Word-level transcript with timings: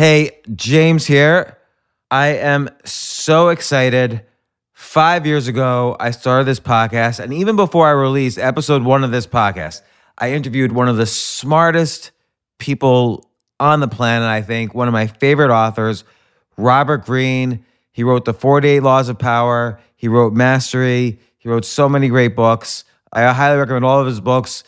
Hey, 0.00 0.38
James 0.54 1.04
here. 1.04 1.58
I 2.10 2.28
am 2.28 2.70
so 2.86 3.50
excited. 3.50 4.24
Five 4.72 5.26
years 5.26 5.46
ago, 5.46 5.94
I 6.00 6.10
started 6.12 6.44
this 6.44 6.58
podcast, 6.58 7.20
and 7.20 7.34
even 7.34 7.54
before 7.54 7.86
I 7.86 7.90
released 7.90 8.38
episode 8.38 8.82
one 8.82 9.04
of 9.04 9.10
this 9.10 9.26
podcast, 9.26 9.82
I 10.16 10.32
interviewed 10.32 10.72
one 10.72 10.88
of 10.88 10.96
the 10.96 11.04
smartest 11.04 12.12
people 12.56 13.30
on 13.60 13.80
the 13.80 13.88
planet, 13.88 14.26
I 14.26 14.40
think, 14.40 14.74
one 14.74 14.88
of 14.88 14.92
my 14.92 15.06
favorite 15.06 15.50
authors, 15.50 16.04
Robert 16.56 17.04
Greene. 17.04 17.66
He 17.92 18.02
wrote 18.02 18.24
The 18.24 18.32
48 18.32 18.80
Laws 18.80 19.10
of 19.10 19.18
Power, 19.18 19.80
he 19.96 20.08
wrote 20.08 20.32
Mastery, 20.32 21.18
he 21.36 21.48
wrote 21.50 21.66
so 21.66 21.90
many 21.90 22.08
great 22.08 22.34
books. 22.34 22.86
I 23.12 23.30
highly 23.34 23.58
recommend 23.58 23.84
all 23.84 24.00
of 24.00 24.06
his 24.06 24.22
books. 24.22 24.64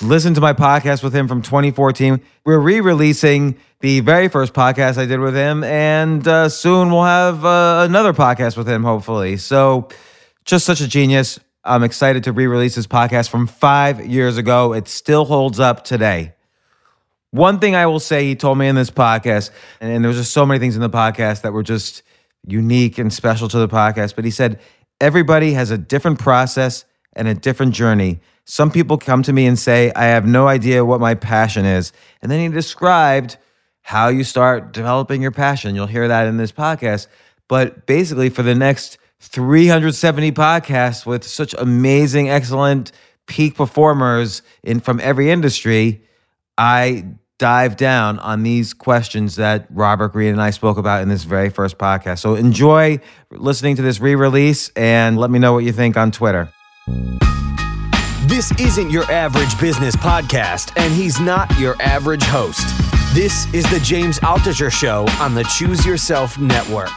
Listen 0.00 0.32
to 0.34 0.40
my 0.40 0.54
podcast 0.54 1.02
with 1.02 1.14
him 1.14 1.28
from 1.28 1.42
2014. 1.42 2.20
We're 2.46 2.58
re 2.58 2.80
releasing 2.80 3.58
the 3.80 4.00
very 4.00 4.28
first 4.28 4.54
podcast 4.54 4.96
I 4.96 5.04
did 5.04 5.20
with 5.20 5.34
him, 5.34 5.62
and 5.64 6.26
uh, 6.26 6.48
soon 6.48 6.90
we'll 6.90 7.04
have 7.04 7.44
uh, 7.44 7.84
another 7.88 8.14
podcast 8.14 8.56
with 8.56 8.66
him, 8.66 8.84
hopefully. 8.84 9.36
So, 9.36 9.88
just 10.46 10.64
such 10.64 10.80
a 10.80 10.88
genius. 10.88 11.38
I'm 11.62 11.82
excited 11.82 12.24
to 12.24 12.32
re 12.32 12.46
release 12.46 12.74
this 12.74 12.86
podcast 12.86 13.28
from 13.28 13.46
five 13.46 14.04
years 14.06 14.38
ago. 14.38 14.72
It 14.72 14.88
still 14.88 15.26
holds 15.26 15.60
up 15.60 15.84
today. 15.84 16.32
One 17.30 17.58
thing 17.58 17.74
I 17.74 17.86
will 17.86 18.00
say, 18.00 18.24
he 18.24 18.34
told 18.34 18.56
me 18.56 18.68
in 18.68 18.74
this 18.74 18.90
podcast, 18.90 19.50
and 19.80 20.02
there 20.02 20.08
was 20.08 20.16
just 20.16 20.32
so 20.32 20.46
many 20.46 20.58
things 20.58 20.74
in 20.74 20.80
the 20.80 20.90
podcast 20.90 21.42
that 21.42 21.52
were 21.52 21.62
just 21.62 22.02
unique 22.46 22.96
and 22.96 23.12
special 23.12 23.46
to 23.48 23.58
the 23.58 23.68
podcast, 23.68 24.16
but 24.16 24.24
he 24.24 24.30
said, 24.30 24.58
everybody 25.00 25.52
has 25.52 25.70
a 25.70 25.78
different 25.78 26.18
process 26.18 26.84
and 27.12 27.28
a 27.28 27.34
different 27.34 27.74
journey. 27.74 28.20
Some 28.44 28.70
people 28.70 28.98
come 28.98 29.22
to 29.22 29.32
me 29.32 29.46
and 29.46 29.58
say, 29.58 29.92
I 29.94 30.04
have 30.04 30.26
no 30.26 30.48
idea 30.48 30.84
what 30.84 31.00
my 31.00 31.14
passion 31.14 31.64
is. 31.64 31.92
And 32.20 32.30
then 32.30 32.40
he 32.40 32.48
described 32.48 33.36
how 33.82 34.08
you 34.08 34.24
start 34.24 34.72
developing 34.72 35.22
your 35.22 35.30
passion. 35.30 35.74
You'll 35.74 35.86
hear 35.86 36.08
that 36.08 36.26
in 36.26 36.36
this 36.36 36.52
podcast. 36.52 37.06
But 37.48 37.86
basically, 37.86 38.30
for 38.30 38.42
the 38.42 38.54
next 38.54 38.98
370 39.20 40.32
podcasts 40.32 41.06
with 41.06 41.24
such 41.24 41.54
amazing, 41.58 42.28
excellent 42.28 42.92
peak 43.26 43.54
performers 43.54 44.42
in 44.62 44.80
from 44.80 44.98
every 45.00 45.30
industry, 45.30 46.02
I 46.58 47.04
dive 47.38 47.76
down 47.76 48.18
on 48.20 48.42
these 48.42 48.72
questions 48.72 49.36
that 49.36 49.66
Robert 49.70 50.12
Greene 50.12 50.32
and 50.32 50.42
I 50.42 50.50
spoke 50.50 50.78
about 50.78 51.02
in 51.02 51.08
this 51.08 51.24
very 51.24 51.50
first 51.50 51.78
podcast. 51.78 52.20
So 52.20 52.34
enjoy 52.34 53.00
listening 53.30 53.76
to 53.76 53.82
this 53.82 54.00
re-release 54.00 54.70
and 54.76 55.18
let 55.18 55.30
me 55.30 55.38
know 55.38 55.52
what 55.52 55.64
you 55.64 55.72
think 55.72 55.96
on 55.96 56.12
Twitter. 56.12 56.52
This 58.32 58.50
isn't 58.52 58.88
your 58.88 59.04
average 59.12 59.60
business 59.60 59.94
podcast, 59.94 60.72
and 60.78 60.90
he's 60.90 61.20
not 61.20 61.54
your 61.58 61.76
average 61.82 62.22
host. 62.22 62.66
This 63.12 63.44
is 63.52 63.62
the 63.70 63.78
James 63.80 64.18
Altucher 64.20 64.72
Show 64.72 65.04
on 65.20 65.34
the 65.34 65.44
Choose 65.44 65.84
Yourself 65.84 66.38
Network. 66.38 66.88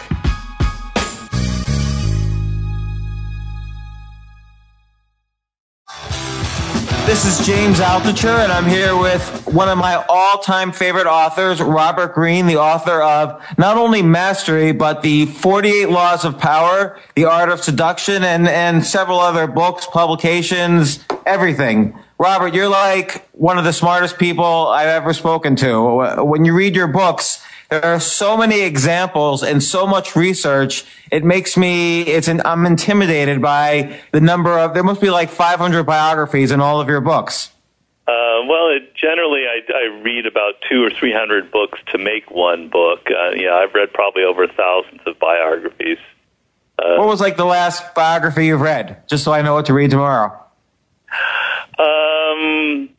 This 7.06 7.26
is 7.26 7.46
James 7.46 7.80
Altucher, 7.80 8.40
and 8.40 8.52
I'm 8.52 8.66
here 8.66 8.98
with 8.98 9.46
one 9.46 9.68
of 9.68 9.78
my 9.78 10.06
all-time 10.08 10.72
favorite 10.72 11.06
authors, 11.06 11.62
Robert 11.62 12.14
Greene, 12.14 12.48
the 12.48 12.56
author 12.56 13.02
of 13.02 13.44
not 13.58 13.76
only 13.76 14.02
Mastery, 14.02 14.72
but 14.72 15.02
the 15.02 15.26
48 15.26 15.90
Laws 15.90 16.24
of 16.24 16.40
Power, 16.40 16.98
The 17.16 17.26
Art 17.26 17.50
of 17.50 17.62
Seduction, 17.62 18.24
and, 18.24 18.48
and 18.48 18.86
several 18.86 19.20
other 19.20 19.48
books, 19.48 19.86
publications, 19.86 21.06
everything. 21.26 21.98
Robert, 22.18 22.54
you're 22.54 22.70
like 22.70 23.28
one 23.34 23.58
of 23.58 23.64
the 23.64 23.74
smartest 23.74 24.18
people 24.18 24.68
I've 24.68 24.88
ever 24.88 25.14
spoken 25.14 25.56
to. 25.58 26.24
When 26.24 26.46
you 26.46 26.54
read 26.54 26.76
your 26.76 26.88
books, 26.88 27.44
there 27.70 27.84
are 27.84 28.00
so 28.00 28.38
many 28.38 28.62
examples 28.62 29.44
and 29.44 29.62
so 29.62 29.88
much 29.88 30.16
research. 30.16 30.86
It 31.12 31.24
makes 31.24 31.58
me, 31.58 32.04
it's 32.04 32.28
an, 32.28 32.42
I'm 32.46 32.66
intimidated 32.66 33.42
by 33.42 34.00
the 34.12 34.22
number 34.22 34.58
of, 34.58 34.74
there 34.74 34.84
must 34.84 35.02
be 35.02 35.10
like 35.10 35.30
500 35.30 35.84
biographies 35.84 36.52
in 36.52 36.62
all 36.62 36.80
of 36.80 36.88
your 36.88 37.02
books. 37.02 37.52
Uh, 38.08 38.46
well, 38.48 38.70
it, 38.70 38.94
generally, 38.96 39.46
I, 39.48 39.62
I 39.74 40.02
read 40.04 40.28
about 40.28 40.54
two 40.70 40.84
or 40.84 40.92
three 40.92 41.12
hundred 41.12 41.50
books 41.50 41.80
to 41.92 41.98
make 41.98 42.30
one 42.30 42.70
book. 42.70 43.00
Uh, 43.10 43.32
yeah, 43.32 43.56
I've 43.56 43.74
read 43.74 43.94
probably 43.94 44.24
over 44.24 44.46
thousands 44.48 45.02
of 45.08 45.18
biographies. 45.18 45.98
Uh, 46.78 46.98
what 46.98 47.08
was 47.08 47.20
like 47.20 47.36
the 47.36 47.46
last 47.46 47.96
biography 47.96 48.46
you've 48.46 48.62
read? 48.62 49.02
Just 49.08 49.24
so 49.24 49.34
I 49.34 49.42
know 49.42 49.56
what 49.56 49.66
to 49.68 49.74
read 49.74 49.90
tomorrow. 49.90 50.40
Um, 51.78 52.90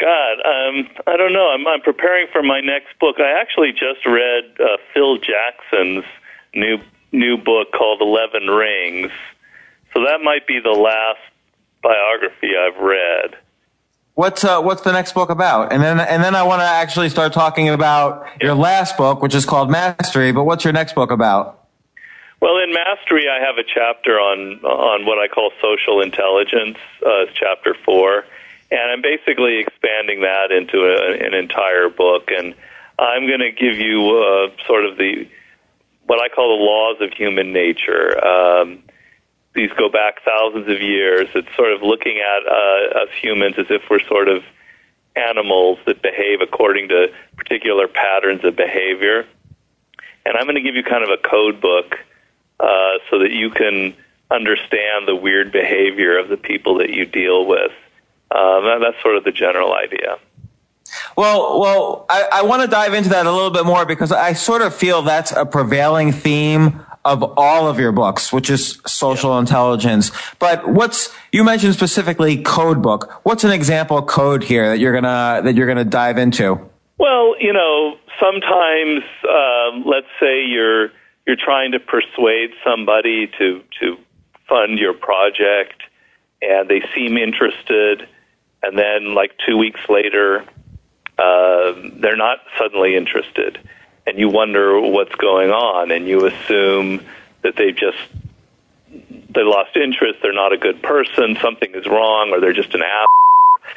God, 0.00 0.32
um, 0.44 0.88
I 1.06 1.16
don't 1.16 1.32
know. 1.32 1.48
I'm, 1.48 1.66
I'm 1.66 1.80
preparing 1.80 2.26
for 2.32 2.42
my 2.42 2.60
next 2.60 2.98
book. 3.00 3.16
I 3.18 3.40
actually 3.40 3.72
just 3.72 4.04
read 4.06 4.44
uh, 4.60 4.76
Phil 4.92 5.18
Jackson's 5.18 6.04
new 6.54 6.78
new 7.12 7.36
book 7.36 7.68
called 7.72 8.00
Eleven 8.00 8.48
Rings. 8.48 9.12
So 9.94 10.04
that 10.04 10.20
might 10.22 10.46
be 10.46 10.58
the 10.60 10.70
last 10.70 11.20
biography 11.82 12.56
I've 12.56 12.82
read. 12.82 13.36
What's 14.14 14.44
uh, 14.44 14.60
what's 14.62 14.82
the 14.82 14.92
next 14.92 15.12
book 15.12 15.30
about? 15.30 15.72
And 15.72 15.82
then 15.82 16.00
and 16.00 16.22
then 16.22 16.34
I 16.34 16.42
want 16.42 16.60
to 16.60 16.66
actually 16.66 17.08
start 17.08 17.32
talking 17.32 17.68
about 17.68 18.26
your 18.40 18.54
last 18.54 18.96
book, 18.96 19.22
which 19.22 19.34
is 19.34 19.44
called 19.44 19.70
Mastery. 19.70 20.32
But 20.32 20.44
what's 20.44 20.64
your 20.64 20.72
next 20.72 20.94
book 20.94 21.10
about? 21.10 21.63
Well, 22.44 22.58
in 22.58 22.74
Mastery, 22.74 23.26
I 23.26 23.40
have 23.40 23.56
a 23.56 23.64
chapter 23.64 24.20
on 24.20 24.60
on 24.64 25.06
what 25.06 25.18
I 25.18 25.28
call 25.28 25.50
social 25.62 26.02
intelligence. 26.02 26.76
Uh, 27.00 27.24
chapter 27.32 27.74
four 27.86 28.24
and 28.70 28.90
I'm 28.90 29.02
basically 29.02 29.58
expanding 29.58 30.22
that 30.22 30.50
into 30.50 30.82
a, 30.82 31.24
an 31.24 31.34
entire 31.34 31.88
book. 31.88 32.30
And 32.36 32.54
I'm 32.98 33.26
going 33.26 33.40
to 33.40 33.52
give 33.52 33.78
you 33.78 34.16
uh, 34.18 34.66
sort 34.66 34.84
of 34.84 34.96
the 34.96 35.28
what 36.06 36.20
I 36.20 36.28
call 36.28 36.58
the 36.58 36.64
laws 36.64 36.96
of 37.00 37.12
human 37.16 37.52
nature. 37.52 38.22
Um, 38.22 38.82
these 39.54 39.70
go 39.78 39.88
back 39.88 40.16
thousands 40.24 40.68
of 40.68 40.82
years. 40.82 41.28
It's 41.34 41.48
sort 41.56 41.72
of 41.72 41.82
looking 41.82 42.18
at 42.18 42.46
uh, 42.46 43.04
us 43.04 43.08
humans 43.22 43.54
as 43.56 43.66
if 43.70 43.82
we're 43.88 44.04
sort 44.06 44.28
of 44.28 44.42
animals 45.16 45.78
that 45.86 46.02
behave 46.02 46.40
according 46.42 46.88
to 46.88 47.06
particular 47.36 47.86
patterns 47.86 48.44
of 48.44 48.56
behavior. 48.56 49.24
And 50.26 50.36
I'm 50.36 50.44
going 50.44 50.56
to 50.56 50.62
give 50.62 50.74
you 50.74 50.82
kind 50.82 51.04
of 51.04 51.10
a 51.10 51.28
code 51.28 51.60
book 51.60 51.94
uh, 52.60 52.98
so 53.10 53.18
that 53.18 53.30
you 53.30 53.50
can 53.50 53.94
understand 54.30 55.06
the 55.06 55.14
weird 55.14 55.52
behavior 55.52 56.18
of 56.18 56.28
the 56.28 56.36
people 56.36 56.78
that 56.78 56.90
you 56.90 57.06
deal 57.06 57.46
with. 57.46 57.72
Um, 58.30 58.64
that, 58.64 58.78
that's 58.82 59.02
sort 59.02 59.16
of 59.16 59.24
the 59.24 59.32
general 59.32 59.74
idea. 59.74 60.18
Well, 61.16 61.60
well, 61.60 62.06
I, 62.08 62.28
I 62.32 62.42
want 62.42 62.62
to 62.62 62.68
dive 62.68 62.94
into 62.94 63.10
that 63.10 63.26
a 63.26 63.32
little 63.32 63.50
bit 63.50 63.64
more 63.64 63.84
because 63.84 64.12
I 64.12 64.32
sort 64.32 64.62
of 64.62 64.74
feel 64.74 65.02
that's 65.02 65.32
a 65.32 65.46
prevailing 65.46 66.12
theme 66.12 66.80
of 67.04 67.22
all 67.36 67.68
of 67.68 67.78
your 67.78 67.92
books, 67.92 68.32
which 68.32 68.48
is 68.48 68.80
social 68.86 69.32
yeah. 69.32 69.40
intelligence. 69.40 70.10
But 70.38 70.68
what's 70.68 71.14
you 71.32 71.44
mentioned 71.44 71.74
specifically 71.74 72.42
code 72.42 72.82
book? 72.82 73.20
What's 73.24 73.44
an 73.44 73.50
example 73.50 74.02
code 74.02 74.42
here 74.42 74.68
that 74.70 74.78
you're 74.78 74.92
gonna 74.92 75.42
that 75.44 75.54
you're 75.54 75.66
gonna 75.66 75.84
dive 75.84 76.18
into? 76.18 76.58
Well, 76.98 77.34
you 77.40 77.52
know, 77.52 77.96
sometimes 78.20 79.04
um, 79.28 79.84
let's 79.86 80.06
say 80.20 80.44
you're 80.44 80.90
you're 81.26 81.36
trying 81.36 81.72
to 81.72 81.80
persuade 81.80 82.50
somebody 82.64 83.26
to 83.38 83.62
to 83.80 83.96
fund 84.48 84.78
your 84.78 84.94
project, 84.94 85.82
and 86.42 86.68
they 86.68 86.82
seem 86.94 87.16
interested 87.16 88.06
and 88.64 88.78
then 88.78 89.14
like 89.14 89.32
two 89.46 89.58
weeks 89.58 89.80
later, 89.90 90.42
uh, 91.18 91.74
they're 91.96 92.16
not 92.16 92.38
suddenly 92.58 92.96
interested, 92.96 93.58
and 94.06 94.18
you 94.18 94.30
wonder 94.30 94.80
what's 94.80 95.14
going 95.16 95.50
on, 95.50 95.90
and 95.90 96.08
you 96.08 96.26
assume 96.26 97.04
that 97.42 97.56
they've 97.56 97.76
just 97.76 97.98
they 98.90 99.42
lost 99.42 99.76
interest, 99.76 100.20
they're 100.22 100.32
not 100.32 100.52
a 100.52 100.56
good 100.56 100.82
person, 100.82 101.36
something 101.42 101.74
is 101.74 101.86
wrong, 101.86 102.30
or 102.30 102.40
they're 102.40 102.54
just 102.54 102.74
an 102.74 102.82
ass. 102.82 103.08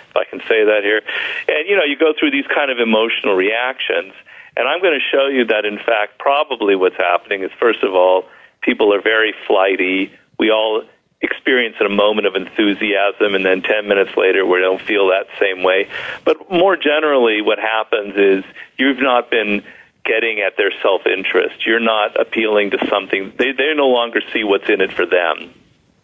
If 0.09 0.15
I 0.15 0.23
can 0.23 0.39
say 0.47 0.63
that 0.63 0.81
here, 0.83 1.01
and 1.49 1.67
you 1.67 1.75
know, 1.75 1.83
you 1.83 1.97
go 1.97 2.13
through 2.17 2.31
these 2.31 2.47
kind 2.47 2.71
of 2.71 2.79
emotional 2.79 3.35
reactions, 3.35 4.13
and 4.57 4.67
I'm 4.67 4.81
going 4.81 4.99
to 4.99 5.05
show 5.15 5.27
you 5.27 5.45
that 5.45 5.65
in 5.65 5.77
fact, 5.77 6.19
probably 6.19 6.75
what's 6.75 6.97
happening 6.97 7.43
is 7.43 7.51
first 7.59 7.83
of 7.83 7.93
all, 7.93 8.25
people 8.61 8.93
are 8.93 9.01
very 9.01 9.33
flighty. 9.45 10.11
We 10.39 10.51
all 10.51 10.83
experience 11.21 11.75
a 11.83 11.89
moment 11.89 12.27
of 12.27 12.35
enthusiasm 12.35 13.33
and 13.33 13.43
then 13.45 13.61
10 13.61 13.87
minutes 13.87 14.15
later 14.15 14.45
we 14.45 14.59
don't 14.59 14.81
feel 14.81 15.07
that 15.07 15.25
same 15.39 15.63
way. 15.63 15.89
But 16.25 16.51
more 16.51 16.75
generally, 16.75 17.41
what 17.41 17.59
happens 17.59 18.15
is 18.15 18.43
you've 18.77 19.01
not 19.01 19.31
been 19.31 19.63
getting 20.05 20.39
at 20.39 20.57
their 20.57 20.71
self 20.81 21.05
interest. 21.05 21.65
You're 21.65 21.79
not 21.79 22.19
appealing 22.19 22.71
to 22.71 22.87
something, 22.87 23.33
they, 23.37 23.51
they 23.51 23.73
no 23.75 23.87
longer 23.87 24.21
see 24.33 24.43
what's 24.43 24.69
in 24.69 24.81
it 24.81 24.93
for 24.93 25.05
them. 25.05 25.53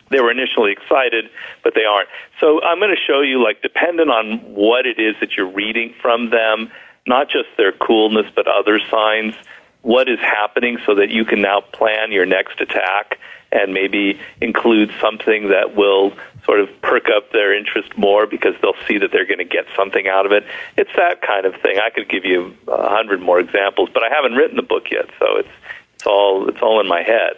They 0.09 0.19
were 0.19 0.31
initially 0.31 0.71
excited, 0.71 1.25
but 1.63 1.73
they 1.73 1.85
aren't. 1.85 2.09
So 2.39 2.61
I'm 2.61 2.77
going 2.77 2.93
to 2.93 3.01
show 3.01 3.21
you, 3.21 3.43
like, 3.43 3.63
dependent 3.63 4.11
on 4.11 4.37
what 4.53 4.85
it 4.85 4.99
is 4.99 5.15
that 5.21 5.31
you're 5.35 5.49
reading 5.49 5.95
from 6.01 6.29
them, 6.29 6.71
not 7.07 7.29
just 7.29 7.49
their 7.57 7.71
coolness, 7.71 8.27
but 8.35 8.47
other 8.47 8.79
signs, 8.89 9.35
what 9.81 10.09
is 10.09 10.19
happening 10.19 10.77
so 10.85 10.95
that 10.95 11.09
you 11.09 11.25
can 11.25 11.41
now 11.41 11.61
plan 11.61 12.11
your 12.11 12.25
next 12.25 12.61
attack 12.61 13.19
and 13.51 13.73
maybe 13.73 14.19
include 14.41 14.91
something 14.99 15.49
that 15.49 15.75
will 15.75 16.13
sort 16.45 16.59
of 16.59 16.69
perk 16.81 17.07
up 17.09 17.31
their 17.31 17.55
interest 17.55 17.95
more 17.97 18.25
because 18.25 18.55
they'll 18.61 18.73
see 18.87 18.97
that 18.97 19.11
they're 19.11 19.25
going 19.25 19.37
to 19.37 19.45
get 19.45 19.65
something 19.75 20.07
out 20.07 20.25
of 20.25 20.31
it. 20.31 20.43
It's 20.77 20.89
that 20.95 21.21
kind 21.21 21.45
of 21.45 21.55
thing. 21.61 21.79
I 21.79 21.89
could 21.89 22.09
give 22.09 22.25
you 22.25 22.55
a 22.67 22.89
hundred 22.89 23.21
more 23.21 23.39
examples, 23.39 23.89
but 23.93 24.03
I 24.03 24.09
haven't 24.09 24.33
written 24.33 24.55
the 24.55 24.63
book 24.63 24.89
yet, 24.91 25.05
so 25.19 25.37
it's 25.37 25.49
it's 25.93 26.07
all 26.07 26.49
it's 26.49 26.61
all 26.61 26.81
in 26.81 26.87
my 26.87 27.01
head. 27.01 27.35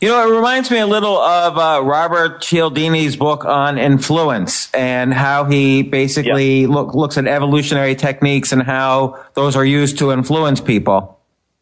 You 0.00 0.08
know, 0.08 0.28
it 0.28 0.34
reminds 0.34 0.70
me 0.70 0.78
a 0.78 0.86
little 0.86 1.18
of 1.18 1.56
uh, 1.56 1.82
Robert 1.82 2.42
Cialdini's 2.42 3.16
book 3.16 3.44
on 3.44 3.78
influence 3.78 4.70
and 4.72 5.14
how 5.14 5.44
he 5.44 5.82
basically 5.82 6.62
yep. 6.62 6.70
look, 6.70 6.94
looks 6.94 7.16
at 7.16 7.26
evolutionary 7.26 7.94
techniques 7.94 8.52
and 8.52 8.62
how 8.62 9.24
those 9.34 9.56
are 9.56 9.64
used 9.64 9.98
to 9.98 10.12
influence 10.12 10.60
people. 10.60 11.18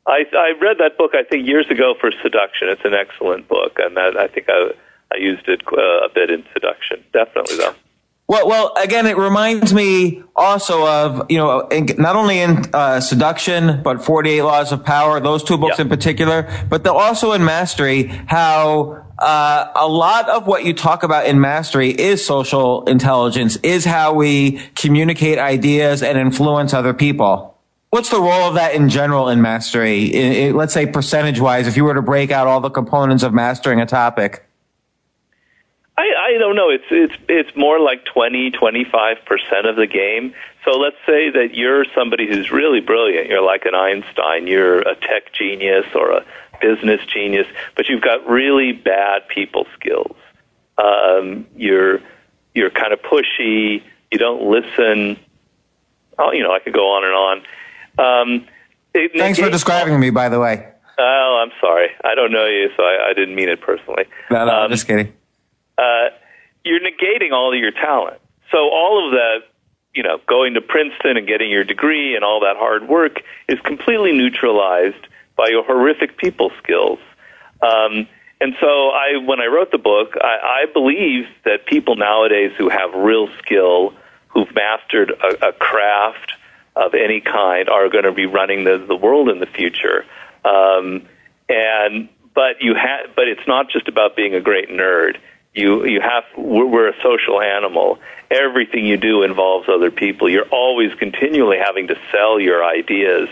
I, 0.06 0.24
I 0.36 0.52
read 0.60 0.78
that 0.78 0.98
book, 0.98 1.12
I 1.14 1.22
think, 1.22 1.46
years 1.46 1.66
ago 1.70 1.94
for 2.00 2.10
Seduction. 2.22 2.68
It's 2.68 2.84
an 2.84 2.92
excellent 2.94 3.48
book, 3.48 3.78
and 3.78 3.96
that, 3.96 4.16
I 4.18 4.26
think 4.26 4.48
I, 4.50 4.72
I 5.12 5.16
used 5.16 5.48
it 5.48 5.62
uh, 5.72 6.04
a 6.04 6.08
bit 6.14 6.30
in 6.30 6.44
Seduction. 6.52 7.02
Definitely, 7.12 7.56
though. 7.56 7.74
Well, 8.26 8.48
well, 8.48 8.72
again, 8.76 9.06
it 9.06 9.18
reminds 9.18 9.74
me 9.74 10.22
also 10.34 10.86
of 10.86 11.30
you 11.30 11.36
know 11.36 11.68
not 11.98 12.16
only 12.16 12.38
in 12.38 12.64
uh, 12.72 13.00
Seduction 13.00 13.82
but 13.82 14.02
Forty 14.02 14.30
Eight 14.30 14.42
Laws 14.42 14.72
of 14.72 14.82
Power, 14.82 15.20
those 15.20 15.44
two 15.44 15.58
books 15.58 15.78
in 15.78 15.90
particular, 15.90 16.48
but 16.70 16.86
also 16.86 17.32
in 17.32 17.44
Mastery, 17.44 18.04
how 18.04 19.04
uh, 19.18 19.70
a 19.76 19.86
lot 19.86 20.30
of 20.30 20.46
what 20.46 20.64
you 20.64 20.72
talk 20.72 21.02
about 21.02 21.26
in 21.26 21.38
Mastery 21.38 21.90
is 21.90 22.24
social 22.24 22.84
intelligence, 22.84 23.56
is 23.56 23.84
how 23.84 24.14
we 24.14 24.58
communicate 24.74 25.38
ideas 25.38 26.02
and 26.02 26.16
influence 26.16 26.72
other 26.72 26.94
people. 26.94 27.54
What's 27.90 28.08
the 28.08 28.20
role 28.20 28.48
of 28.48 28.54
that 28.54 28.74
in 28.74 28.88
general 28.88 29.28
in 29.28 29.40
mastery? 29.40 30.06
In, 30.06 30.32
in, 30.32 30.56
let's 30.56 30.74
say 30.74 30.84
percentage 30.84 31.38
wise, 31.38 31.68
if 31.68 31.76
you 31.76 31.84
were 31.84 31.94
to 31.94 32.02
break 32.02 32.32
out 32.32 32.48
all 32.48 32.60
the 32.60 32.70
components 32.70 33.22
of 33.22 33.32
mastering 33.32 33.80
a 33.80 33.86
topic. 33.86 34.44
I, 35.96 36.34
I 36.34 36.38
don't 36.38 36.56
know. 36.56 36.70
It's 36.70 36.84
it's 36.90 37.14
it's 37.28 37.56
more 37.56 37.78
like 37.78 38.04
20, 38.04 38.50
25 38.50 39.18
percent 39.26 39.66
of 39.66 39.76
the 39.76 39.86
game. 39.86 40.34
So 40.64 40.72
let's 40.72 40.96
say 41.06 41.30
that 41.30 41.54
you're 41.54 41.84
somebody 41.94 42.26
who's 42.26 42.50
really 42.50 42.80
brilliant. 42.80 43.28
You're 43.28 43.42
like 43.42 43.64
an 43.64 43.74
Einstein. 43.74 44.46
You're 44.46 44.80
a 44.80 44.96
tech 44.96 45.32
genius 45.32 45.86
or 45.94 46.10
a 46.10 46.24
business 46.60 47.00
genius, 47.06 47.46
but 47.76 47.88
you've 47.88 48.02
got 48.02 48.26
really 48.28 48.72
bad 48.72 49.28
people 49.28 49.66
skills. 49.78 50.16
Um, 50.78 51.46
you're 51.56 52.00
you're 52.54 52.70
kind 52.70 52.92
of 52.92 53.00
pushy. 53.00 53.82
You 54.10 54.18
don't 54.18 54.50
listen. 54.50 55.16
Oh, 56.18 56.32
you 56.32 56.42
know, 56.42 56.52
I 56.52 56.58
could 56.58 56.72
go 56.74 56.92
on 56.92 57.04
and 57.04 57.14
on. 57.14 58.30
Um, 58.32 58.46
it, 58.94 59.12
Thanks 59.16 59.38
for 59.38 59.50
describing 59.50 59.98
me, 59.98 60.10
by 60.10 60.28
the 60.28 60.40
way. 60.40 60.68
Oh, 60.98 61.44
I'm 61.44 61.52
sorry. 61.60 61.88
I 62.04 62.14
don't 62.14 62.30
know 62.30 62.46
you, 62.46 62.70
so 62.76 62.82
I, 62.82 63.10
I 63.10 63.12
didn't 63.12 63.34
mean 63.34 63.48
it 63.48 63.60
personally. 63.60 64.04
No, 64.30 64.44
no, 64.44 64.52
um, 64.52 64.64
I'm 64.64 64.70
just 64.70 64.86
kidding. 64.86 65.12
Uh, 65.78 66.10
you're 66.64 66.80
negating 66.80 67.32
all 67.32 67.52
of 67.52 67.58
your 67.58 67.72
talent. 67.72 68.20
So 68.50 68.58
all 68.70 69.06
of 69.06 69.12
that, 69.12 69.38
you 69.94 70.02
know, 70.02 70.18
going 70.26 70.54
to 70.54 70.60
Princeton 70.60 71.16
and 71.16 71.26
getting 71.26 71.50
your 71.50 71.64
degree 71.64 72.14
and 72.14 72.24
all 72.24 72.40
that 72.40 72.56
hard 72.56 72.88
work 72.88 73.22
is 73.48 73.58
completely 73.60 74.12
neutralized 74.12 75.06
by 75.36 75.48
your 75.48 75.64
horrific 75.64 76.16
people 76.16 76.50
skills. 76.62 76.98
Um, 77.62 78.06
and 78.40 78.54
so 78.60 78.90
I, 78.90 79.16
when 79.24 79.40
I 79.40 79.46
wrote 79.46 79.70
the 79.70 79.78
book, 79.78 80.14
I, 80.20 80.64
I 80.64 80.72
believe 80.72 81.26
that 81.44 81.66
people 81.66 81.96
nowadays 81.96 82.52
who 82.58 82.68
have 82.68 82.92
real 82.94 83.28
skill, 83.38 83.94
who've 84.28 84.52
mastered 84.54 85.10
a, 85.10 85.48
a 85.48 85.52
craft, 85.52 86.32
of 86.76 86.94
any 86.94 87.20
kind 87.20 87.68
are 87.68 87.88
going 87.88 88.04
to 88.04 88.12
be 88.12 88.26
running 88.26 88.64
the, 88.64 88.78
the 88.78 88.96
world 88.96 89.28
in 89.28 89.38
the 89.38 89.46
future. 89.46 90.04
Um, 90.44 91.06
and 91.48 92.08
but 92.34 92.60
you 92.60 92.74
have, 92.74 93.14
but 93.14 93.28
it's 93.28 93.46
not 93.46 93.70
just 93.70 93.86
about 93.86 94.16
being 94.16 94.34
a 94.34 94.40
great 94.40 94.68
nerd. 94.68 95.16
You 95.54 95.86
you 95.86 96.00
have 96.00 96.24
we're, 96.36 96.66
we're 96.66 96.88
a 96.88 97.02
social 97.02 97.40
animal. 97.40 97.98
Everything 98.30 98.86
you 98.86 98.96
do 98.96 99.22
involves 99.22 99.68
other 99.68 99.90
people. 99.90 100.28
You're 100.28 100.48
always 100.48 100.92
continually 100.94 101.58
having 101.64 101.88
to 101.88 101.96
sell 102.10 102.40
your 102.40 102.64
ideas. 102.64 103.28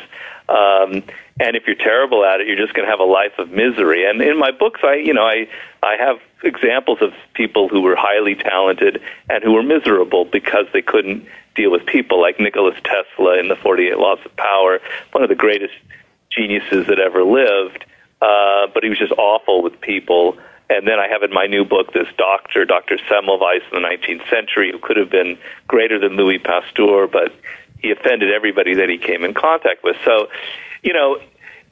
Um, 0.49 1.03
and 1.41 1.57
if 1.57 1.67
you're 1.67 1.77
terrible 1.77 2.25
at 2.25 2.41
it, 2.41 2.47
you're 2.47 2.57
just 2.57 2.75
going 2.75 2.87
to 2.87 2.91
have 2.91 3.01
a 3.01 3.05
life 3.05 3.33
of 3.39 3.51
misery. 3.51 4.09
And 4.09 4.21
in 4.21 4.39
my 4.39 4.51
books, 4.51 4.81
I, 4.85 4.97
you 4.97 5.15
know, 5.15 5.25
I, 5.25 5.49
I 5.83 5.97
have 5.97 6.19
examples 6.45 6.99
of 7.01 7.13
people 7.35 7.69
who 7.69 7.81
were 7.81 7.97
highly 7.97 8.35
talented 8.35 9.01
and 9.31 9.43
who 9.43 9.53
were 9.53 9.63
miserable 9.63 10.25
because 10.25 10.67
they 10.73 10.83
couldn't 10.83 11.27
deal 11.55 11.71
with 11.71 11.87
people, 11.87 12.21
like 12.21 12.39
Nikola 12.39 12.73
Tesla 12.83 13.39
in 13.39 13.49
the 13.49 13.57
48 13.57 13.97
Laws 13.97 14.19
of 14.25 14.37
Power, 14.37 14.81
one 15.13 15.23
of 15.23 15.29
the 15.29 15.35
greatest 15.35 15.75
geniuses 16.31 16.87
that 16.87 16.99
ever 16.99 17.25
lived. 17.25 17.85
Uh, 18.21 18.67
but 18.73 18.83
he 18.83 18.89
was 18.89 18.99
just 18.99 19.13
awful 19.13 19.63
with 19.63 19.81
people. 19.81 20.37
And 20.73 20.89
then 20.89 20.99
I 20.99 21.07
have 21.09 21.23
in 21.23 21.33
my 21.33 21.47
new 21.47 21.65
book 21.67 21.93
this 21.93 22.09
doctor, 22.17 22.65
Dr. 22.65 22.97
Semmelweis 23.11 23.61
in 23.73 23.83
the 23.83 23.87
19th 23.87 24.29
century, 24.31 24.73
who 24.73 24.79
could 24.79 24.97
have 24.97 25.11
been 25.11 25.37
greater 25.69 25.99
than 25.99 26.17
Louis 26.17 26.39
Pasteur, 26.39 27.07
but 27.07 27.35
he 27.81 27.91
offended 27.91 28.33
everybody 28.33 28.75
that 28.75 28.89
he 28.89 28.97
came 28.97 29.23
in 29.23 29.35
contact 29.35 29.85
with. 29.85 29.97
So, 30.03 30.29
you 30.83 30.95
know, 30.95 31.17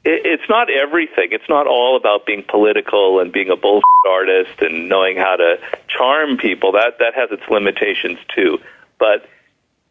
it, 0.03 0.21
it's 0.25 0.47
not 0.47 0.69
everything. 0.69 1.29
It's 1.31 1.49
not 1.49 1.65
all 1.65 1.97
about 1.97 2.27
being 2.27 2.43
political 2.47 3.19
and 3.19 3.31
being 3.31 3.49
a 3.49 3.55
bullshit 3.55 3.83
artist 4.07 4.61
and 4.61 4.87
knowing 4.87 5.17
how 5.17 5.35
to 5.35 5.57
charm 5.87 6.37
people. 6.37 6.73
That 6.73 6.99
that 6.99 7.15
has 7.15 7.31
its 7.31 7.43
limitations 7.49 8.19
too. 8.35 8.59
But 8.99 9.25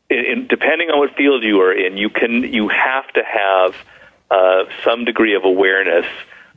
in, 0.09 0.47
depending 0.49 0.91
on 0.91 1.01
what 1.01 1.17
field 1.17 1.43
you 1.43 1.61
are 1.63 1.73
in, 1.73 1.97
you 1.97 2.11
can 2.11 2.45
you 2.45 2.69
have 2.69 3.09
to 3.15 3.23
have 3.25 3.75
uh, 4.31 4.65
some 4.85 5.05
degree 5.05 5.35
of 5.35 5.45
awareness 5.45 6.06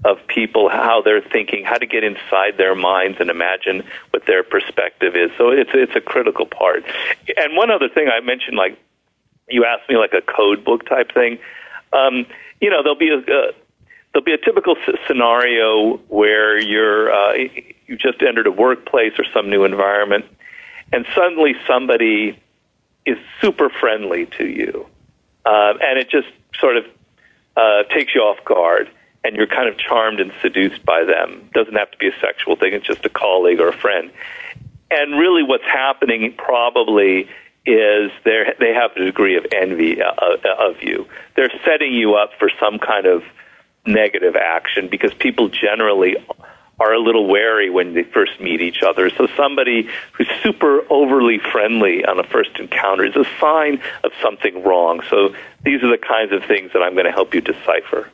of 0.05 0.17
people, 0.27 0.69
how 0.69 1.01
they're 1.01 1.21
thinking, 1.21 1.63
how 1.63 1.77
to 1.77 1.85
get 1.85 2.03
inside 2.03 2.57
their 2.57 2.75
minds 2.75 3.17
and 3.19 3.29
imagine 3.29 3.83
what 4.09 4.25
their 4.25 4.43
perspective 4.43 5.15
is. 5.15 5.31
So 5.37 5.49
it's 5.49 5.71
it's 5.73 5.95
a 5.95 6.01
critical 6.01 6.45
part. 6.45 6.83
And 7.37 7.55
one 7.55 7.71
other 7.71 7.89
thing 7.89 8.09
I 8.09 8.19
mentioned, 8.19 8.57
like 8.57 8.77
you 9.49 9.65
asked 9.65 9.89
me, 9.89 9.97
like 9.97 10.13
a 10.13 10.21
code 10.21 10.63
book 10.63 10.87
type 10.87 11.13
thing. 11.13 11.39
Um, 11.91 12.25
you 12.59 12.69
know, 12.69 12.81
there'll 12.81 12.97
be 12.97 13.09
a, 13.09 13.19
uh, 13.19 13.51
there'll 14.11 14.25
be 14.25 14.33
a 14.33 14.37
typical 14.37 14.75
scenario 15.07 15.97
where 16.07 16.59
you're 16.59 17.11
uh, 17.11 17.33
you 17.87 17.97
just 17.97 18.21
entered 18.21 18.47
a 18.47 18.51
workplace 18.51 19.13
or 19.17 19.25
some 19.33 19.49
new 19.49 19.63
environment, 19.63 20.25
and 20.91 21.05
suddenly 21.13 21.55
somebody 21.67 22.39
is 23.05 23.17
super 23.41 23.69
friendly 23.69 24.25
to 24.37 24.45
you, 24.45 24.87
uh, 25.45 25.73
and 25.81 25.99
it 25.99 26.09
just 26.09 26.27
sort 26.59 26.77
of 26.77 26.85
uh, 27.57 27.83
takes 27.83 28.15
you 28.15 28.21
off 28.21 28.43
guard, 28.45 28.89
and 29.23 29.35
you're 29.35 29.47
kind 29.47 29.69
of 29.69 29.77
charmed 29.77 30.19
and 30.19 30.31
seduced 30.41 30.85
by 30.85 31.03
them. 31.03 31.43
It 31.47 31.53
doesn't 31.53 31.75
have 31.75 31.91
to 31.91 31.97
be 31.97 32.07
a 32.07 32.19
sexual 32.19 32.55
thing; 32.55 32.73
it's 32.73 32.85
just 32.85 33.05
a 33.05 33.09
colleague 33.09 33.59
or 33.59 33.69
a 33.69 33.77
friend. 33.77 34.11
And 34.91 35.17
really, 35.17 35.43
what's 35.43 35.63
happening 35.63 36.33
probably 36.37 37.29
is 37.65 38.11
they 38.25 38.53
they 38.59 38.73
have 38.73 38.91
a 38.95 39.05
degree 39.05 39.37
of 39.37 39.45
envy 39.51 40.01
uh, 40.01 40.11
uh, 40.11 40.37
of 40.59 40.81
you. 40.81 41.07
They're 41.35 41.51
setting 41.65 41.93
you 41.93 42.15
up 42.15 42.31
for 42.37 42.49
some 42.59 42.79
kind 42.79 43.05
of 43.05 43.23
negative 43.85 44.35
action 44.35 44.87
because 44.89 45.13
people 45.13 45.49
generally 45.49 46.17
are 46.79 46.93
a 46.93 46.99
little 46.99 47.27
wary 47.27 47.69
when 47.69 47.93
they 47.93 48.03
first 48.03 48.39
meet 48.41 48.61
each 48.61 48.81
other. 48.81 49.09
So 49.09 49.27
somebody 49.37 49.89
who's 50.13 50.27
super 50.41 50.81
overly 50.89 51.39
friendly 51.39 52.03
on 52.03 52.19
a 52.19 52.23
first 52.23 52.57
encounter 52.59 53.05
is 53.05 53.15
a 53.15 53.25
sign 53.39 53.81
of 54.03 54.11
something 54.21 54.63
wrong. 54.63 55.01
So 55.09 55.35
these 55.63 55.83
are 55.83 55.89
the 55.89 55.97
kinds 55.97 56.31
of 56.31 56.43
things 56.45 56.73
that 56.73 56.81
I'm 56.81 56.93
going 56.93 57.05
to 57.05 57.11
help 57.11 57.33
you 57.33 57.41
decipher. 57.41 58.09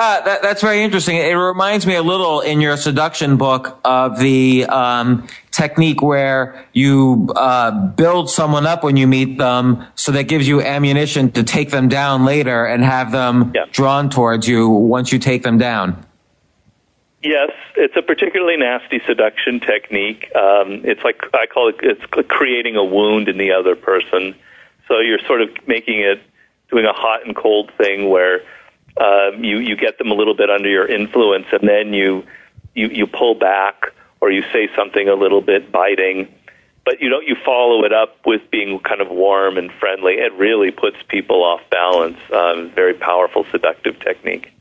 Uh, 0.00 0.18
that, 0.22 0.40
that's 0.40 0.62
very 0.62 0.82
interesting. 0.82 1.18
It 1.18 1.34
reminds 1.34 1.86
me 1.86 1.94
a 1.94 2.02
little 2.02 2.40
in 2.40 2.62
your 2.62 2.78
seduction 2.78 3.36
book 3.36 3.78
of 3.84 4.18
the 4.18 4.64
um, 4.64 5.28
technique 5.50 6.00
where 6.00 6.64
you 6.72 7.28
uh, 7.36 7.70
build 7.88 8.30
someone 8.30 8.64
up 8.64 8.82
when 8.82 8.96
you 8.96 9.06
meet 9.06 9.36
them, 9.36 9.86
so 9.96 10.10
that 10.12 10.22
gives 10.22 10.48
you 10.48 10.62
ammunition 10.62 11.30
to 11.32 11.42
take 11.42 11.68
them 11.68 11.88
down 11.90 12.24
later 12.24 12.64
and 12.64 12.82
have 12.82 13.12
them 13.12 13.52
yeah. 13.54 13.66
drawn 13.72 14.08
towards 14.08 14.48
you 14.48 14.70
once 14.70 15.12
you 15.12 15.18
take 15.18 15.42
them 15.42 15.58
down. 15.58 16.02
Yes, 17.22 17.50
it's 17.76 17.94
a 17.94 18.00
particularly 18.00 18.56
nasty 18.56 19.02
seduction 19.06 19.60
technique. 19.60 20.34
Um, 20.34 20.80
it's 20.82 21.04
like 21.04 21.20
I 21.34 21.44
call 21.44 21.68
it 21.68 21.76
it's 21.82 22.00
creating 22.30 22.74
a 22.74 22.84
wound 22.84 23.28
in 23.28 23.36
the 23.36 23.52
other 23.52 23.76
person. 23.76 24.34
So 24.88 25.00
you're 25.00 25.20
sort 25.26 25.42
of 25.42 25.50
making 25.68 26.00
it 26.00 26.22
doing 26.70 26.86
a 26.86 26.94
hot 26.94 27.26
and 27.26 27.36
cold 27.36 27.70
thing 27.76 28.08
where 28.08 28.40
um, 28.96 29.44
you 29.44 29.58
you 29.58 29.76
get 29.76 29.98
them 29.98 30.10
a 30.10 30.14
little 30.14 30.34
bit 30.34 30.50
under 30.50 30.68
your 30.68 30.86
influence, 30.86 31.46
and 31.52 31.68
then 31.68 31.92
you 31.92 32.24
you 32.74 32.88
you 32.88 33.06
pull 33.06 33.34
back, 33.34 33.92
or 34.20 34.30
you 34.30 34.42
say 34.52 34.68
something 34.76 35.08
a 35.08 35.14
little 35.14 35.40
bit 35.40 35.70
biting, 35.70 36.32
but 36.84 37.00
you 37.00 37.08
don't 37.08 37.26
you 37.26 37.36
follow 37.44 37.84
it 37.84 37.92
up 37.92 38.16
with 38.26 38.42
being 38.50 38.78
kind 38.80 39.00
of 39.00 39.08
warm 39.08 39.58
and 39.58 39.70
friendly. 39.72 40.14
It 40.14 40.32
really 40.34 40.70
puts 40.70 40.96
people 41.08 41.42
off 41.42 41.60
balance. 41.70 42.18
Um, 42.32 42.70
very 42.70 42.94
powerful 42.94 43.44
seductive 43.50 43.98
technique. 44.00 44.52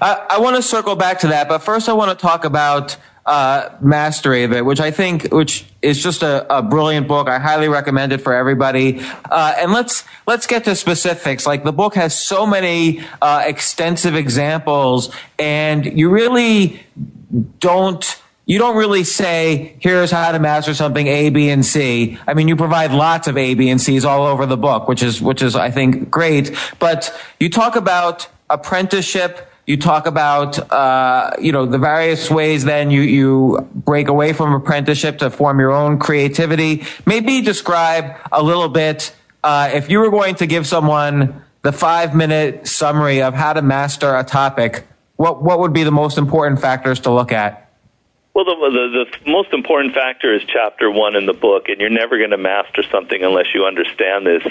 I, 0.00 0.26
I 0.30 0.38
want 0.38 0.56
to 0.56 0.62
circle 0.62 0.94
back 0.94 1.18
to 1.20 1.28
that, 1.28 1.48
but 1.48 1.58
first 1.58 1.88
I 1.88 1.92
want 1.92 2.16
to 2.16 2.20
talk 2.20 2.44
about 2.44 2.96
uh, 3.24 3.68
mastery 3.80 4.44
of 4.44 4.52
it, 4.52 4.64
which 4.64 4.80
I 4.80 4.90
think, 4.90 5.32
which 5.32 5.64
is 5.80 6.02
just 6.02 6.22
a, 6.22 6.46
a 6.54 6.62
brilliant 6.62 7.06
book. 7.08 7.28
I 7.28 7.38
highly 7.38 7.68
recommend 7.68 8.12
it 8.12 8.18
for 8.18 8.32
everybody. 8.34 9.00
Uh, 9.30 9.54
and 9.58 9.72
let's 9.72 10.04
let's 10.26 10.46
get 10.46 10.64
to 10.64 10.74
specifics. 10.74 11.46
Like 11.46 11.64
the 11.64 11.72
book 11.72 11.94
has 11.94 12.20
so 12.20 12.46
many 12.46 13.02
uh, 13.20 13.44
extensive 13.46 14.14
examples, 14.14 15.14
and 15.38 15.84
you 15.98 16.10
really 16.10 16.84
don't. 17.60 18.18
You 18.44 18.58
don't 18.58 18.76
really 18.76 19.04
say, 19.04 19.76
here's 19.78 20.10
how 20.10 20.32
to 20.32 20.40
master 20.40 20.74
something 20.74 21.06
A, 21.06 21.30
B, 21.30 21.48
and 21.48 21.64
C. 21.64 22.18
I 22.26 22.34
mean, 22.34 22.48
you 22.48 22.56
provide 22.56 22.90
lots 22.90 23.28
of 23.28 23.38
A, 23.38 23.54
B, 23.54 23.70
and 23.70 23.80
C's 23.80 24.04
all 24.04 24.26
over 24.26 24.46
the 24.46 24.56
book, 24.56 24.88
which 24.88 25.00
is, 25.00 25.22
which 25.22 25.42
is, 25.42 25.54
I 25.54 25.70
think, 25.70 26.10
great. 26.10 26.50
But 26.80 27.16
you 27.38 27.48
talk 27.48 27.76
about 27.76 28.26
apprenticeship, 28.50 29.48
you 29.72 29.78
talk 29.78 30.06
about 30.06 30.58
uh, 30.70 31.30
you 31.40 31.50
know 31.50 31.64
the 31.64 31.78
various 31.78 32.30
ways 32.30 32.62
then 32.64 32.90
you 32.90 33.00
you 33.00 33.68
break 33.74 34.08
away 34.08 34.34
from 34.34 34.52
apprenticeship 34.52 35.18
to 35.18 35.30
form 35.30 35.58
your 35.58 35.72
own 35.72 35.98
creativity 35.98 36.84
maybe 37.06 37.40
describe 37.40 38.14
a 38.30 38.42
little 38.42 38.68
bit 38.68 39.16
uh, 39.42 39.70
if 39.72 39.88
you 39.90 39.98
were 39.98 40.10
going 40.10 40.34
to 40.34 40.46
give 40.46 40.66
someone 40.66 41.42
the 41.62 41.72
five 41.72 42.14
minute 42.14 42.68
summary 42.68 43.22
of 43.22 43.32
how 43.32 43.54
to 43.54 43.62
master 43.62 44.14
a 44.14 44.22
topic 44.22 44.86
what 45.16 45.42
what 45.42 45.58
would 45.58 45.72
be 45.72 45.84
the 45.84 45.90
most 45.90 46.18
important 46.18 46.60
factors 46.60 47.00
to 47.00 47.10
look 47.10 47.32
at 47.32 47.62
well, 48.34 48.46
the, 48.46 48.54
the, 48.54 49.04
the 49.24 49.30
most 49.30 49.52
important 49.52 49.92
factor 49.92 50.34
is 50.34 50.40
chapter 50.46 50.90
one 50.90 51.16
in 51.16 51.26
the 51.26 51.34
book, 51.34 51.68
and 51.68 51.78
you're 51.78 51.90
never 51.90 52.16
going 52.16 52.30
to 52.30 52.38
master 52.38 52.82
something 52.82 53.22
unless 53.22 53.52
you 53.52 53.66
understand 53.66 54.26
this. 54.26 54.42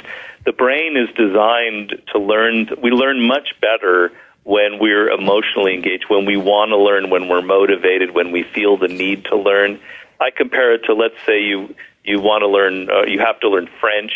The 0.46 0.52
brain 0.52 0.96
is 0.96 1.10
designed 1.16 2.00
to 2.14 2.20
learn. 2.20 2.70
We 2.80 2.92
learn 2.92 3.20
much 3.22 3.56
better 3.60 4.12
when 4.44 4.80
we're 4.80 5.10
emotionally 5.10 5.74
engaged, 5.74 6.06
when 6.08 6.26
we 6.26 6.38
want 6.38 6.70
to 6.70 6.78
learn, 6.78 7.10
when 7.10 7.28
we're 7.28 7.42
motivated, 7.42 8.12
when 8.12 8.32
we 8.32 8.44
feel 8.44 8.78
the 8.78 8.88
need 8.88 9.26
to 9.26 9.36
learn. 9.36 9.80
I 10.20 10.30
compare 10.32 10.74
it 10.74 10.86
to 10.86 10.94
let's 10.94 11.16
say 11.26 11.42
you 11.42 11.76
you 12.04 12.20
want 12.20 12.42
to 12.42 12.48
learn, 12.48 12.90
uh, 12.90 13.04
you 13.04 13.20
have 13.20 13.40
to 13.42 13.50
learn 13.50 13.70
French, 13.80 14.12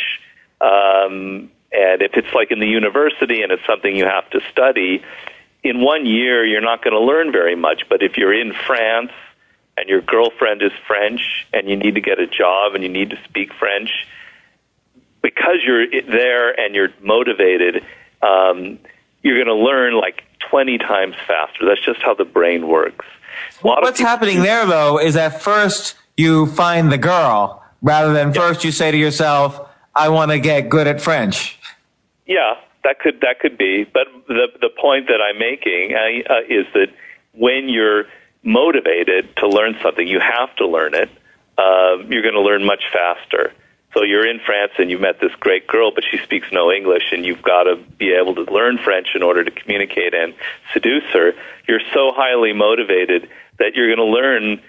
um, 0.59 1.51
and 1.71 2.01
if 2.01 2.13
it's 2.15 2.33
like 2.33 2.49
in 2.51 2.59
the 2.59 2.67
university 2.67 3.43
and 3.43 3.51
it's 3.51 3.65
something 3.65 3.95
you 3.95 4.05
have 4.05 4.27
to 4.31 4.41
study, 4.51 5.03
in 5.63 5.81
one 5.81 6.05
year 6.05 6.45
you're 6.45 6.61
not 6.61 6.83
going 6.83 6.93
to 6.93 6.99
learn 6.99 7.31
very 7.31 7.55
much. 7.55 7.83
But 7.89 8.01
if 8.01 8.17
you're 8.17 8.33
in 8.33 8.53
France 8.53 9.11
and 9.77 9.87
your 9.89 10.01
girlfriend 10.01 10.63
is 10.63 10.71
French 10.87 11.45
and 11.53 11.69
you 11.69 11.75
need 11.75 11.95
to 11.95 12.01
get 12.01 12.19
a 12.19 12.27
job 12.27 12.73
and 12.75 12.83
you 12.83 12.89
need 12.89 13.11
to 13.11 13.19
speak 13.25 13.53
French, 13.53 13.91
because 15.21 15.57
you're 15.65 15.85
there 15.89 16.59
and 16.59 16.73
you're 16.75 16.89
motivated. 17.01 17.83
Um, 18.21 18.79
you're 19.25 19.43
going 19.43 19.47
to 19.47 19.61
learn 19.61 19.95
like 19.95 20.23
20 20.51 20.77
times 20.77 21.15
faster. 21.27 21.65
That's 21.65 21.81
just 21.81 21.99
how 22.03 22.13
the 22.13 22.25
brain 22.25 22.67
works. 22.67 23.05
Well, 23.63 23.77
What's 23.81 23.99
happening 23.99 24.43
there, 24.43 24.67
though, 24.67 24.99
is 24.99 25.15
that 25.15 25.41
first 25.41 25.95
you 26.15 26.45
find 26.45 26.91
the 26.91 26.99
girl 26.99 27.63
rather 27.81 28.13
than 28.13 28.27
yeah. 28.27 28.33
first 28.39 28.63
you 28.63 28.71
say 28.71 28.91
to 28.91 28.97
yourself, 28.97 29.67
I 29.95 30.09
want 30.09 30.29
to 30.29 30.39
get 30.39 30.69
good 30.69 30.85
at 30.85 31.01
French. 31.01 31.57
Yeah, 32.27 32.53
that 32.83 32.99
could 32.99 33.21
that 33.21 33.39
could 33.39 33.57
be. 33.57 33.83
But 33.83 34.07
the 34.27 34.47
the 34.61 34.69
point 34.69 35.07
that 35.07 35.21
I'm 35.21 35.39
making 35.39 35.95
uh, 35.95 36.33
uh 36.33 36.41
is 36.47 36.65
that 36.73 36.87
when 37.33 37.67
you're 37.67 38.05
motivated 38.43 39.35
to 39.37 39.47
learn 39.47 39.75
something, 39.81 40.07
you 40.07 40.19
have 40.19 40.55
to 40.57 40.67
learn 40.67 40.93
it. 40.93 41.09
Uh, 41.57 41.97
you're 42.09 42.21
going 42.21 42.35
to 42.35 42.41
learn 42.41 42.63
much 42.63 42.83
faster. 42.93 43.53
So 43.95 44.03
you're 44.03 44.27
in 44.27 44.41
France 44.45 44.73
and 44.77 44.91
you 44.91 44.99
met 44.99 45.21
this 45.21 45.31
great 45.39 45.67
girl, 45.67 45.91
but 45.95 46.03
she 46.03 46.17
speaks 46.17 46.47
no 46.51 46.69
English, 46.69 47.13
and 47.13 47.25
you've 47.25 47.41
got 47.41 47.63
to 47.63 47.77
be 47.97 48.11
able 48.11 48.35
to 48.35 48.43
learn 48.53 48.77
French 48.77 49.07
in 49.15 49.23
order 49.23 49.41
to 49.41 49.51
communicate 49.51 50.13
and 50.13 50.35
seduce 50.73 51.05
her. 51.13 51.31
You're 51.65 51.79
so 51.93 52.11
highly 52.13 52.51
motivated 52.51 53.29
that 53.57 53.75
you're 53.75 53.87
going 53.87 54.05
to 54.05 54.13
learn. 54.13 54.61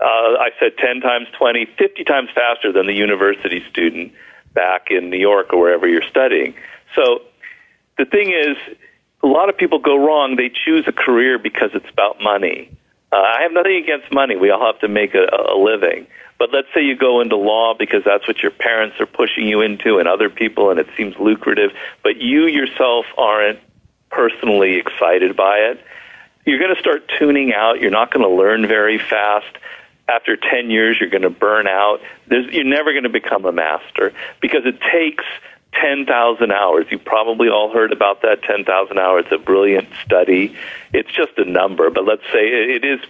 Uh, 0.00 0.34
I 0.36 0.50
said 0.58 0.76
10 0.78 1.00
times, 1.00 1.28
20, 1.38 1.66
50 1.78 2.04
times 2.04 2.30
faster 2.34 2.72
than 2.72 2.86
the 2.86 2.92
university 2.92 3.62
student 3.70 4.12
back 4.52 4.90
in 4.90 5.10
New 5.10 5.18
York 5.18 5.52
or 5.52 5.60
wherever 5.60 5.86
you're 5.86 6.02
studying. 6.02 6.54
So 6.96 7.22
the 7.98 8.04
thing 8.04 8.32
is, 8.32 8.56
a 9.22 9.28
lot 9.28 9.48
of 9.48 9.56
people 9.56 9.78
go 9.78 9.96
wrong. 9.96 10.34
They 10.34 10.50
choose 10.50 10.88
a 10.88 10.92
career 10.92 11.38
because 11.38 11.70
it's 11.74 11.88
about 11.88 12.20
money. 12.20 12.68
Uh, 13.12 13.16
I 13.16 13.42
have 13.42 13.52
nothing 13.52 13.76
against 13.76 14.12
money. 14.12 14.34
We 14.34 14.50
all 14.50 14.66
have 14.66 14.80
to 14.80 14.88
make 14.88 15.14
a, 15.14 15.28
a 15.30 15.56
living. 15.56 16.08
But 16.38 16.52
let's 16.52 16.68
say 16.74 16.82
you 16.82 16.96
go 16.96 17.20
into 17.20 17.36
law 17.36 17.74
because 17.78 18.02
that's 18.04 18.26
what 18.26 18.42
your 18.42 18.50
parents 18.50 18.96
are 19.00 19.06
pushing 19.06 19.46
you 19.46 19.60
into 19.60 19.98
and 19.98 20.08
other 20.08 20.28
people, 20.28 20.70
and 20.70 20.80
it 20.80 20.88
seems 20.96 21.16
lucrative, 21.18 21.70
but 22.02 22.16
you 22.16 22.46
yourself 22.46 23.06
aren't 23.16 23.60
personally 24.10 24.76
excited 24.76 25.36
by 25.36 25.58
it. 25.58 25.80
You're 26.44 26.58
going 26.58 26.74
to 26.74 26.80
start 26.80 27.10
tuning 27.18 27.52
out. 27.54 27.80
You're 27.80 27.90
not 27.90 28.12
going 28.12 28.24
to 28.24 28.34
learn 28.34 28.66
very 28.66 28.98
fast. 28.98 29.56
After 30.08 30.36
10 30.36 30.70
years, 30.70 30.98
you're 31.00 31.08
going 31.08 31.22
to 31.22 31.30
burn 31.30 31.68
out. 31.68 32.00
There's, 32.26 32.52
you're 32.52 32.64
never 32.64 32.92
going 32.92 33.04
to 33.04 33.08
become 33.08 33.44
a 33.44 33.52
master 33.52 34.12
because 34.40 34.66
it 34.66 34.80
takes 34.80 35.24
10,000 35.74 36.52
hours. 36.52 36.86
You 36.90 36.98
probably 36.98 37.48
all 37.48 37.72
heard 37.72 37.92
about 37.92 38.22
that 38.22 38.42
10,000 38.42 38.98
hours. 38.98 39.24
It's 39.30 39.40
a 39.40 39.44
brilliant 39.44 39.88
study. 40.04 40.54
It's 40.92 41.10
just 41.10 41.38
a 41.38 41.44
number, 41.44 41.90
but 41.90 42.04
let's 42.04 42.24
say 42.32 42.74
it 42.74 42.84
is 42.84 43.00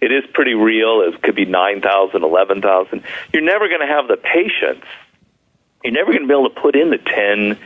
it 0.00 0.12
is 0.12 0.24
pretty 0.32 0.54
real. 0.54 1.00
It 1.02 1.22
could 1.22 1.34
be 1.34 1.44
9,000, 1.44 2.22
11,000. 2.22 3.02
You're 3.32 3.42
never 3.42 3.68
going 3.68 3.80
to 3.80 3.86
have 3.86 4.08
the 4.08 4.16
patience. 4.16 4.84
You're 5.82 5.92
never 5.92 6.12
going 6.12 6.22
to 6.22 6.28
be 6.28 6.34
able 6.34 6.50
to 6.50 6.60
put 6.60 6.76
in 6.76 6.90
the 6.90 6.98
10 6.98 7.58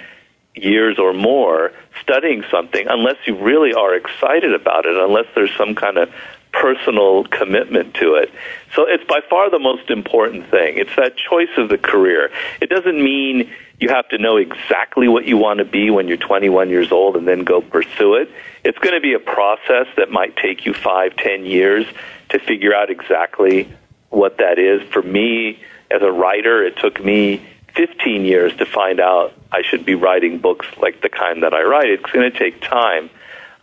years 0.54 0.98
or 0.98 1.12
more 1.12 1.72
studying 2.02 2.44
something 2.50 2.86
unless 2.88 3.16
you 3.26 3.36
really 3.36 3.72
are 3.72 3.94
excited 3.94 4.52
about 4.52 4.86
it, 4.86 4.96
unless 4.96 5.26
there's 5.34 5.54
some 5.56 5.74
kind 5.74 5.96
of 5.96 6.12
personal 6.52 7.24
commitment 7.24 7.94
to 7.94 8.14
it. 8.14 8.30
So 8.74 8.84
it's 8.86 9.04
by 9.04 9.20
far 9.28 9.50
the 9.50 9.58
most 9.58 9.90
important 9.90 10.50
thing. 10.50 10.78
It's 10.78 10.94
that 10.96 11.16
choice 11.16 11.50
of 11.56 11.68
the 11.68 11.78
career. 11.78 12.30
It 12.60 12.68
doesn't 12.68 13.02
mean 13.02 13.50
you 13.78 13.88
have 13.88 14.08
to 14.08 14.18
know 14.18 14.36
exactly 14.36 15.08
what 15.08 15.24
you 15.24 15.36
want 15.36 15.58
to 15.58 15.64
be 15.64 15.90
when 15.90 16.08
you're 16.08 16.16
21 16.16 16.68
years 16.68 16.92
old 16.92 17.16
and 17.16 17.26
then 17.26 17.44
go 17.44 17.60
pursue 17.60 18.14
it. 18.14 18.30
It's 18.64 18.78
going 18.78 18.94
to 18.94 19.00
be 19.00 19.14
a 19.14 19.18
process 19.18 19.86
that 19.96 20.10
might 20.10 20.36
take 20.36 20.66
you 20.66 20.74
five, 20.74 21.16
ten 21.16 21.46
years 21.46 21.86
to 22.30 22.38
figure 22.38 22.74
out 22.74 22.90
exactly 22.90 23.72
what 24.08 24.38
that 24.38 24.58
is. 24.58 24.82
For 24.92 25.02
me, 25.02 25.60
as 25.90 26.02
a 26.02 26.10
writer, 26.10 26.64
it 26.64 26.76
took 26.76 27.02
me 27.02 27.46
15 27.74 28.24
years 28.24 28.54
to 28.56 28.66
find 28.66 29.00
out 29.00 29.32
I 29.52 29.62
should 29.62 29.84
be 29.84 29.94
writing 29.94 30.38
books 30.38 30.66
like 30.80 31.00
the 31.00 31.08
kind 31.08 31.42
that 31.42 31.54
I 31.54 31.62
write. 31.62 31.88
It's 31.90 32.10
going 32.10 32.30
to 32.30 32.36
take 32.36 32.60
time. 32.60 33.10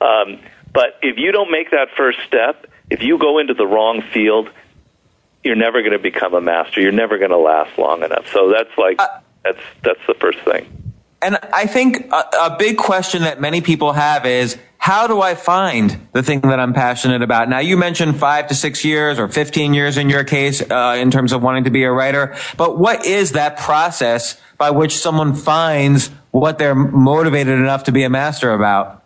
Um, 0.02 0.40
but 0.74 1.00
if 1.02 1.18
you 1.18 1.32
don't 1.32 1.52
make 1.52 1.72
that 1.72 1.90
first 1.96 2.20
step, 2.28 2.68
if 2.90 3.02
you 3.02 3.18
go 3.18 3.40
into 3.40 3.54
the 3.54 3.66
wrong 3.66 4.02
field, 4.14 4.50
you're 5.44 5.56
never 5.56 5.82
going 5.82 5.94
to 5.94 6.00
become 6.00 6.34
a 6.34 6.42
master. 6.42 6.82
You're 6.82 6.92
never 6.92 7.18
going 7.18 7.32
to 7.32 7.38
last 7.38 7.78
long 7.78 8.04
enough. 8.04 8.32
So 8.32 8.50
that's 8.50 8.78
like 8.78 9.00
uh, 9.00 9.08
that's 9.44 9.62
that's 9.84 10.00
the 10.08 10.14
first 10.16 10.40
thing. 10.40 10.94
And 11.22 11.38
I 11.52 11.66
think 11.66 12.12
a, 12.12 12.26
a, 12.42 12.56
big 12.60 12.78
question 12.78 13.24
that 13.24 13.42
many 13.42 13.62
people 13.62 13.92
have 13.94 14.26
is 14.28 14.58
how 14.88 15.06
do 15.06 15.20
I 15.20 15.36
find 15.36 16.08
the 16.14 16.24
thing 16.24 16.40
that 16.40 16.62
I'm 16.62 16.74
passionate 16.74 17.22
about? 17.22 17.50
Now, 17.50 17.60
you 17.60 17.76
mentioned 17.76 18.18
five 18.18 18.48
to 18.48 18.56
six 18.56 18.86
years 18.86 19.20
or 19.20 19.28
15 19.28 19.74
years 19.74 19.98
in 19.98 20.10
your 20.10 20.24
case, 20.24 20.62
uh, 20.62 20.96
in 20.98 21.12
terms 21.12 21.34
of 21.34 21.44
wanting 21.44 21.66
to 21.66 21.70
be 21.70 21.84
a 21.84 21.92
writer. 21.92 22.38
But 22.56 22.78
what 22.78 23.06
is 23.06 23.34
that 23.34 23.58
process 23.58 24.40
by 24.58 24.70
which 24.70 24.96
someone 24.96 25.34
finds 25.34 26.08
what 26.32 26.58
they're 26.58 26.74
motivated 26.74 27.60
enough 27.60 27.84
to 27.84 27.92
be 27.92 28.04
a 28.04 28.10
master 28.10 28.54
about? 28.54 29.04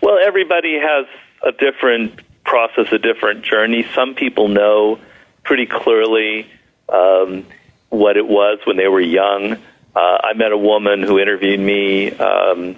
Well, 0.00 0.18
everybody 0.24 0.78
has 0.78 1.06
a 1.42 1.50
different 1.50 2.20
process, 2.44 2.92
a 2.92 2.98
different 3.00 3.42
journey. 3.42 3.88
Some 3.96 4.14
people 4.14 4.46
know 4.46 5.00
pretty 5.42 5.66
clearly 5.66 6.48
um, 6.88 7.44
what 7.88 8.16
it 8.16 8.28
was 8.28 8.60
when 8.66 8.76
they 8.76 8.86
were 8.86 9.00
young. 9.00 9.54
Uh, 9.96 10.18
I 10.22 10.34
met 10.36 10.52
a 10.52 10.56
woman 10.56 11.02
who 11.02 11.18
interviewed 11.18 11.58
me. 11.58 12.12
Um, 12.12 12.76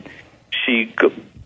she 0.64 0.86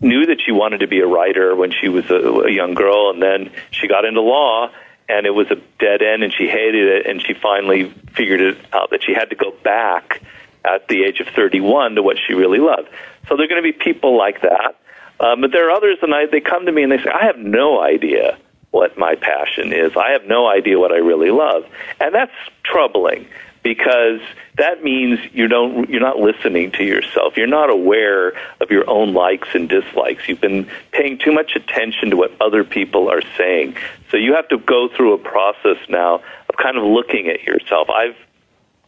knew 0.01 0.25
that 0.25 0.41
she 0.41 0.51
wanted 0.51 0.79
to 0.79 0.87
be 0.87 0.99
a 0.99 1.07
writer 1.07 1.55
when 1.55 1.71
she 1.71 1.89
was 1.89 2.09
a, 2.09 2.15
a 2.15 2.51
young 2.51 2.73
girl, 2.73 3.11
and 3.11 3.21
then 3.21 3.51
she 3.71 3.87
got 3.87 4.05
into 4.05 4.21
law, 4.21 4.69
and 5.07 5.25
it 5.25 5.31
was 5.31 5.49
a 5.51 5.55
dead 5.79 6.01
end, 6.01 6.23
and 6.23 6.33
she 6.33 6.47
hated 6.47 6.87
it, 6.87 7.05
and 7.05 7.21
she 7.21 7.33
finally 7.33 7.89
figured 8.13 8.41
it 8.41 8.57
out 8.73 8.89
that 8.91 9.03
she 9.03 9.13
had 9.13 9.29
to 9.29 9.35
go 9.35 9.51
back 9.63 10.21
at 10.63 10.87
the 10.87 11.03
age 11.03 11.19
of 11.19 11.27
31 11.27 11.95
to 11.95 12.03
what 12.03 12.17
she 12.17 12.33
really 12.33 12.59
loved. 12.59 12.89
So 13.27 13.35
there 13.35 13.45
are 13.45 13.47
going 13.47 13.61
to 13.61 13.71
be 13.71 13.71
people 13.71 14.17
like 14.17 14.41
that. 14.41 14.75
Um, 15.19 15.41
but 15.41 15.51
there 15.51 15.69
are 15.69 15.71
others, 15.71 15.99
and 16.01 16.13
I, 16.13 16.25
they 16.25 16.41
come 16.41 16.65
to 16.65 16.71
me 16.71 16.83
and 16.83 16.91
they 16.91 16.97
say, 16.97 17.09
I 17.09 17.25
have 17.25 17.37
no 17.37 17.81
idea 17.81 18.37
what 18.71 18.97
my 18.97 19.15
passion 19.15 19.71
is. 19.71 19.95
I 19.95 20.11
have 20.11 20.25
no 20.25 20.47
idea 20.47 20.77
what 20.77 20.91
I 20.91 20.97
really 20.97 21.31
love. 21.31 21.65
And 22.01 22.13
that's 22.13 22.33
troubling 22.63 23.27
because 23.65 24.21
that 24.59 24.83
means 24.83 25.19
you 25.33 25.47
don't 25.47 25.89
you're 25.89 25.99
not 25.99 26.19
listening 26.19 26.71
to 26.73 26.83
yourself. 26.83 27.35
You're 27.35 27.47
not 27.47 27.71
aware 27.71 28.33
of 28.61 28.69
your 28.69 28.87
own 28.87 29.15
likes 29.15 29.47
and 29.55 29.67
dislikes. 29.67 30.29
You've 30.29 30.39
been 30.39 30.69
paying 30.91 31.17
too 31.17 31.31
much 31.31 31.55
attention 31.55 32.11
to 32.11 32.15
what 32.15 32.31
other 32.39 32.63
people 32.63 33.09
are 33.09 33.23
saying. 33.35 33.75
So 34.11 34.17
you 34.17 34.35
have 34.35 34.47
to 34.49 34.59
go 34.59 34.87
through 34.87 35.13
a 35.13 35.17
process 35.17 35.77
now 35.89 36.21
of 36.47 36.57
kind 36.61 36.77
of 36.77 36.83
looking 36.83 37.27
at 37.27 37.41
yourself. 37.41 37.89
I've 37.89 38.15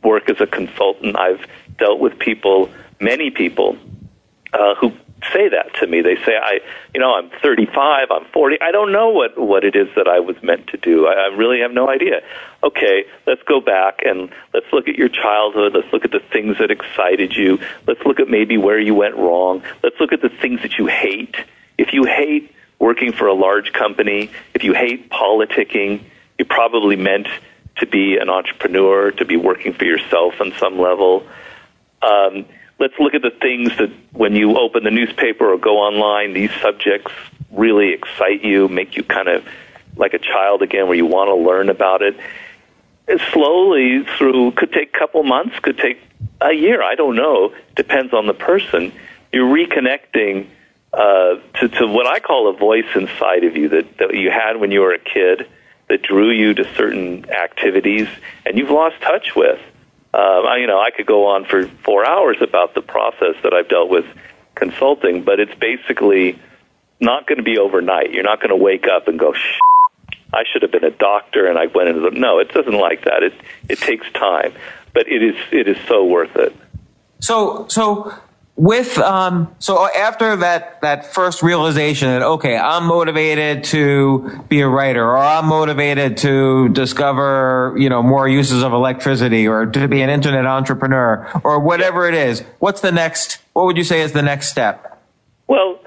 worked 0.03 0.29
as 0.29 0.39
a 0.41 0.45
consultant. 0.45 1.17
I've 1.17 1.43
dealt 1.79 1.99
with 1.99 2.19
people, 2.19 2.69
many 2.99 3.31
people, 3.31 3.79
uh, 4.53 4.75
who 4.75 4.93
say 5.33 5.49
that 5.49 5.73
to 5.79 5.87
me. 5.87 6.01
They 6.01 6.15
say, 6.17 6.35
I, 6.35 6.59
you 6.93 6.99
know, 6.99 7.15
I'm 7.15 7.29
35, 7.41 8.07
I'm 8.11 8.25
40. 8.25 8.57
I 8.61 8.71
don't 8.71 8.91
know 8.91 9.09
what, 9.09 9.37
what 9.37 9.63
it 9.63 9.75
is 9.75 9.87
that 9.95 10.07
I 10.07 10.19
was 10.19 10.35
meant 10.43 10.67
to 10.67 10.77
do. 10.77 11.07
I, 11.07 11.13
I 11.13 11.35
really 11.35 11.61
have 11.61 11.71
no 11.71 11.89
idea. 11.89 12.21
Okay, 12.63 13.05
let's 13.25 13.41
go 13.43 13.59
back 13.59 14.01
and 14.05 14.29
let's 14.53 14.67
look 14.71 14.87
at 14.87 14.95
your 14.95 15.09
childhood. 15.09 15.73
Let's 15.73 15.91
look 15.91 16.05
at 16.05 16.11
the 16.11 16.19
things 16.19 16.57
that 16.59 16.71
excited 16.71 17.35
you. 17.35 17.59
Let's 17.87 18.01
look 18.05 18.19
at 18.19 18.29
maybe 18.29 18.57
where 18.57 18.79
you 18.79 18.95
went 18.95 19.15
wrong. 19.15 19.63
Let's 19.83 19.99
look 19.99 20.13
at 20.13 20.21
the 20.21 20.29
things 20.29 20.61
that 20.61 20.77
you 20.77 20.87
hate. 20.87 21.35
If 21.77 21.93
you 21.93 22.05
hate 22.05 22.53
working 22.79 23.11
for 23.11 23.27
a 23.27 23.33
large 23.33 23.73
company, 23.73 24.31
if 24.53 24.63
you 24.63 24.73
hate 24.73 25.09
politicking, 25.09 26.03
you 26.37 26.45
probably 26.45 26.95
meant 26.95 27.27
to 27.77 27.85
be 27.85 28.17
an 28.17 28.29
entrepreneur, 28.29 29.11
to 29.11 29.25
be 29.25 29.37
working 29.37 29.73
for 29.73 29.85
yourself 29.85 30.39
on 30.41 30.53
some 30.59 30.79
level. 30.79 31.25
Um, 32.01 32.45
let's 32.79 32.93
look 32.99 33.13
at 33.13 33.21
the 33.21 33.31
things 33.31 33.75
that 33.77 33.91
when 34.11 34.35
you 34.35 34.57
open 34.57 34.83
the 34.83 34.91
newspaper 34.91 35.51
or 35.51 35.57
go 35.57 35.77
online, 35.77 36.33
these 36.33 36.51
subjects 36.61 37.11
really 37.51 37.93
excite 37.93 38.43
you, 38.43 38.67
make 38.67 38.95
you 38.95 39.03
kind 39.03 39.27
of 39.27 39.45
like 39.95 40.13
a 40.13 40.19
child 40.19 40.61
again, 40.61 40.87
where 40.87 40.95
you 40.95 41.05
want 41.05 41.29
to 41.29 41.35
learn 41.35 41.69
about 41.69 42.01
it. 42.01 42.15
And 43.07 43.19
slowly 43.31 44.03
through 44.17 44.51
could 44.51 44.71
take 44.71 44.93
a 44.95 44.99
couple 44.99 45.23
months, 45.23 45.57
could 45.59 45.77
take 45.77 45.99
a 46.41 46.51
year. 46.51 46.83
I 46.83 46.95
don't 46.95 47.15
know. 47.15 47.53
Depends 47.75 48.13
on 48.13 48.27
the 48.27 48.33
person. 48.33 48.91
You're 49.31 49.47
reconnecting 49.47 50.47
uh, 50.93 51.35
to, 51.59 51.69
to 51.69 51.87
what 51.87 52.05
I 52.05 52.19
call 52.19 52.49
a 52.49 52.53
voice 52.53 52.87
inside 52.95 53.43
of 53.43 53.55
you 53.55 53.69
that, 53.69 53.97
that 53.97 54.13
you 54.13 54.29
had 54.29 54.57
when 54.57 54.71
you 54.71 54.81
were 54.81 54.93
a 54.93 54.99
kid 54.99 55.47
that 55.89 56.01
drew 56.03 56.29
you 56.31 56.53
to 56.53 56.75
certain 56.75 57.29
activities 57.29 58.07
and 58.45 58.57
you've 58.57 58.69
lost 58.69 59.01
touch 59.01 59.35
with. 59.35 59.59
Um, 60.13 60.47
I, 60.47 60.57
you 60.57 60.67
know, 60.67 60.79
I 60.79 60.91
could 60.91 61.05
go 61.05 61.27
on 61.27 61.45
for 61.45 61.67
four 61.83 62.05
hours 62.05 62.37
about 62.41 62.73
the 62.73 62.81
process 62.81 63.35
that 63.43 63.53
I've 63.53 63.69
dealt 63.69 63.89
with 63.89 64.05
consulting, 64.55 65.23
but 65.23 65.39
it's 65.39 65.53
basically 65.55 66.39
not 66.99 67.27
going 67.27 67.37
to 67.37 67.43
be 67.43 67.57
overnight. 67.57 68.11
You're 68.11 68.23
not 68.23 68.39
going 68.39 68.49
to 68.49 68.55
wake 68.55 68.87
up 68.87 69.07
and 69.07 69.19
go, 69.19 69.33
Shh, 69.33 69.59
I 70.33 70.43
should 70.51 70.61
have 70.61 70.71
been 70.71 70.83
a 70.83 70.91
doctor 70.91 71.47
and 71.47 71.57
I 71.57 71.67
went 71.67 71.89
into 71.89 72.01
the. 72.01 72.11
No, 72.11 72.39
it 72.39 72.49
doesn't 72.49 72.73
like 72.73 73.05
that. 73.05 73.23
It 73.23 73.33
it 73.69 73.79
takes 73.79 74.09
time, 74.11 74.53
but 74.93 75.07
it 75.07 75.23
is 75.23 75.35
it 75.51 75.67
is 75.67 75.77
so 75.87 76.05
worth 76.05 76.35
it. 76.35 76.55
So 77.19 77.65
so 77.69 78.13
with 78.57 78.97
um 78.97 79.53
so 79.59 79.87
after 79.95 80.35
that 80.37 80.81
that 80.81 81.05
first 81.13 81.43
realization 81.43 82.07
that 82.07 82.23
okay 82.23 82.57
i'm 82.57 82.85
motivated 82.85 83.63
to 83.63 84.43
be 84.49 84.61
a 84.61 84.67
writer 84.67 85.05
or 85.05 85.15
i'm 85.15 85.45
motivated 85.45 86.17
to 86.17 86.67
discover 86.69 87.75
you 87.77 87.87
know 87.87 88.01
more 88.01 88.27
uses 88.27 88.63
of 88.63 88.73
electricity 88.73 89.47
or 89.47 89.67
to 89.67 89.87
be 89.87 90.01
an 90.01 90.09
internet 90.09 90.45
entrepreneur 90.45 91.29
or 91.43 91.59
whatever 91.59 92.07
it 92.07 92.15
is 92.15 92.41
what's 92.57 92.81
the 92.81 92.91
next 92.91 93.37
what 93.57 93.65
would 93.65 93.77
you 93.77 93.83
say 93.83 94.01
is 94.01 94.11
the 94.11 94.21
next 94.21 94.49
step? 94.49 95.01
Well 95.47 95.79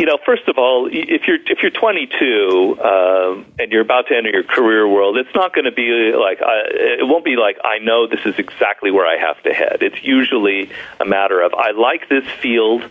you 0.00 0.06
know, 0.06 0.16
first 0.24 0.48
of 0.48 0.56
all, 0.56 0.88
if 0.90 1.28
you're 1.28 1.36
if 1.44 1.60
you're 1.60 1.70
22 1.70 2.78
um, 2.80 3.44
and 3.58 3.70
you're 3.70 3.82
about 3.82 4.06
to 4.06 4.16
enter 4.16 4.30
your 4.30 4.42
career 4.42 4.88
world, 4.88 5.18
it's 5.18 5.34
not 5.34 5.54
going 5.54 5.66
to 5.66 5.72
be 5.72 6.12
like 6.16 6.40
I, 6.40 6.62
it 7.00 7.06
won't 7.06 7.22
be 7.22 7.36
like 7.36 7.58
I 7.62 7.80
know 7.80 8.06
this 8.06 8.24
is 8.24 8.38
exactly 8.38 8.90
where 8.90 9.06
I 9.06 9.18
have 9.18 9.42
to 9.42 9.52
head. 9.52 9.82
It's 9.82 10.02
usually 10.02 10.70
a 11.00 11.04
matter 11.04 11.42
of 11.42 11.52
I 11.52 11.72
like 11.72 12.08
this 12.08 12.24
field, 12.40 12.82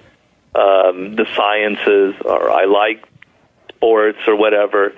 um, 0.53 1.15
the 1.15 1.25
sciences, 1.35 2.13
or 2.23 2.51
I 2.51 2.65
like 2.65 3.03
sports 3.69 4.19
or 4.27 4.35
whatever. 4.35 4.93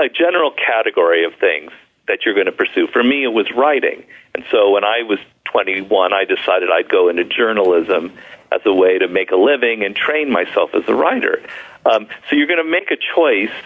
A 0.00 0.08
general 0.08 0.50
category 0.50 1.24
of 1.26 1.34
things 1.36 1.70
that 2.08 2.24
you're 2.24 2.34
going 2.34 2.46
to 2.46 2.52
pursue. 2.52 2.88
For 2.88 3.04
me, 3.04 3.22
it 3.22 3.32
was 3.32 3.46
writing, 3.52 4.02
and 4.34 4.44
so 4.50 4.70
when 4.72 4.82
I 4.82 5.04
was 5.04 5.20
21, 5.44 6.12
I 6.12 6.24
decided 6.24 6.70
I'd 6.72 6.88
go 6.88 7.08
into 7.08 7.22
journalism 7.22 8.18
as 8.54 8.60
a 8.64 8.72
way 8.72 8.98
to 8.98 9.08
make 9.08 9.30
a 9.30 9.36
living 9.36 9.84
and 9.84 9.96
train 9.96 10.30
myself 10.30 10.70
as 10.74 10.84
a 10.88 10.94
writer. 10.94 11.42
Um, 11.84 12.06
so 12.28 12.36
you're 12.36 12.46
going 12.46 12.64
to 12.64 12.70
make 12.70 12.90
a 12.90 12.96
choice 13.14 13.56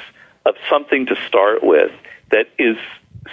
of 0.46 0.54
something 0.68 1.06
to 1.06 1.16
start 1.26 1.62
with 1.62 1.92
that 2.30 2.48
is 2.58 2.76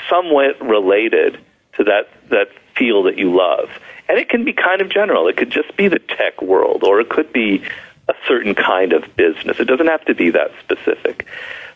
somewhat 0.10 0.62
related 0.62 1.40
to 1.78 1.84
that 1.86 2.10
that 2.30 2.50
field 2.76 3.06
that 3.06 3.18
you 3.18 3.36
love. 3.36 3.70
And 4.08 4.20
it 4.20 4.30
can 4.30 4.44
be 4.46 4.54
kind 4.54 4.82
of 4.82 4.90
general. 4.90 5.28
It 5.28 5.38
could 5.38 5.50
just 5.50 5.76
be 5.78 5.88
the 5.88 6.00
tech 6.00 6.42
world, 6.42 6.84
or 6.84 7.00
it 7.00 7.10
could 7.10 7.32
be 7.32 7.64
a 8.08 8.14
certain 8.28 8.54
kind 8.54 8.94
of 8.94 9.16
business. 9.16 9.60
It 9.60 9.66
doesn't 9.66 9.88
have 9.88 10.06
to 10.06 10.14
be 10.14 10.32
that 10.32 10.52
specific. 10.62 11.26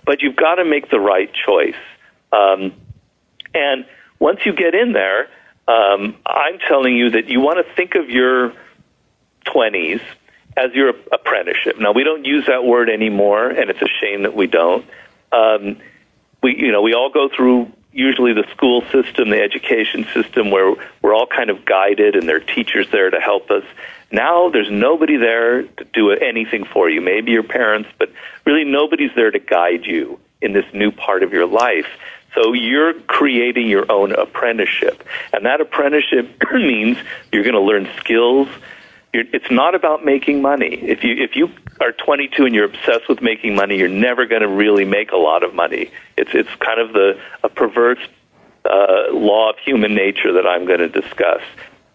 But 0.05 0.21
you've 0.21 0.35
got 0.35 0.55
to 0.55 0.65
make 0.65 0.89
the 0.89 0.99
right 0.99 1.31
choice. 1.33 1.81
Um, 2.31 2.73
and 3.53 3.85
once 4.19 4.41
you 4.45 4.53
get 4.53 4.75
in 4.75 4.93
there, 4.93 5.29
um, 5.67 6.15
I'm 6.25 6.59
telling 6.67 6.95
you 6.95 7.11
that 7.11 7.29
you 7.29 7.39
want 7.39 7.65
to 7.65 7.73
think 7.75 7.95
of 7.95 8.09
your 8.09 8.53
20s 9.53 10.01
as 10.57 10.73
your 10.73 10.89
apprenticeship. 11.11 11.79
Now, 11.79 11.91
we 11.91 12.03
don't 12.03 12.25
use 12.25 12.45
that 12.47 12.63
word 12.63 12.89
anymore, 12.89 13.49
and 13.49 13.69
it's 13.69 13.81
a 13.81 13.87
shame 13.87 14.23
that 14.23 14.35
we 14.35 14.47
don't. 14.47 14.85
Um, 15.31 15.77
we, 16.41 16.57
you 16.57 16.71
know, 16.71 16.81
we 16.81 16.93
all 16.93 17.09
go 17.09 17.29
through 17.29 17.71
usually 17.91 18.33
the 18.33 18.45
school 18.51 18.81
system, 18.91 19.29
the 19.29 19.41
education 19.41 20.05
system, 20.13 20.51
where 20.51 20.75
we're 21.01 21.13
all 21.13 21.27
kind 21.27 21.49
of 21.49 21.65
guided, 21.65 22.15
and 22.15 22.27
there 22.27 22.37
are 22.37 22.41
teachers 22.41 22.87
there 22.91 23.09
to 23.09 23.19
help 23.19 23.49
us. 23.51 23.63
Now, 24.11 24.49
there's 24.49 24.69
nobody 24.69 25.17
there 25.17 25.63
to 25.63 25.83
do 25.93 26.11
anything 26.11 26.65
for 26.65 26.89
you. 26.89 27.01
Maybe 27.01 27.31
your 27.31 27.43
parents, 27.43 27.89
but 27.97 28.11
really 28.45 28.63
nobody's 28.63 29.11
there 29.15 29.31
to 29.31 29.39
guide 29.39 29.85
you 29.85 30.19
in 30.41 30.53
this 30.53 30.65
new 30.73 30.91
part 30.91 31.23
of 31.23 31.33
your 31.33 31.45
life. 31.45 31.87
So 32.35 32.53
you're 32.53 32.93
creating 32.93 33.67
your 33.67 33.91
own 33.91 34.13
apprenticeship. 34.13 35.03
And 35.33 35.45
that 35.45 35.61
apprenticeship 35.61 36.41
means 36.53 36.97
you're 37.31 37.43
going 37.43 37.55
to 37.55 37.61
learn 37.61 37.89
skills, 37.97 38.47
it's 39.13 39.49
not 39.49 39.75
about 39.75 40.05
making 40.05 40.41
money. 40.41 40.75
If 40.81 41.03
you 41.03 41.15
if 41.17 41.35
you 41.35 41.49
are 41.81 41.91
22 41.91 42.45
and 42.45 42.53
you're 42.53 42.65
obsessed 42.65 43.07
with 43.09 43.21
making 43.21 43.55
money, 43.55 43.77
you're 43.77 43.87
never 43.87 44.25
going 44.25 44.41
to 44.41 44.47
really 44.47 44.85
make 44.85 45.11
a 45.11 45.17
lot 45.17 45.43
of 45.43 45.53
money. 45.53 45.91
It's 46.17 46.31
it's 46.33 46.53
kind 46.59 46.79
of 46.79 46.93
the 46.93 47.19
a 47.43 47.49
perverse 47.49 47.99
uh, 48.65 49.11
law 49.11 49.49
of 49.49 49.57
human 49.57 49.95
nature 49.95 50.33
that 50.33 50.45
I'm 50.45 50.65
going 50.65 50.79
to 50.79 50.89
discuss. 50.89 51.41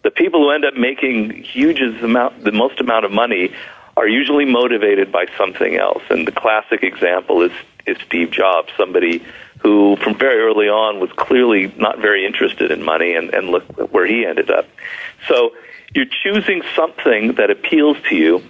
The 0.02 0.10
people 0.10 0.40
who 0.40 0.50
end 0.50 0.64
up 0.64 0.74
making 0.74 1.42
huge 1.42 1.80
amount, 1.80 2.44
the 2.44 2.52
most 2.52 2.80
amount 2.80 3.04
of 3.04 3.12
money, 3.12 3.54
are 3.96 4.08
usually 4.08 4.44
motivated 4.44 5.12
by 5.12 5.26
something 5.38 5.76
else. 5.76 6.02
And 6.10 6.26
the 6.26 6.32
classic 6.32 6.82
example 6.82 7.42
is 7.42 7.52
is 7.86 7.98
Steve 8.06 8.30
Jobs, 8.30 8.72
somebody 8.76 9.22
who 9.58 9.96
from 9.96 10.16
very 10.16 10.40
early 10.40 10.68
on 10.68 11.00
was 11.00 11.10
clearly 11.12 11.72
not 11.76 11.98
very 11.98 12.26
interested 12.26 12.70
in 12.70 12.82
money, 12.82 13.14
and, 13.14 13.32
and 13.32 13.48
look 13.48 13.64
where 13.92 14.06
he 14.06 14.26
ended 14.26 14.50
up. 14.50 14.66
So 15.28 15.52
you're 15.94 16.06
choosing 16.06 16.62
something 16.74 17.34
that 17.34 17.50
appeals 17.50 17.96
to 18.08 18.16
you, 18.16 18.42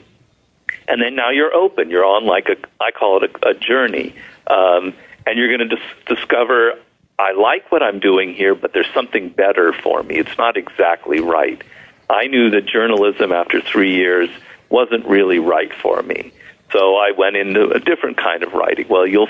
and 0.89 1.01
then 1.01 1.15
now 1.15 1.31
you're 1.31 1.55
open. 1.55 1.91
You're 1.91 2.05
on 2.05 2.25
like 2.25 2.49
a, 2.49 2.57
I 2.83 2.91
call 2.91 3.23
it 3.23 3.31
a, 3.43 3.51
a 3.51 3.55
journey, 3.55 4.15
um, 4.47 4.95
and 5.27 5.39
you're 5.39 5.49
going 5.57 5.69
to 5.69 5.77
dis- 5.77 6.17
discover 6.17 6.75
I 7.19 7.33
like 7.33 7.71
what 7.71 7.83
I'm 7.83 8.01
doing 8.01 8.35
here, 8.35 8.55
but 8.55 8.73
there's 8.73 8.93
something 8.93 9.29
better 9.29 9.73
for 9.73 10.03
me. 10.03 10.17
It's 10.17 10.37
not 10.37 10.57
exactly 10.57 11.21
right. 11.21 11.63
I 12.11 12.27
knew 12.27 12.51
that 12.51 12.67
journalism 12.67 13.31
after 13.33 13.61
three 13.61 13.95
years 13.95 14.29
wasn't 14.69 15.07
really 15.07 15.39
right 15.39 15.73
for 15.73 16.03
me. 16.03 16.33
So 16.73 16.97
I 16.97 17.13
went 17.17 17.37
into 17.37 17.71
a 17.71 17.79
different 17.79 18.17
kind 18.17 18.43
of 18.43 18.53
writing. 18.53 18.89
Well, 18.89 19.07
you'll 19.07 19.29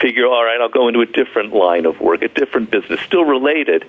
figure, 0.00 0.26
all 0.26 0.44
right, 0.44 0.58
I'll 0.60 0.70
go 0.70 0.88
into 0.88 1.00
a 1.00 1.06
different 1.06 1.52
line 1.52 1.84
of 1.84 2.00
work, 2.00 2.22
a 2.22 2.28
different 2.28 2.70
business, 2.70 3.00
still 3.00 3.24
related. 3.24 3.84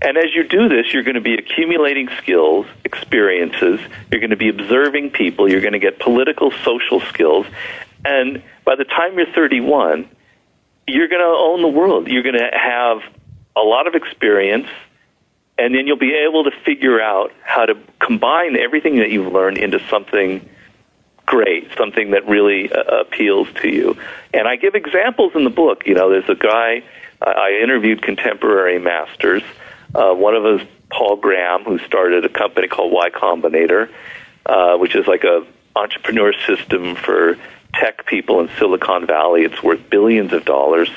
And 0.00 0.16
as 0.16 0.34
you 0.34 0.44
do 0.44 0.68
this, 0.68 0.92
you're 0.92 1.02
going 1.02 1.16
to 1.16 1.20
be 1.20 1.34
accumulating 1.34 2.08
skills, 2.18 2.66
experiences. 2.84 3.80
You're 4.10 4.20
going 4.20 4.30
to 4.30 4.36
be 4.36 4.48
observing 4.48 5.10
people. 5.10 5.50
You're 5.50 5.60
going 5.60 5.72
to 5.72 5.80
get 5.80 5.98
political, 5.98 6.52
social 6.64 7.00
skills. 7.00 7.46
And 8.04 8.42
by 8.64 8.76
the 8.76 8.84
time 8.84 9.16
you're 9.16 9.32
31, 9.32 10.08
you're 10.86 11.08
going 11.08 11.20
to 11.20 11.26
own 11.26 11.62
the 11.62 11.68
world. 11.68 12.06
You're 12.06 12.22
going 12.22 12.38
to 12.38 12.50
have 12.52 13.02
a 13.56 13.60
lot 13.60 13.88
of 13.88 13.94
experience, 13.94 14.68
and 15.58 15.74
then 15.74 15.88
you'll 15.88 15.96
be 15.96 16.14
able 16.14 16.44
to 16.44 16.52
figure 16.64 17.00
out 17.00 17.32
how 17.42 17.66
to 17.66 17.74
combine 17.98 18.56
everything 18.56 18.96
that 18.98 19.10
you've 19.10 19.32
learned 19.32 19.58
into 19.58 19.80
something 19.88 20.48
great, 21.26 21.68
something 21.76 22.12
that 22.12 22.26
really 22.28 22.72
uh, 22.72 23.00
appeals 23.00 23.48
to 23.62 23.68
you. 23.68 23.98
And 24.32 24.46
I 24.46 24.56
give 24.56 24.76
examples 24.76 25.32
in 25.34 25.42
the 25.42 25.50
book. 25.50 25.86
You 25.86 25.94
know, 25.94 26.08
there's 26.08 26.28
a 26.28 26.36
guy 26.36 26.84
I 27.20 27.58
interviewed 27.62 28.00
contemporary 28.00 28.78
masters 28.78 29.42
uh, 29.94 30.12
one 30.14 30.34
of 30.34 30.44
us, 30.44 30.66
Paul 30.90 31.16
Graham, 31.16 31.64
who 31.64 31.78
started 31.80 32.24
a 32.24 32.28
company 32.28 32.68
called 32.68 32.92
Y 32.92 33.10
Combinator, 33.10 33.90
uh, 34.46 34.76
which 34.76 34.94
is 34.94 35.06
like 35.06 35.24
a 35.24 35.46
entrepreneur 35.76 36.32
system 36.46 36.96
for 36.96 37.36
tech 37.74 38.06
people 38.06 38.40
in 38.40 38.50
Silicon 38.58 39.06
Valley. 39.06 39.42
It's 39.42 39.62
worth 39.62 39.88
billions 39.90 40.32
of 40.32 40.44
dollars. 40.44 40.90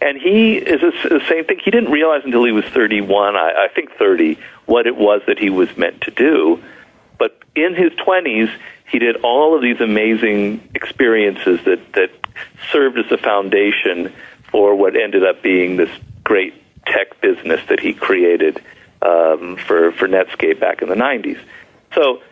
And 0.00 0.20
he 0.20 0.56
is 0.56 0.80
the 0.80 1.22
same 1.28 1.44
thing. 1.44 1.60
He 1.64 1.70
didn't 1.70 1.90
realize 1.90 2.22
until 2.24 2.44
he 2.44 2.52
was 2.52 2.64
31, 2.66 3.36
I, 3.36 3.64
I 3.64 3.68
think 3.74 3.92
30, 3.92 4.38
what 4.66 4.86
it 4.86 4.96
was 4.96 5.22
that 5.26 5.38
he 5.38 5.50
was 5.50 5.74
meant 5.76 6.02
to 6.02 6.10
do. 6.10 6.62
But 7.18 7.40
in 7.54 7.74
his 7.74 7.92
20s, 7.92 8.50
he 8.90 8.98
did 8.98 9.16
all 9.16 9.54
of 9.54 9.62
these 9.62 9.80
amazing 9.80 10.68
experiences 10.74 11.60
that, 11.64 11.92
that 11.94 12.10
served 12.72 12.98
as 12.98 13.10
a 13.10 13.18
foundation 13.18 14.12
for 14.50 14.74
what 14.74 14.96
ended 14.96 15.24
up 15.24 15.42
being 15.42 15.76
this 15.76 15.90
great 16.24 16.54
tech 16.92 17.20
business 17.20 17.60
that 17.68 17.80
he 17.80 17.94
created 17.94 18.62
um, 19.02 19.56
for 19.56 19.92
for 19.92 20.08
Netscape 20.08 20.60
back 20.60 20.82
in 20.82 20.88
the 20.88 20.94
'90s. 20.94 21.40
So 21.94 22.22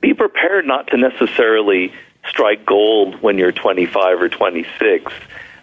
be 0.00 0.14
prepared 0.14 0.66
not 0.66 0.88
to 0.88 0.96
necessarily 0.96 1.92
strike 2.26 2.64
gold 2.66 3.22
when 3.22 3.38
you're 3.38 3.52
25 3.52 4.20
or 4.20 4.28
26. 4.28 5.12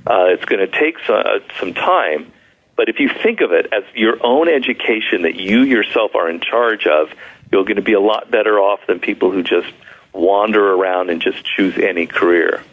Uh, 0.05 0.25
it's 0.29 0.45
going 0.45 0.59
to 0.59 0.79
take 0.79 0.97
some, 1.05 1.15
uh, 1.17 1.39
some 1.59 1.73
time, 1.73 2.31
but 2.75 2.89
if 2.89 2.99
you 2.99 3.09
think 3.09 3.41
of 3.41 3.51
it 3.51 3.73
as 3.73 3.83
your 3.93 4.23
own 4.25 4.47
education 4.47 5.23
that 5.23 5.35
you 5.35 5.63
yourself 5.63 6.15
are 6.15 6.29
in 6.29 6.39
charge 6.39 6.87
of, 6.87 7.09
you're 7.51 7.63
going 7.63 7.77
to 7.77 7.81
be 7.81 7.93
a 7.93 7.99
lot 7.99 8.29
better 8.29 8.59
off 8.59 8.79
than 8.87 8.99
people 8.99 9.31
who 9.31 9.43
just 9.43 9.71
wander 10.13 10.73
around 10.73 11.09
and 11.09 11.21
just 11.21 11.43
choose 11.43 11.77
any 11.77 12.05
career. 12.05 12.63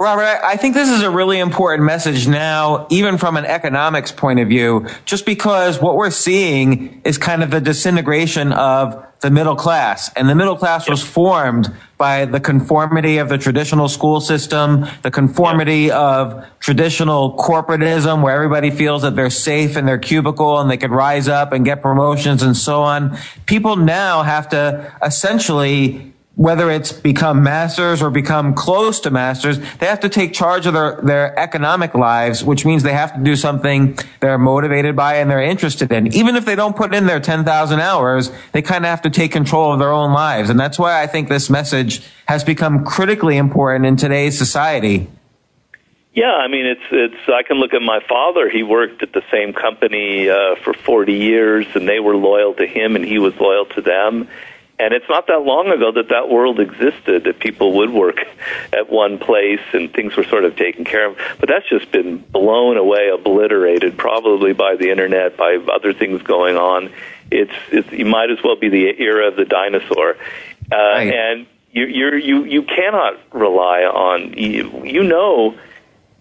Robert, 0.00 0.40
I 0.42 0.56
think 0.56 0.72
this 0.72 0.88
is 0.88 1.02
a 1.02 1.10
really 1.10 1.38
important 1.38 1.84
message 1.84 2.26
now, 2.26 2.86
even 2.88 3.18
from 3.18 3.36
an 3.36 3.44
economics 3.44 4.10
point 4.10 4.40
of 4.40 4.48
view, 4.48 4.86
just 5.04 5.26
because 5.26 5.78
what 5.78 5.94
we're 5.94 6.10
seeing 6.10 7.02
is 7.04 7.18
kind 7.18 7.42
of 7.42 7.50
the 7.50 7.60
disintegration 7.60 8.50
of 8.54 9.06
the 9.20 9.30
middle 9.30 9.56
class. 9.56 10.10
And 10.14 10.26
the 10.26 10.34
middle 10.34 10.56
class 10.56 10.88
was 10.88 11.02
formed 11.02 11.70
by 11.98 12.24
the 12.24 12.40
conformity 12.40 13.18
of 13.18 13.28
the 13.28 13.36
traditional 13.36 13.90
school 13.90 14.22
system, 14.22 14.86
the 15.02 15.10
conformity 15.10 15.90
of 15.90 16.46
traditional 16.60 17.36
corporatism, 17.36 18.22
where 18.22 18.34
everybody 18.34 18.70
feels 18.70 19.02
that 19.02 19.16
they're 19.16 19.28
safe 19.28 19.76
in 19.76 19.84
their 19.84 19.98
cubicle 19.98 20.60
and 20.60 20.70
they 20.70 20.78
could 20.78 20.92
rise 20.92 21.28
up 21.28 21.52
and 21.52 21.66
get 21.66 21.82
promotions 21.82 22.42
and 22.42 22.56
so 22.56 22.80
on. 22.80 23.18
People 23.44 23.76
now 23.76 24.22
have 24.22 24.48
to 24.48 24.90
essentially 25.02 26.09
whether 26.36 26.70
it's 26.70 26.92
become 26.92 27.42
masters 27.42 28.00
or 28.00 28.10
become 28.10 28.54
close 28.54 29.00
to 29.00 29.10
masters, 29.10 29.58
they 29.78 29.86
have 29.86 30.00
to 30.00 30.08
take 30.08 30.32
charge 30.32 30.64
of 30.66 30.72
their, 30.72 31.00
their 31.02 31.38
economic 31.38 31.94
lives, 31.94 32.42
which 32.42 32.64
means 32.64 32.82
they 32.82 32.92
have 32.92 33.14
to 33.14 33.20
do 33.20 33.36
something 33.36 33.98
they're 34.20 34.38
motivated 34.38 34.96
by 34.96 35.16
and 35.16 35.30
they're 35.30 35.42
interested 35.42 35.92
in. 35.92 36.14
Even 36.14 36.36
if 36.36 36.44
they 36.44 36.54
don't 36.54 36.76
put 36.76 36.94
in 36.94 37.06
their 37.06 37.20
10,000 37.20 37.80
hours, 37.80 38.30
they 38.52 38.62
kind 38.62 38.84
of 38.84 38.88
have 38.88 39.02
to 39.02 39.10
take 39.10 39.32
control 39.32 39.72
of 39.72 39.78
their 39.78 39.92
own 39.92 40.12
lives. 40.12 40.50
And 40.50 40.58
that's 40.58 40.78
why 40.78 41.02
I 41.02 41.06
think 41.06 41.28
this 41.28 41.50
message 41.50 42.02
has 42.26 42.44
become 42.44 42.84
critically 42.84 43.36
important 43.36 43.84
in 43.84 43.96
today's 43.96 44.38
society. 44.38 45.08
Yeah, 46.12 46.32
I 46.32 46.48
mean, 46.48 46.66
it's 46.66 46.82
it's. 46.90 47.28
I 47.28 47.44
can 47.44 47.58
look 47.58 47.72
at 47.72 47.82
my 47.82 48.00
father. 48.08 48.50
He 48.50 48.64
worked 48.64 49.00
at 49.04 49.12
the 49.12 49.22
same 49.30 49.52
company 49.52 50.28
uh, 50.28 50.56
for 50.56 50.74
40 50.74 51.12
years, 51.12 51.66
and 51.76 51.88
they 51.88 52.00
were 52.00 52.16
loyal 52.16 52.52
to 52.54 52.66
him, 52.66 52.96
and 52.96 53.04
he 53.04 53.20
was 53.20 53.36
loyal 53.36 53.64
to 53.66 53.80
them 53.80 54.28
and 54.80 54.94
it's 54.94 55.08
not 55.10 55.26
that 55.26 55.42
long 55.42 55.68
ago 55.68 55.92
that 55.92 56.08
that 56.08 56.30
world 56.30 56.58
existed, 56.58 57.24
that 57.24 57.38
people 57.38 57.74
would 57.74 57.90
work 57.90 58.26
at 58.72 58.90
one 58.90 59.18
place 59.18 59.60
and 59.74 59.92
things 59.92 60.16
were 60.16 60.24
sort 60.24 60.44
of 60.44 60.56
taken 60.56 60.84
care 60.86 61.06
of. 61.06 61.18
But 61.38 61.50
that's 61.50 61.68
just 61.68 61.92
been 61.92 62.16
blown 62.18 62.78
away, 62.78 63.10
obliterated, 63.10 63.98
probably 63.98 64.54
by 64.54 64.76
the 64.76 64.90
internet, 64.90 65.36
by 65.36 65.56
other 65.70 65.92
things 65.92 66.22
going 66.22 66.56
on. 66.56 66.90
It's, 67.30 67.52
it's 67.70 67.92
you 67.92 68.06
might 68.06 68.30
as 68.30 68.38
well 68.42 68.56
be 68.56 68.70
the 68.70 69.02
era 69.02 69.28
of 69.28 69.36
the 69.36 69.44
dinosaur, 69.44 70.16
uh, 70.72 70.76
right. 70.76 71.12
and 71.12 71.46
you 71.70 71.84
you're, 71.84 72.18
you 72.18 72.44
you 72.44 72.62
cannot 72.62 73.20
rely 73.32 73.82
on 73.82 74.32
you, 74.32 74.84
you 74.84 75.04
know 75.04 75.56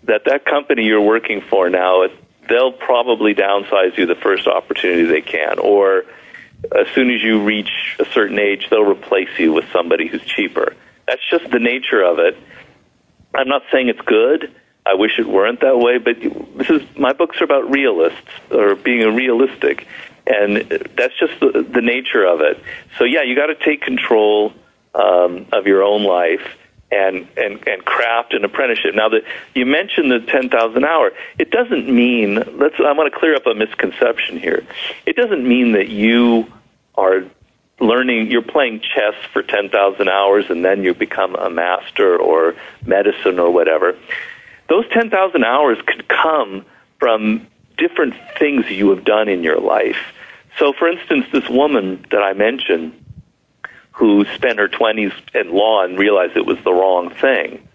that 0.04 0.26
that 0.26 0.45
company 0.45 0.84
you're 0.84 1.02
working 1.02 1.41
for 1.41 1.69
now 1.69 2.08
they'll 2.48 2.72
probably 2.72 3.34
downsize 3.34 3.98
you 3.98 4.06
the 4.06 4.15
first 4.15 4.48
opportunity 4.48 5.04
they 5.04 5.22
can 5.22 5.60
or 5.60 6.04
as 6.76 6.88
soon 6.93 7.12
as 7.12 7.22
you 7.22 7.43
reach 7.43 7.98
a 8.00 8.06
certain 8.06 8.39
age, 8.39 8.67
they'll 8.69 8.84
replace 8.84 9.30
you 9.38 9.54
with 9.54 9.65
somebody 9.72 10.08
who's 10.08 10.24
cheaper. 10.24 10.76
That's 11.08 11.22
just 11.30 11.50
the 11.52 11.60
nature 11.60 12.04
of 12.04 12.19
it. 12.19 12.38
I'm 13.34 13.48
not 13.48 13.63
saying 13.72 13.89
it's 13.89 14.02
good. 14.02 14.54
I 14.86 14.95
wish 14.95 15.19
it 15.19 15.28
weren't 15.28 15.62
that 15.62 15.78
way, 15.78 15.98
but 15.98 16.17
this 16.58 16.69
is 16.69 16.82
my 16.98 17.13
books 17.13 17.41
are 17.41 17.43
about 17.43 17.69
realists 17.69 18.30
or 18.52 18.76
being 18.76 19.15
realistic, 19.15 19.86
and 20.26 20.58
that's 20.95 21.17
just 21.19 21.39
the, 21.39 21.67
the 21.69 21.82
nature 21.82 22.26
of 22.26 22.41
it. 22.41 22.62
So 22.98 23.04
yeah, 23.04 23.24
you 23.24 23.36
got 23.36 23.48
to 23.48 23.56
take 23.56 23.82
control 23.82 24.54
um, 24.95 25.45
of 25.52 25.67
your 25.67 25.84
own 25.84 26.04
life 26.04 26.41
and 26.91 27.28
and 27.38 27.67
and 27.67 27.86
craft 27.86 28.34
an 28.34 28.43
apprenticeship. 28.43 28.95
Now 28.95 29.10
that 29.10 29.23
you 29.54 29.65
mentioned 29.65 30.12
the 30.12 30.19
ten 30.19 30.49
thousand 30.49 30.86
hour, 30.86 31.12
it 31.38 31.52
doesn't 31.52 31.88
mean 31.88 32.36
let's. 32.58 32.75
I 32.80 32.91
want 32.93 33.12
to 33.12 33.19
clear 33.19 33.36
up 33.36 33.45
a 33.45 33.54
misconception 33.54 34.39
here. 34.39 34.65
It 35.06 35.15
doesn't 35.15 35.47
mean 35.47 35.73
that 35.73 35.89
you 35.89 36.52
are 36.95 37.23
learning. 37.80 38.32
You're 38.32 38.41
playing 38.41 38.82
chess 38.82 39.15
for 39.32 39.43
ten 39.43 39.69
thousand 39.69 40.10
hours 40.10 40.45
and 40.49 40.65
then 40.65 40.84
you 40.84 40.93
become 40.93 41.36
a 41.36 41.49
master 41.49 42.17
or 42.17 42.56
medicine 42.86 43.39
or 43.39 43.52
whatever. 43.52 43.97
Those 44.67 44.88
ten 44.89 45.10
thousand 45.10 45.43
hours 45.43 45.78
could 45.86 46.08
come 46.08 46.65
from 46.99 47.47
different 47.78 48.13
things 48.38 48.69
you 48.69 48.89
have 48.89 49.06
done 49.06 49.30
in 49.30 49.43
your 49.43 49.60
life. 49.60 50.13
So, 50.58 50.73
for 50.73 50.89
instance, 50.89 51.25
this 51.32 51.47
woman 51.49 52.06
that 52.12 52.21
I 52.21 52.34
mentioned 52.34 52.93
who 54.00 54.24
spent 54.34 54.58
her 54.60 54.70
20s 54.70 55.12
in 55.36 55.54
law 55.54 55.84
and 55.84 56.00
realized 56.00 56.38
it 56.38 56.46
was 56.46 56.58
the 56.64 56.72
wrong 56.72 57.10
thing. 57.10 57.68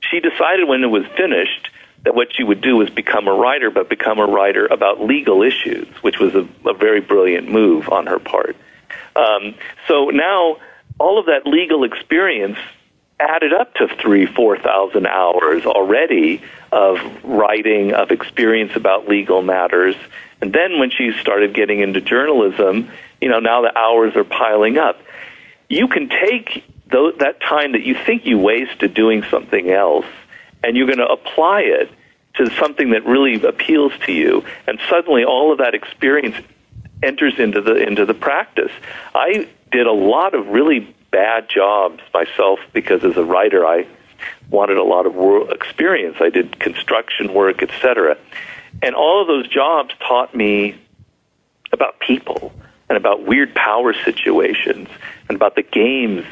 She 0.00 0.18
decided 0.18 0.66
when 0.66 0.82
it 0.82 0.86
was 0.86 1.04
finished 1.18 1.68
that 2.04 2.14
what 2.14 2.34
she 2.34 2.42
would 2.42 2.62
do 2.62 2.76
was 2.76 2.88
become 2.88 3.28
a 3.28 3.34
writer, 3.34 3.70
but 3.70 3.90
become 3.90 4.18
a 4.18 4.24
writer 4.24 4.66
about 4.66 5.02
legal 5.02 5.42
issues, 5.42 5.86
which 6.00 6.18
was 6.18 6.34
a, 6.34 6.48
a 6.66 6.72
very 6.72 7.02
brilliant 7.02 7.50
move 7.50 7.90
on 7.90 8.06
her 8.06 8.18
part. 8.18 8.56
Um, 9.14 9.54
so 9.86 10.06
now 10.06 10.56
all 10.98 11.18
of 11.18 11.26
that 11.26 11.46
legal 11.46 11.84
experience 11.84 12.56
added 13.20 13.52
up 13.52 13.74
to 13.74 13.88
three, 14.00 14.24
four 14.24 14.56
thousand 14.56 15.06
hours 15.06 15.66
already 15.66 16.40
of 16.72 16.98
writing, 17.22 17.92
of 17.92 18.10
experience 18.10 18.76
about 18.76 19.08
legal 19.08 19.42
matters. 19.42 19.94
And 20.40 20.54
then 20.54 20.78
when 20.78 20.88
she 20.90 21.12
started 21.20 21.52
getting 21.52 21.80
into 21.80 22.00
journalism, 22.00 22.90
you 23.20 23.28
know, 23.28 23.40
now 23.40 23.60
the 23.60 23.76
hours 23.76 24.16
are 24.16 24.24
piling 24.24 24.78
up 24.78 25.02
you 25.70 25.86
can 25.88 26.08
take 26.08 26.64
th- 26.90 27.18
that 27.20 27.40
time 27.40 27.72
that 27.72 27.82
you 27.82 27.94
think 27.94 28.26
you 28.26 28.36
wasted 28.36 28.92
doing 28.92 29.22
something 29.30 29.70
else 29.70 30.04
and 30.62 30.76
you're 30.76 30.86
going 30.86 30.98
to 30.98 31.06
apply 31.06 31.60
it 31.60 31.90
to 32.34 32.50
something 32.56 32.90
that 32.90 33.06
really 33.06 33.42
appeals 33.46 33.92
to 34.04 34.12
you 34.12 34.44
and 34.66 34.78
suddenly 34.90 35.24
all 35.24 35.52
of 35.52 35.58
that 35.58 35.74
experience 35.74 36.36
enters 37.02 37.38
into 37.38 37.62
the 37.62 37.76
into 37.76 38.04
the 38.04 38.12
practice. 38.12 38.72
I 39.14 39.48
did 39.72 39.86
a 39.86 39.92
lot 39.92 40.34
of 40.34 40.48
really 40.48 40.94
bad 41.10 41.48
jobs 41.48 42.00
myself 42.12 42.58
because 42.72 43.02
as 43.04 43.16
a 43.16 43.24
writer 43.24 43.64
i 43.66 43.86
wanted 44.50 44.76
a 44.76 44.82
lot 44.82 45.06
of 45.06 45.50
experience. 45.50 46.16
I 46.20 46.28
did 46.28 46.58
construction 46.58 47.32
work 47.32 47.62
etc 47.62 48.18
and 48.82 48.94
all 48.94 49.22
of 49.22 49.28
those 49.28 49.48
jobs 49.48 49.94
taught 50.00 50.34
me 50.34 50.76
about 51.72 52.00
people 52.00 52.52
and 52.90 52.96
about 52.96 53.24
weird 53.24 53.54
power 53.54 53.94
situations 53.94 54.88
and 55.28 55.36
about 55.36 55.54
the 55.54 55.62
games 55.62 56.26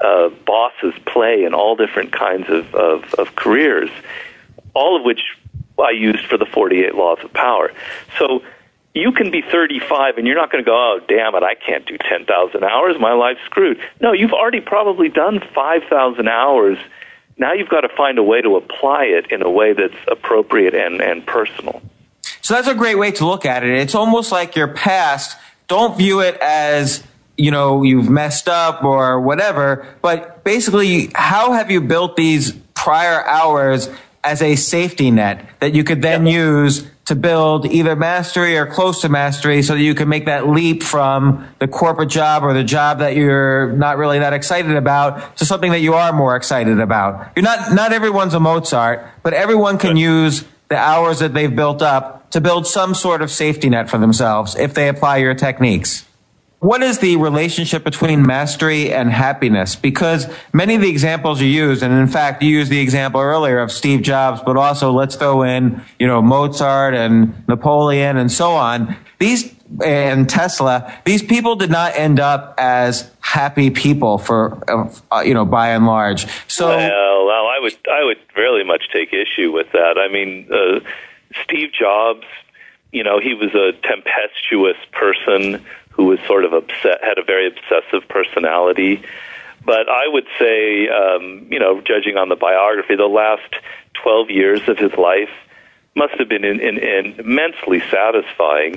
uh, 0.00 0.28
bosses 0.46 0.94
play 1.04 1.42
in 1.44 1.54
all 1.54 1.74
different 1.74 2.12
kinds 2.12 2.48
of, 2.48 2.72
of, 2.72 3.14
of 3.14 3.34
careers, 3.34 3.90
all 4.74 4.96
of 4.96 5.04
which 5.04 5.20
I 5.76 5.90
used 5.90 6.24
for 6.26 6.38
the 6.38 6.46
48 6.46 6.94
laws 6.94 7.18
of 7.24 7.32
power. 7.32 7.72
So 8.16 8.42
you 8.94 9.10
can 9.10 9.32
be 9.32 9.42
35 9.42 10.18
and 10.18 10.26
you're 10.26 10.36
not 10.36 10.52
going 10.52 10.64
to 10.64 10.68
go, 10.68 10.76
oh, 10.76 11.00
damn 11.08 11.34
it, 11.34 11.42
I 11.42 11.56
can't 11.56 11.84
do 11.84 11.98
10,000 11.98 12.64
hours. 12.64 12.96
My 13.00 13.12
life's 13.12 13.40
screwed. 13.44 13.80
No, 14.00 14.12
you've 14.12 14.32
already 14.32 14.60
probably 14.60 15.08
done 15.08 15.40
5,000 15.52 16.28
hours. 16.28 16.78
Now 17.36 17.54
you've 17.54 17.68
got 17.68 17.80
to 17.80 17.88
find 17.88 18.18
a 18.18 18.22
way 18.22 18.40
to 18.40 18.54
apply 18.54 19.06
it 19.06 19.32
in 19.32 19.42
a 19.42 19.50
way 19.50 19.72
that's 19.72 19.98
appropriate 20.06 20.74
and, 20.74 21.00
and 21.00 21.26
personal. 21.26 21.82
So 22.40 22.54
that's 22.54 22.68
a 22.68 22.74
great 22.74 22.96
way 22.96 23.10
to 23.12 23.26
look 23.26 23.44
at 23.44 23.64
it. 23.64 23.78
It's 23.80 23.96
almost 23.96 24.30
like 24.30 24.54
your 24.54 24.68
past 24.68 25.36
don't 25.68 25.96
view 25.96 26.20
it 26.20 26.36
as 26.40 27.02
you 27.36 27.50
know 27.50 27.82
you've 27.82 28.10
messed 28.10 28.48
up 28.48 28.82
or 28.82 29.20
whatever 29.20 29.86
but 30.02 30.42
basically 30.44 31.10
how 31.14 31.52
have 31.52 31.70
you 31.70 31.80
built 31.80 32.16
these 32.16 32.52
prior 32.74 33.24
hours 33.26 33.88
as 34.24 34.42
a 34.42 34.56
safety 34.56 35.10
net 35.10 35.48
that 35.60 35.74
you 35.74 35.84
could 35.84 36.02
then 36.02 36.26
use 36.26 36.90
to 37.08 37.14
build 37.14 37.64
either 37.64 37.96
mastery 37.96 38.58
or 38.58 38.66
close 38.66 39.00
to 39.00 39.08
mastery 39.08 39.62
so 39.62 39.74
that 39.74 39.80
you 39.80 39.94
can 39.94 40.10
make 40.10 40.26
that 40.26 40.46
leap 40.46 40.82
from 40.82 41.48
the 41.58 41.66
corporate 41.66 42.10
job 42.10 42.42
or 42.42 42.52
the 42.52 42.62
job 42.62 42.98
that 42.98 43.16
you're 43.16 43.72
not 43.72 43.96
really 43.96 44.18
that 44.18 44.34
excited 44.34 44.76
about 44.76 45.34
to 45.38 45.46
something 45.46 45.70
that 45.70 45.80
you 45.80 45.94
are 45.94 46.12
more 46.12 46.36
excited 46.36 46.78
about. 46.78 47.32
You're 47.34 47.44
not, 47.44 47.72
not 47.72 47.94
everyone's 47.94 48.34
a 48.34 48.40
Mozart, 48.40 49.06
but 49.22 49.32
everyone 49.32 49.78
can 49.78 49.96
use 49.96 50.44
the 50.68 50.76
hours 50.76 51.18
that 51.20 51.34
they've 51.34 51.54
built 51.54 51.82
up 51.82 52.30
to 52.30 52.40
build 52.40 52.66
some 52.66 52.94
sort 52.94 53.22
of 53.22 53.30
safety 53.30 53.68
net 53.70 53.88
for 53.88 53.98
themselves 53.98 54.54
if 54.56 54.74
they 54.74 54.88
apply 54.88 55.16
your 55.18 55.34
techniques. 55.34 56.04
What 56.60 56.82
is 56.82 56.98
the 56.98 57.16
relationship 57.16 57.84
between 57.84 58.26
mastery 58.26 58.92
and 58.92 59.10
happiness? 59.10 59.76
Because 59.76 60.28
many 60.52 60.74
of 60.74 60.80
the 60.80 60.90
examples 60.90 61.40
you 61.40 61.46
use, 61.46 61.84
and 61.84 61.94
in 61.94 62.08
fact, 62.08 62.42
you 62.42 62.50
used 62.50 62.68
the 62.68 62.80
example 62.80 63.20
earlier 63.20 63.60
of 63.60 63.70
Steve 63.70 64.02
Jobs, 64.02 64.40
but 64.44 64.56
also 64.56 64.90
let's 64.90 65.14
throw 65.14 65.42
in, 65.42 65.80
you 66.00 66.08
know, 66.08 66.20
Mozart 66.20 66.94
and 66.94 67.46
Napoleon 67.46 68.16
and 68.16 68.30
so 68.30 68.50
on. 68.50 68.96
These 69.20 69.54
and 69.84 70.28
Tesla, 70.28 70.92
these 71.04 71.22
people 71.22 71.54
did 71.54 71.70
not 71.70 71.94
end 71.94 72.18
up 72.18 72.54
as 72.58 73.10
happy 73.28 73.70
people 73.70 74.18
for, 74.18 74.58
uh, 75.12 75.20
you 75.20 75.34
know, 75.34 75.44
by 75.44 75.70
and 75.70 75.86
large. 75.86 76.26
So, 76.48 76.68
well, 76.68 77.26
well, 77.26 77.46
I 77.46 77.58
would, 77.60 77.76
I 77.90 78.04
would 78.04 78.18
really 78.36 78.64
much 78.64 78.88
take 78.92 79.12
issue 79.12 79.52
with 79.52 79.70
that. 79.72 79.98
I 79.98 80.08
mean, 80.12 80.48
uh, 80.52 80.80
Steve 81.44 81.72
Jobs 81.72 82.24
you 82.92 83.02
know, 83.02 83.20
he 83.20 83.34
was 83.34 83.54
a 83.54 83.72
tempestuous 83.86 84.76
person 84.92 85.64
who 85.90 86.04
was 86.04 86.18
sort 86.26 86.44
of 86.44 86.52
upset, 86.52 87.02
had 87.02 87.18
a 87.18 87.24
very 87.24 87.46
obsessive 87.46 88.08
personality. 88.08 89.02
But 89.64 89.88
I 89.88 90.06
would 90.06 90.26
say, 90.38 90.88
um, 90.88 91.46
you 91.50 91.58
know, 91.58 91.80
judging 91.80 92.16
on 92.16 92.28
the 92.28 92.36
biography, 92.36 92.96
the 92.96 93.06
last 93.06 93.54
12 94.02 94.30
years 94.30 94.68
of 94.68 94.78
his 94.78 94.92
life 94.94 95.30
must 95.94 96.14
have 96.14 96.28
been 96.28 96.44
in, 96.44 96.60
in, 96.60 96.78
in 96.78 97.14
immensely 97.18 97.80
satisfying. 97.90 98.76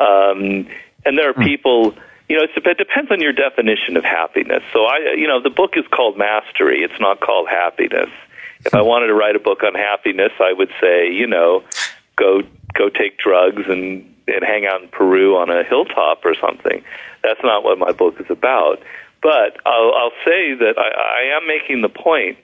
Um, 0.00 0.66
and 1.04 1.18
there 1.18 1.30
are 1.30 1.34
hmm. 1.34 1.44
people, 1.44 1.94
you 2.32 2.38
know, 2.38 2.44
it 2.44 2.78
depends 2.78 3.10
on 3.10 3.20
your 3.20 3.34
definition 3.34 3.94
of 3.98 4.04
happiness. 4.04 4.62
So 4.72 4.86
I, 4.86 5.16
you 5.18 5.28
know, 5.28 5.38
the 5.38 5.50
book 5.50 5.72
is 5.76 5.84
called 5.92 6.16
Mastery. 6.16 6.82
It's 6.82 6.98
not 6.98 7.20
called 7.20 7.46
Happiness. 7.46 8.08
If 8.64 8.74
I 8.74 8.80
wanted 8.80 9.08
to 9.08 9.14
write 9.14 9.36
a 9.36 9.38
book 9.38 9.62
on 9.62 9.74
happiness, 9.74 10.32
I 10.40 10.54
would 10.54 10.70
say, 10.80 11.12
you 11.12 11.26
know, 11.26 11.62
go 12.16 12.40
go 12.72 12.88
take 12.88 13.18
drugs 13.18 13.64
and 13.68 14.08
and 14.26 14.42
hang 14.42 14.64
out 14.64 14.80
in 14.80 14.88
Peru 14.88 15.36
on 15.36 15.50
a 15.50 15.62
hilltop 15.62 16.24
or 16.24 16.34
something. 16.34 16.82
That's 17.22 17.40
not 17.44 17.64
what 17.64 17.78
my 17.78 17.92
book 17.92 18.18
is 18.18 18.30
about. 18.30 18.80
But 19.20 19.58
I'll, 19.66 19.92
I'll 19.92 20.16
say 20.24 20.54
that 20.54 20.76
I, 20.78 20.88
I 20.88 21.36
am 21.36 21.46
making 21.46 21.82
the 21.82 21.90
point 21.90 22.38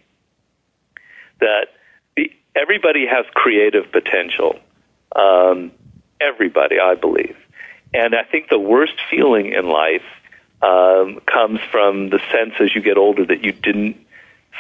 that 1.41 1.69
everybody 2.55 3.07
has 3.07 3.25
creative 3.33 3.91
potential. 3.91 4.59
Um, 5.17 5.73
everybody, 6.21 6.79
I 6.79 6.95
believe. 6.95 7.37
And 7.95 8.15
I 8.15 8.23
think 8.25 8.49
the 8.49 8.59
worst 8.59 8.95
feeling 9.11 9.53
in 9.53 9.69
life 9.69 10.03
um, 10.63 11.21
comes 11.27 11.61
from 11.71 12.11
the 12.11 12.21
sense 12.31 12.55
as 12.61 12.75
you 12.75 12.81
get 12.81 12.99
older 12.99 13.25
that 13.25 13.45
you 13.45 13.53
didn't 13.53 13.97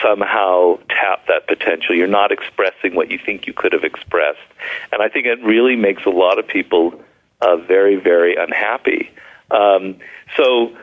somehow 0.02 0.78
tap 0.88 1.26
that 1.26 1.46
potential. 1.46 1.94
You're 1.94 2.06
not 2.06 2.30
expressing 2.30 2.94
what 2.94 3.10
you 3.10 3.18
think 3.18 3.46
you 3.46 3.52
could 3.52 3.72
have 3.72 3.84
expressed. 3.84 4.38
And 4.92 5.02
I 5.02 5.08
think 5.08 5.26
it 5.26 5.42
really 5.42 5.76
makes 5.76 6.04
a 6.06 6.10
lot 6.10 6.38
of 6.38 6.46
people 6.46 7.02
uh, 7.40 7.56
very, 7.56 7.96
very 7.96 8.36
unhappy. 8.36 9.10
Um, 9.50 9.96
so, 10.36 10.76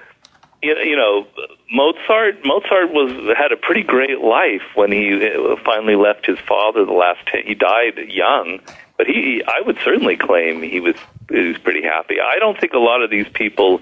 you 0.61 0.95
know, 0.95 1.27
Mozart 1.71 2.43
Mozart 2.43 2.91
was 2.91 3.11
had 3.37 3.51
a 3.51 3.57
pretty 3.57 3.83
great 3.83 4.19
life 4.19 4.63
when 4.73 4.91
he 4.91 5.13
uh, 5.13 5.55
finally 5.63 5.95
left 5.95 6.25
his 6.25 6.39
father. 6.39 6.85
The 6.85 6.93
last 6.93 7.25
ten, 7.27 7.43
he 7.45 7.53
died 7.55 7.97
young, 8.07 8.59
but 8.97 9.07
he 9.07 9.43
I 9.47 9.61
would 9.61 9.77
certainly 9.83 10.17
claim 10.17 10.61
he 10.61 10.79
was 10.79 10.95
was 11.29 11.57
pretty 11.57 11.83
happy. 11.83 12.19
I 12.19 12.39
don't 12.39 12.59
think 12.59 12.73
a 12.73 12.79
lot 12.79 13.01
of 13.01 13.09
these 13.09 13.27
people 13.29 13.81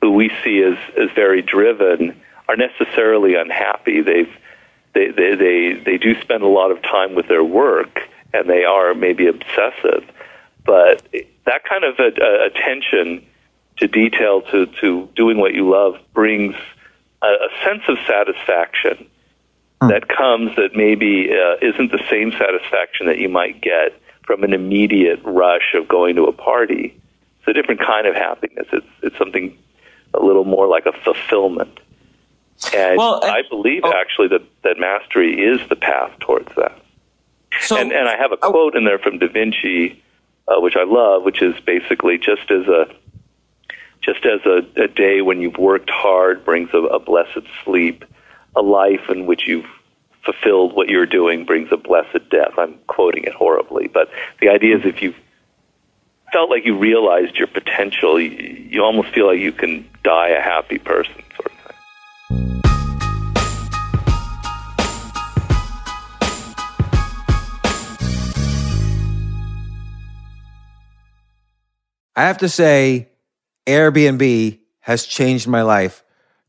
who 0.00 0.12
we 0.12 0.30
see 0.44 0.62
as 0.62 0.78
as 0.96 1.10
very 1.14 1.42
driven 1.42 2.20
are 2.48 2.56
necessarily 2.56 3.34
unhappy. 3.34 4.00
They've 4.00 4.32
they 4.94 5.10
they 5.10 5.34
they, 5.34 5.82
they 5.84 5.98
do 5.98 6.20
spend 6.20 6.42
a 6.42 6.48
lot 6.48 6.70
of 6.70 6.82
time 6.82 7.14
with 7.14 7.28
their 7.28 7.44
work 7.44 8.00
and 8.32 8.48
they 8.48 8.64
are 8.64 8.94
maybe 8.94 9.26
obsessive, 9.26 10.04
but 10.64 11.06
that 11.46 11.64
kind 11.64 11.84
of 11.84 11.98
a, 11.98 12.12
a 12.20 12.46
attention 12.46 13.24
to 13.78 13.88
detail 13.88 14.42
to 14.42 14.66
to 14.80 15.08
doing 15.14 15.38
what 15.38 15.54
you 15.54 15.70
love 15.70 15.98
brings 16.12 16.54
a, 17.22 17.26
a 17.26 17.48
sense 17.64 17.82
of 17.88 17.96
satisfaction 18.06 19.06
hmm. 19.80 19.88
that 19.88 20.08
comes 20.08 20.54
that 20.56 20.74
maybe 20.74 21.30
uh, 21.30 21.56
isn't 21.62 21.90
the 21.90 22.02
same 22.10 22.32
satisfaction 22.32 23.06
that 23.06 23.18
you 23.18 23.28
might 23.28 23.60
get 23.60 24.00
from 24.28 24.44
an 24.44 24.52
immediate 24.52 25.18
rush 25.24 25.74
of 25.74 25.88
going 25.88 26.14
to 26.14 26.24
a 26.24 26.32
party. 26.32 26.94
It's 27.38 27.48
a 27.48 27.54
different 27.54 27.80
kind 27.80 28.06
of 28.06 28.14
happiness. 28.14 28.66
It's 28.70 28.86
it's 29.02 29.16
something 29.16 29.56
a 30.12 30.20
little 30.20 30.44
more 30.44 30.68
like 30.68 30.84
a 30.84 30.92
fulfillment. 30.92 31.80
And 32.74 32.98
well, 32.98 33.24
I 33.24 33.42
believe 33.48 33.82
oh, 33.84 33.92
actually 33.96 34.28
that, 34.28 34.42
that 34.64 34.78
mastery 34.78 35.40
is 35.40 35.66
the 35.68 35.76
path 35.76 36.12
towards 36.20 36.54
that. 36.56 36.78
So, 37.60 37.76
and, 37.78 37.90
and 37.90 38.06
I 38.06 38.16
have 38.16 38.32
a 38.32 38.38
oh. 38.42 38.50
quote 38.50 38.76
in 38.76 38.84
there 38.84 38.98
from 38.98 39.18
Da 39.18 39.28
Vinci, 39.28 40.02
uh, 40.46 40.60
which 40.60 40.76
I 40.76 40.84
love, 40.84 41.22
which 41.22 41.40
is 41.40 41.58
basically 41.60 42.18
just 42.18 42.50
as 42.50 42.66
a 42.68 42.94
just 44.02 44.26
as 44.26 44.40
a, 44.44 44.82
a 44.82 44.88
day 44.88 45.22
when 45.22 45.40
you've 45.40 45.56
worked 45.56 45.88
hard 45.88 46.44
brings 46.44 46.68
a, 46.74 46.78
a 46.78 46.98
blessed 46.98 47.46
sleep, 47.64 48.04
a 48.54 48.60
life 48.60 49.08
in 49.08 49.24
which 49.24 49.46
you've 49.46 49.66
fulfilled 50.28 50.74
what 50.74 50.88
you're 50.88 51.06
doing 51.06 51.46
brings 51.46 51.72
a 51.72 51.76
blessed 51.78 52.28
death. 52.30 52.52
I'm 52.58 52.74
quoting 52.86 53.24
it 53.24 53.32
horribly, 53.32 53.88
but 53.88 54.10
the 54.42 54.50
idea 54.50 54.76
is 54.76 54.84
if 54.84 55.00
you 55.00 55.14
felt 56.32 56.50
like 56.50 56.66
you 56.66 56.76
realized 56.76 57.36
your 57.36 57.46
potential, 57.46 58.20
you, 58.20 58.28
you 58.28 58.84
almost 58.84 59.08
feel 59.08 59.26
like 59.26 59.38
you 59.38 59.52
can 59.52 59.88
die 60.04 60.28
a 60.28 60.42
happy 60.42 60.78
person, 60.78 61.14
sort 61.34 61.50
of 61.50 61.58
thing. 61.60 62.60
I 72.14 72.22
have 72.22 72.38
to 72.38 72.50
say, 72.50 73.08
Airbnb 73.66 74.58
has 74.80 75.06
changed 75.06 75.48
my 75.48 75.62
life. 75.62 76.04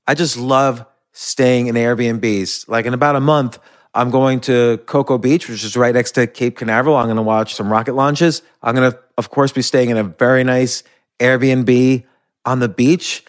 I 0.05 0.15
just 0.15 0.35
love 0.35 0.85
staying 1.19 1.67
in 1.67 1.75
Airbnbs. 1.75 2.69
Like 2.69 2.85
in 2.85 2.93
about 2.93 3.17
a 3.17 3.19
month, 3.19 3.59
I'm 3.93 4.09
going 4.09 4.39
to 4.41 4.77
Cocoa 4.85 5.17
Beach, 5.17 5.49
which 5.49 5.65
is 5.65 5.75
right 5.75 5.93
next 5.93 6.11
to 6.11 6.27
Cape 6.27 6.57
Canaveral. 6.57 6.95
I'm 6.95 7.07
going 7.07 7.17
to 7.17 7.21
watch 7.21 7.55
some 7.55 7.69
rocket 7.69 7.93
launches. 7.93 8.41
I'm 8.63 8.73
going 8.73 8.89
to, 8.89 8.97
of 9.17 9.29
course, 9.29 9.51
be 9.51 9.61
staying 9.61 9.89
in 9.89 9.97
a 9.97 10.03
very 10.03 10.45
nice 10.45 10.83
Airbnb 11.19 12.05
on 12.45 12.59
the 12.59 12.69
beach. 12.69 13.25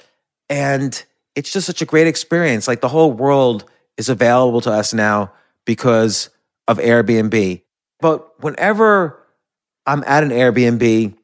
And 0.49 1.03
it's 1.35 1.53
just 1.53 1.67
such 1.67 1.83
a 1.83 1.85
great 1.85 2.07
experience. 2.07 2.69
Like 2.69 2.81
the 2.81 2.89
whole 2.89 3.11
world 3.11 3.65
is 3.97 4.09
available 4.09 4.61
to 4.61 4.71
us 4.71 4.95
now 4.95 5.33
because 5.65 6.31
of 6.69 6.79
Airbnb. 6.79 7.63
But 7.99 8.41
whenever 8.41 9.21
I'm 9.85 10.05
at 10.07 10.23
an 10.23 10.31
Airbnb, 10.31 11.17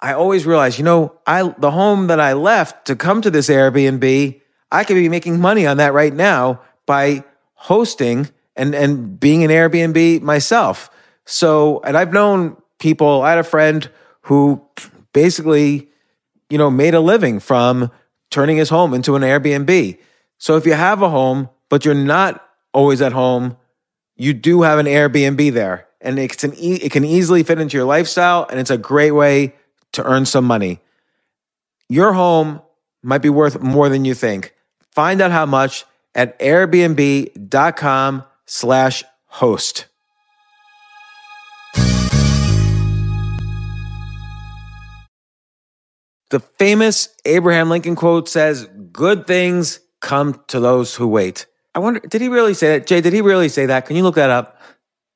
I 0.00 0.12
always 0.12 0.44
realize, 0.44 0.78
you 0.78 0.84
know, 0.84 1.18
I 1.26 1.54
the 1.58 1.70
home 1.70 2.08
that 2.08 2.20
I 2.20 2.34
left 2.34 2.86
to 2.86 2.94
come 2.94 3.22
to 3.22 3.30
this 3.30 3.48
Airbnb, 3.48 4.40
I 4.70 4.84
could 4.84 4.94
be 4.94 5.08
making 5.08 5.40
money 5.40 5.66
on 5.66 5.78
that 5.78 5.92
right 5.92 6.12
now 6.12 6.60
by 6.86 7.24
hosting 7.54 8.28
and 8.56 8.74
and 8.74 9.18
being 9.18 9.44
an 9.44 9.50
Airbnb 9.50 10.22
myself. 10.22 10.90
So, 11.24 11.80
and 11.84 11.96
I've 11.96 12.12
known 12.12 12.56
people, 12.78 13.22
I 13.22 13.30
had 13.30 13.38
a 13.38 13.44
friend 13.44 13.88
who 14.22 14.62
basically, 15.12 15.88
you 16.48 16.58
know, 16.58 16.70
made 16.70 16.94
a 16.94 17.00
living 17.00 17.40
from 17.40 17.90
turning 18.30 18.56
his 18.56 18.68
home 18.68 18.94
into 18.94 19.16
an 19.16 19.22
Airbnb. 19.22 19.98
So 20.38 20.56
if 20.56 20.66
you 20.66 20.74
have 20.74 21.02
a 21.02 21.10
home, 21.10 21.48
but 21.68 21.84
you're 21.84 21.94
not 21.94 22.46
always 22.72 23.02
at 23.02 23.12
home, 23.12 23.56
you 24.16 24.32
do 24.32 24.62
have 24.62 24.78
an 24.78 24.86
Airbnb 24.86 25.52
there. 25.52 25.86
And 26.00 26.18
it 26.18 26.38
can, 26.38 26.52
it 26.56 26.92
can 26.92 27.04
easily 27.04 27.42
fit 27.42 27.58
into 27.58 27.76
your 27.76 27.86
lifestyle, 27.86 28.46
and 28.48 28.60
it's 28.60 28.70
a 28.70 28.78
great 28.78 29.10
way 29.10 29.54
to 29.92 30.04
earn 30.04 30.26
some 30.26 30.44
money. 30.44 30.80
Your 31.88 32.12
home 32.12 32.62
might 33.02 33.22
be 33.22 33.30
worth 33.30 33.60
more 33.60 33.88
than 33.88 34.04
you 34.04 34.14
think. 34.14 34.54
Find 34.98 35.20
out 35.20 35.30
how 35.30 35.46
much 35.46 35.84
at 36.12 36.36
airbnb.com 36.40 38.24
slash 38.46 39.04
host. 39.26 39.86
The 46.30 46.40
famous 46.58 47.10
Abraham 47.24 47.70
Lincoln 47.70 47.94
quote 47.94 48.28
says, 48.28 48.68
Good 48.90 49.28
things 49.28 49.78
come 50.00 50.42
to 50.48 50.58
those 50.58 50.96
who 50.96 51.06
wait. 51.06 51.46
I 51.76 51.78
wonder, 51.78 52.00
did 52.00 52.20
he 52.20 52.28
really 52.28 52.54
say 52.54 52.76
that? 52.76 52.88
Jay, 52.88 53.00
did 53.00 53.12
he 53.12 53.20
really 53.20 53.48
say 53.48 53.66
that? 53.66 53.86
Can 53.86 53.94
you 53.94 54.02
look 54.02 54.16
that 54.16 54.30
up? 54.30 54.60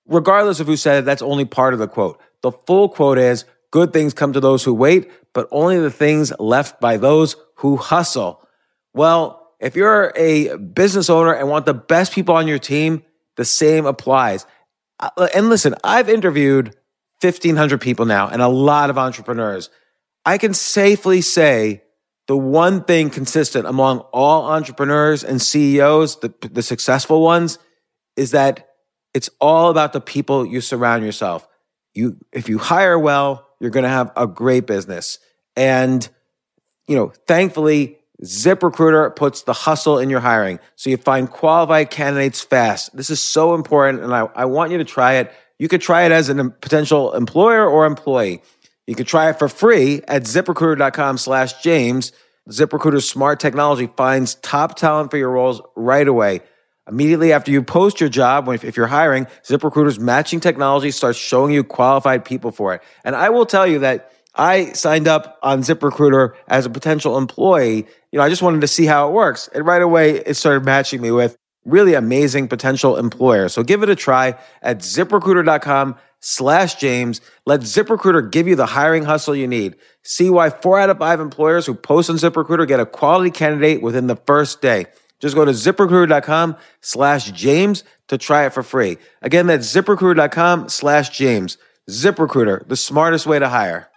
Regardless 0.06 0.60
of 0.60 0.68
who 0.68 0.76
said 0.76 1.00
it, 1.00 1.04
that's 1.04 1.22
only 1.22 1.44
part 1.44 1.74
of 1.74 1.80
the 1.80 1.88
quote. 1.88 2.20
The 2.42 2.52
full 2.52 2.88
quote 2.88 3.18
is, 3.18 3.46
Good 3.72 3.92
things 3.92 4.14
come 4.14 4.32
to 4.32 4.38
those 4.38 4.62
who 4.62 4.74
wait, 4.74 5.10
but 5.32 5.48
only 5.50 5.80
the 5.80 5.90
things 5.90 6.32
left 6.38 6.80
by 6.80 6.98
those 6.98 7.34
who 7.56 7.78
hustle. 7.78 8.46
Well, 8.94 9.41
if 9.62 9.77
you're 9.77 10.12
a 10.16 10.57
business 10.57 11.09
owner 11.09 11.33
and 11.33 11.48
want 11.48 11.66
the 11.66 11.72
best 11.72 12.12
people 12.12 12.35
on 12.35 12.48
your 12.48 12.59
team, 12.59 13.05
the 13.37 13.44
same 13.44 13.87
applies. 13.87 14.44
Uh, 14.98 15.29
and 15.35 15.48
listen, 15.48 15.75
I've 15.85 16.09
interviewed 16.09 16.75
1,500 17.20 17.81
people 17.81 18.05
now 18.05 18.29
and 18.29 18.42
a 18.42 18.48
lot 18.48 18.90
of 18.90 18.98
entrepreneurs. 18.98 19.70
I 20.27 20.37
can 20.37 20.53
safely 20.53 21.20
say 21.20 21.83
the 22.27 22.37
one 22.37 22.83
thing 22.83 23.09
consistent 23.09 23.66
among 23.66 24.01
all 24.12 24.51
entrepreneurs 24.51 25.22
and 25.22 25.40
CEOs, 25.40 26.20
the, 26.20 26.35
the 26.51 26.62
successful 26.62 27.22
ones, 27.22 27.59
is 28.16 28.33
that 28.33 28.68
it's 29.14 29.31
all 29.40 29.70
about 29.70 29.92
the 29.92 30.01
people 30.01 30.44
you 30.44 30.61
surround 30.61 31.05
yourself. 31.05 31.46
You, 31.94 32.18
if 32.33 32.48
you 32.48 32.59
hire 32.59 32.98
well, 32.98 33.46
you're 33.61 33.70
going 33.70 33.85
to 33.85 33.88
have 33.88 34.11
a 34.16 34.27
great 34.27 34.66
business. 34.66 35.20
And, 35.55 36.09
you 36.88 36.96
know, 36.96 37.12
thankfully, 37.29 37.98
ZipRecruiter 38.22 39.14
puts 39.16 39.42
the 39.42 39.52
hustle 39.52 39.98
in 39.98 40.08
your 40.08 40.20
hiring. 40.20 40.61
So 40.76 40.90
you 40.90 40.96
find 40.96 41.28
qualified 41.28 41.90
candidates 41.90 42.40
fast. 42.40 42.96
This 42.96 43.11
is 43.11 43.20
so 43.20 43.54
important. 43.54 44.02
And 44.02 44.14
I, 44.14 44.28
I 44.35 44.44
want 44.44 44.70
you 44.70 44.78
to 44.78 44.85
try 44.85 45.14
it. 45.14 45.32
You 45.58 45.68
could 45.68 45.80
try 45.80 46.04
it 46.04 46.12
as 46.12 46.28
a 46.28 46.35
potential 46.50 47.14
employer 47.14 47.68
or 47.68 47.85
employee. 47.85 48.42
You 48.87 48.94
could 48.94 49.06
try 49.06 49.30
it 49.30 49.38
for 49.38 49.48
free 49.48 50.02
at 50.08 50.22
ziprecruiter.com 50.22 51.18
slash 51.18 51.62
James. 51.62 52.12
ZipRecruiter's 52.48 53.08
smart 53.08 53.38
technology 53.38 53.87
finds 53.96 54.35
top 54.37 54.76
talent 54.76 55.11
for 55.11 55.16
your 55.16 55.30
roles 55.30 55.61
right 55.76 56.06
away. 56.06 56.40
Immediately 56.88 57.32
after 57.32 57.52
you 57.52 57.62
post 57.62 58.00
your 58.00 58.08
job, 58.08 58.48
if 58.48 58.76
you're 58.76 58.88
hiring, 58.88 59.26
ZipRecruiter's 59.44 60.00
matching 60.00 60.40
technology 60.40 60.90
starts 60.90 61.18
showing 61.18 61.52
you 61.52 61.62
qualified 61.62 62.24
people 62.24 62.50
for 62.50 62.74
it. 62.74 62.82
And 63.04 63.14
I 63.14 63.30
will 63.30 63.46
tell 63.46 63.66
you 63.66 63.78
that 63.80 64.12
I 64.34 64.72
signed 64.72 65.08
up 65.08 65.38
on 65.42 65.60
ZipRecruiter 65.60 66.34
as 66.48 66.64
a 66.64 66.70
potential 66.70 67.18
employee. 67.18 67.86
You 68.10 68.18
know, 68.18 68.22
I 68.22 68.28
just 68.28 68.42
wanted 68.42 68.62
to 68.62 68.68
see 68.68 68.86
how 68.86 69.08
it 69.08 69.12
works. 69.12 69.48
And 69.54 69.66
right 69.66 69.82
away, 69.82 70.16
it 70.16 70.34
started 70.34 70.64
matching 70.64 71.00
me 71.02 71.10
with 71.10 71.36
really 71.64 71.94
amazing 71.94 72.48
potential 72.48 72.96
employers. 72.96 73.52
So 73.52 73.62
give 73.62 73.82
it 73.82 73.90
a 73.90 73.96
try 73.96 74.38
at 74.62 74.78
ziprecruiter.com 74.78 75.96
slash 76.20 76.76
James. 76.76 77.20
Let 77.46 77.60
ZipRecruiter 77.60 78.30
give 78.30 78.48
you 78.48 78.56
the 78.56 78.66
hiring 78.66 79.04
hustle 79.04 79.36
you 79.36 79.46
need. 79.46 79.76
See 80.02 80.30
why 80.30 80.50
four 80.50 80.78
out 80.78 80.90
of 80.90 80.98
five 80.98 81.20
employers 81.20 81.66
who 81.66 81.74
post 81.74 82.10
on 82.10 82.16
ZipRecruiter 82.16 82.66
get 82.66 82.80
a 82.80 82.86
quality 82.86 83.30
candidate 83.30 83.82
within 83.82 84.06
the 84.06 84.16
first 84.16 84.60
day. 84.62 84.86
Just 85.20 85.36
go 85.36 85.44
to 85.44 85.52
ziprecruiter.com 85.52 86.56
slash 86.80 87.30
James 87.30 87.84
to 88.08 88.18
try 88.18 88.46
it 88.46 88.52
for 88.52 88.64
free. 88.64 88.98
Again, 89.20 89.46
that's 89.46 89.72
ziprecruiter.com 89.72 90.68
slash 90.68 91.10
James. 91.10 91.58
ZipRecruiter, 91.88 92.66
the 92.66 92.76
smartest 92.76 93.26
way 93.26 93.38
to 93.38 93.48
hire. 93.48 93.91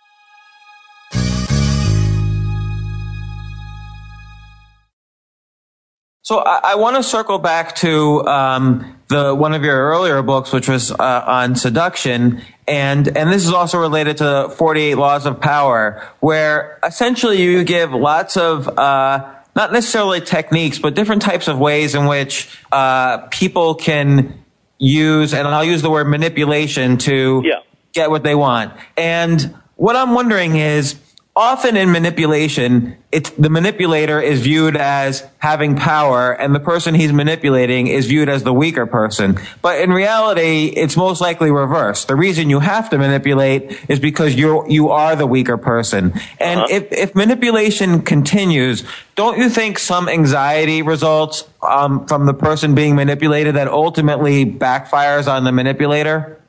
So 6.25 6.39
I, 6.39 6.71
I 6.71 6.75
want 6.77 6.95
to 6.95 7.03
circle 7.03 7.37
back 7.37 7.75
to 7.75 8.25
um, 8.25 8.99
the 9.09 9.35
one 9.35 9.53
of 9.53 9.63
your 9.63 9.77
earlier 9.91 10.23
books, 10.23 10.51
which 10.51 10.67
was 10.67 10.89
uh, 10.91 11.23
on 11.27 11.55
seduction, 11.55 12.41
and 12.67 13.15
and 13.15 13.31
this 13.31 13.45
is 13.45 13.51
also 13.53 13.77
related 13.79 14.17
to 14.17 14.49
48 14.57 14.95
Laws 14.95 15.27
of 15.27 15.39
Power, 15.39 16.03
where 16.21 16.79
essentially 16.83 17.39
you 17.43 17.63
give 17.63 17.93
lots 17.93 18.37
of 18.37 18.67
uh, 18.67 19.35
not 19.55 19.71
necessarily 19.71 20.19
techniques, 20.19 20.79
but 20.79 20.95
different 20.95 21.21
types 21.21 21.47
of 21.47 21.59
ways 21.59 21.93
in 21.93 22.07
which 22.07 22.49
uh, 22.71 23.19
people 23.27 23.75
can 23.75 24.43
use, 24.79 25.31
and 25.31 25.47
I'll 25.47 25.63
use 25.63 25.83
the 25.83 25.91
word 25.91 26.05
manipulation 26.05 26.97
to 27.05 27.43
Yeah. 27.45 27.59
get 27.93 28.09
what 28.09 28.23
they 28.23 28.33
want. 28.33 28.73
And 28.97 29.55
what 29.75 29.95
I'm 29.95 30.15
wondering 30.15 30.55
is, 30.55 30.95
often 31.35 31.75
in 31.75 31.91
manipulation, 31.91 32.95
it's 33.11 33.29
the 33.31 33.49
manipulator 33.49 34.21
is 34.21 34.41
viewed 34.41 34.77
as 34.77 35.27
having 35.39 35.75
power 35.75 36.31
and 36.31 36.55
the 36.55 36.59
person 36.59 36.95
he's 36.95 37.11
manipulating 37.11 37.87
is 37.87 38.05
viewed 38.07 38.29
as 38.29 38.43
the 38.43 38.53
weaker 38.53 38.85
person. 38.85 39.37
But 39.61 39.79
in 39.81 39.91
reality, 39.91 40.67
it's 40.67 40.95
most 40.95 41.19
likely 41.19 41.51
reversed. 41.51 42.07
The 42.07 42.15
reason 42.15 42.49
you 42.49 42.59
have 42.59 42.89
to 42.91 42.97
manipulate 42.97 43.77
is 43.89 43.99
because 43.99 44.35
you're, 44.35 44.65
you 44.69 44.89
are 44.91 45.15
the 45.15 45.27
weaker 45.27 45.57
person. 45.57 46.13
And 46.39 46.61
Uh-huh. 46.61 46.67
if, 46.69 46.91
if 46.91 47.15
manipulation 47.15 48.01
continues, 48.01 48.83
don't 49.15 49.37
you 49.37 49.49
think 49.49 49.77
some 49.77 50.07
anxiety 50.07 50.81
results 50.81 51.43
um, 51.61 52.05
from 52.07 52.25
the 52.25 52.33
person 52.33 52.75
being 52.75 52.95
manipulated 52.95 53.55
that 53.55 53.67
ultimately 53.67 54.45
backfires 54.45 55.27
on 55.31 55.43
the 55.43 55.51
manipulator? 55.51 56.39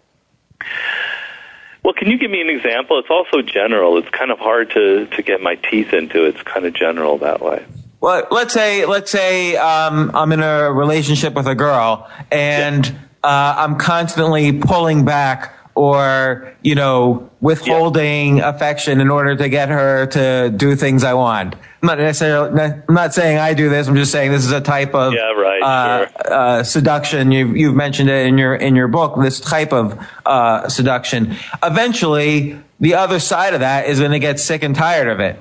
Well, 1.87 1.94
can 1.94 2.11
you 2.11 2.18
give 2.18 2.33
me 2.33 2.40
an 2.40 2.51
example? 2.51 2.99
It's 2.99 3.11
also 3.11 3.42
general. 3.42 3.96
It's 3.96 4.09
kind 4.09 4.33
of 4.33 4.40
hard 4.40 4.70
to, 4.70 5.07
to 5.07 5.22
get 5.22 5.40
my 5.40 5.55
teeth 5.55 5.92
into. 5.92 6.25
It's 6.25 6.42
kind 6.42 6.66
of 6.66 6.75
general 6.75 7.16
that 7.18 7.40
way. 7.40 7.64
Well, 8.01 8.27
let's 8.33 8.53
say 8.53 8.85
let's 8.87 9.09
say 9.09 9.55
um, 9.55 10.11
I'm 10.12 10.33
in 10.33 10.40
a 10.40 10.72
relationship 10.72 11.35
with 11.35 11.46
a 11.46 11.55
girl, 11.55 12.11
and 12.33 12.85
uh, 13.22 13.55
I'm 13.57 13.79
constantly 13.79 14.59
pulling 14.59 15.05
back 15.05 15.56
or 15.77 16.53
you 16.62 16.75
know 16.75 17.31
withholding 17.41 18.41
affection 18.41 19.01
in 19.01 19.11
order 19.11 19.37
to 19.37 19.49
get 19.49 19.69
her 19.69 20.07
to 20.07 20.51
do 20.57 20.75
things 20.75 21.05
I 21.05 21.15
want. 21.15 21.55
I'm 21.55 21.87
not 21.87 21.99
necessarily. 21.99 22.61
I'm 22.89 22.95
not 22.95 23.15
saying 23.15 23.39
I 23.39 23.55
do 23.55 23.69
this. 23.69 23.87
I'm 23.87 23.95
just 23.95 24.11
saying 24.11 24.33
this 24.33 24.45
is 24.45 24.51
a 24.53 24.61
type 24.61 24.95
of 24.95 25.12
Yeah, 25.12 25.31
right, 25.33 25.62
uh, 25.62 26.09
sure. 26.09 26.33
uh, 26.33 26.62
seduction. 26.65 27.31
You've 27.31 27.57
you've 27.57 27.77
mentioned 27.77 28.11
it 28.11 28.27
in 28.27 28.39
your 28.39 28.57
in 28.57 28.75
your 28.75 28.89
book. 28.89 29.21
This 29.21 29.39
type 29.39 29.73
of 29.73 29.97
uh, 30.25 30.69
seduction. 30.69 31.37
Eventually, 31.62 32.59
the 32.81 32.95
other 32.95 33.21
side 33.21 33.55
of 33.55 33.61
that 33.61 33.87
is 33.87 34.01
going 34.01 34.12
to 34.12 34.19
get 34.19 34.41
sick 34.41 34.62
and 34.62 34.75
tired 34.75 35.09
of 35.09 35.21
it. 35.21 35.39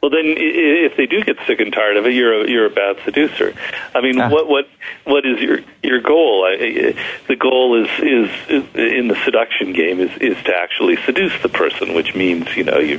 Well, 0.00 0.10
then, 0.10 0.34
if 0.38 0.96
they 0.96 1.04
do 1.04 1.22
get 1.22 1.36
sick 1.46 1.60
and 1.60 1.70
tired 1.70 1.98
of 1.98 2.06
it, 2.06 2.14
you're 2.14 2.42
a, 2.44 2.48
you're 2.50 2.64
a 2.64 2.70
bad 2.70 2.96
seducer. 3.04 3.54
I 3.94 4.00
mean, 4.00 4.18
Ah. 4.18 4.30
what 4.30 4.48
what 4.48 4.66
what 5.04 5.26
is 5.26 5.40
your 5.40 5.58
your 5.82 6.00
goal? 6.00 6.46
I- 6.46 6.94
the 7.28 7.36
goal 7.36 7.82
is, 7.84 7.88
is 7.98 8.30
is 8.48 8.64
in 8.74 9.08
the 9.08 9.16
seduction 9.26 9.74
game 9.74 10.00
is 10.00 10.10
is 10.18 10.42
to 10.44 10.56
actually 10.56 10.96
seduce 11.04 11.34
the 11.42 11.50
person, 11.50 11.92
which 11.92 12.14
means 12.14 12.56
you 12.56 12.64
know 12.64 12.78
you 12.78 12.98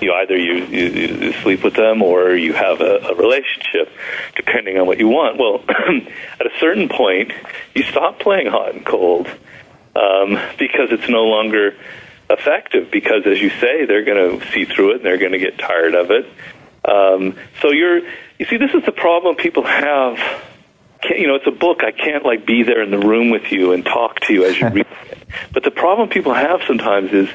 you 0.00 0.12
either 0.12 0.36
you, 0.36 0.64
you, 0.66 0.86
you 0.86 1.32
sleep 1.42 1.64
with 1.64 1.74
them 1.74 2.00
or 2.00 2.30
you 2.34 2.52
have 2.52 2.80
a, 2.80 2.98
a 3.10 3.14
relationship, 3.16 3.90
depending 4.36 4.78
on 4.78 4.86
what 4.86 4.98
you 4.98 5.08
want. 5.08 5.36
Well, 5.36 5.64
at 5.68 6.46
a 6.46 6.52
certain 6.60 6.88
point, 6.88 7.32
you 7.74 7.82
stop 7.82 8.20
playing 8.20 8.46
hot 8.46 8.72
and 8.72 8.86
cold 8.86 9.26
um, 9.96 10.38
because 10.58 10.92
it's 10.92 11.08
no 11.08 11.24
longer 11.24 11.74
effective. 12.30 12.90
Because, 12.90 13.26
as 13.26 13.40
you 13.40 13.50
say, 13.50 13.84
they're 13.84 14.04
going 14.04 14.40
to 14.40 14.50
see 14.52 14.64
through 14.64 14.92
it 14.92 14.96
and 14.96 15.04
they're 15.04 15.18
going 15.18 15.32
to 15.32 15.38
get 15.38 15.58
tired 15.58 15.94
of 15.94 16.10
it. 16.10 16.26
Um, 16.84 17.36
so 17.60 17.70
you're, 17.70 17.98
you 18.38 18.46
see, 18.46 18.56
this 18.56 18.72
is 18.74 18.84
the 18.84 18.92
problem 18.92 19.36
people 19.36 19.64
have. 19.64 20.18
Can't, 21.02 21.18
you 21.18 21.26
know, 21.26 21.34
it's 21.34 21.46
a 21.46 21.52
book. 21.52 21.82
I 21.82 21.92
can't 21.92 22.24
like 22.24 22.46
be 22.46 22.62
there 22.62 22.82
in 22.82 22.90
the 22.90 22.98
room 22.98 23.30
with 23.30 23.52
you 23.52 23.72
and 23.72 23.84
talk 23.84 24.20
to 24.20 24.32
you 24.32 24.44
as 24.44 24.58
you 24.58 24.68
read 24.72 24.86
it. 25.10 25.18
But 25.52 25.64
the 25.64 25.70
problem 25.70 26.08
people 26.08 26.34
have 26.34 26.60
sometimes 26.66 27.12
is 27.12 27.28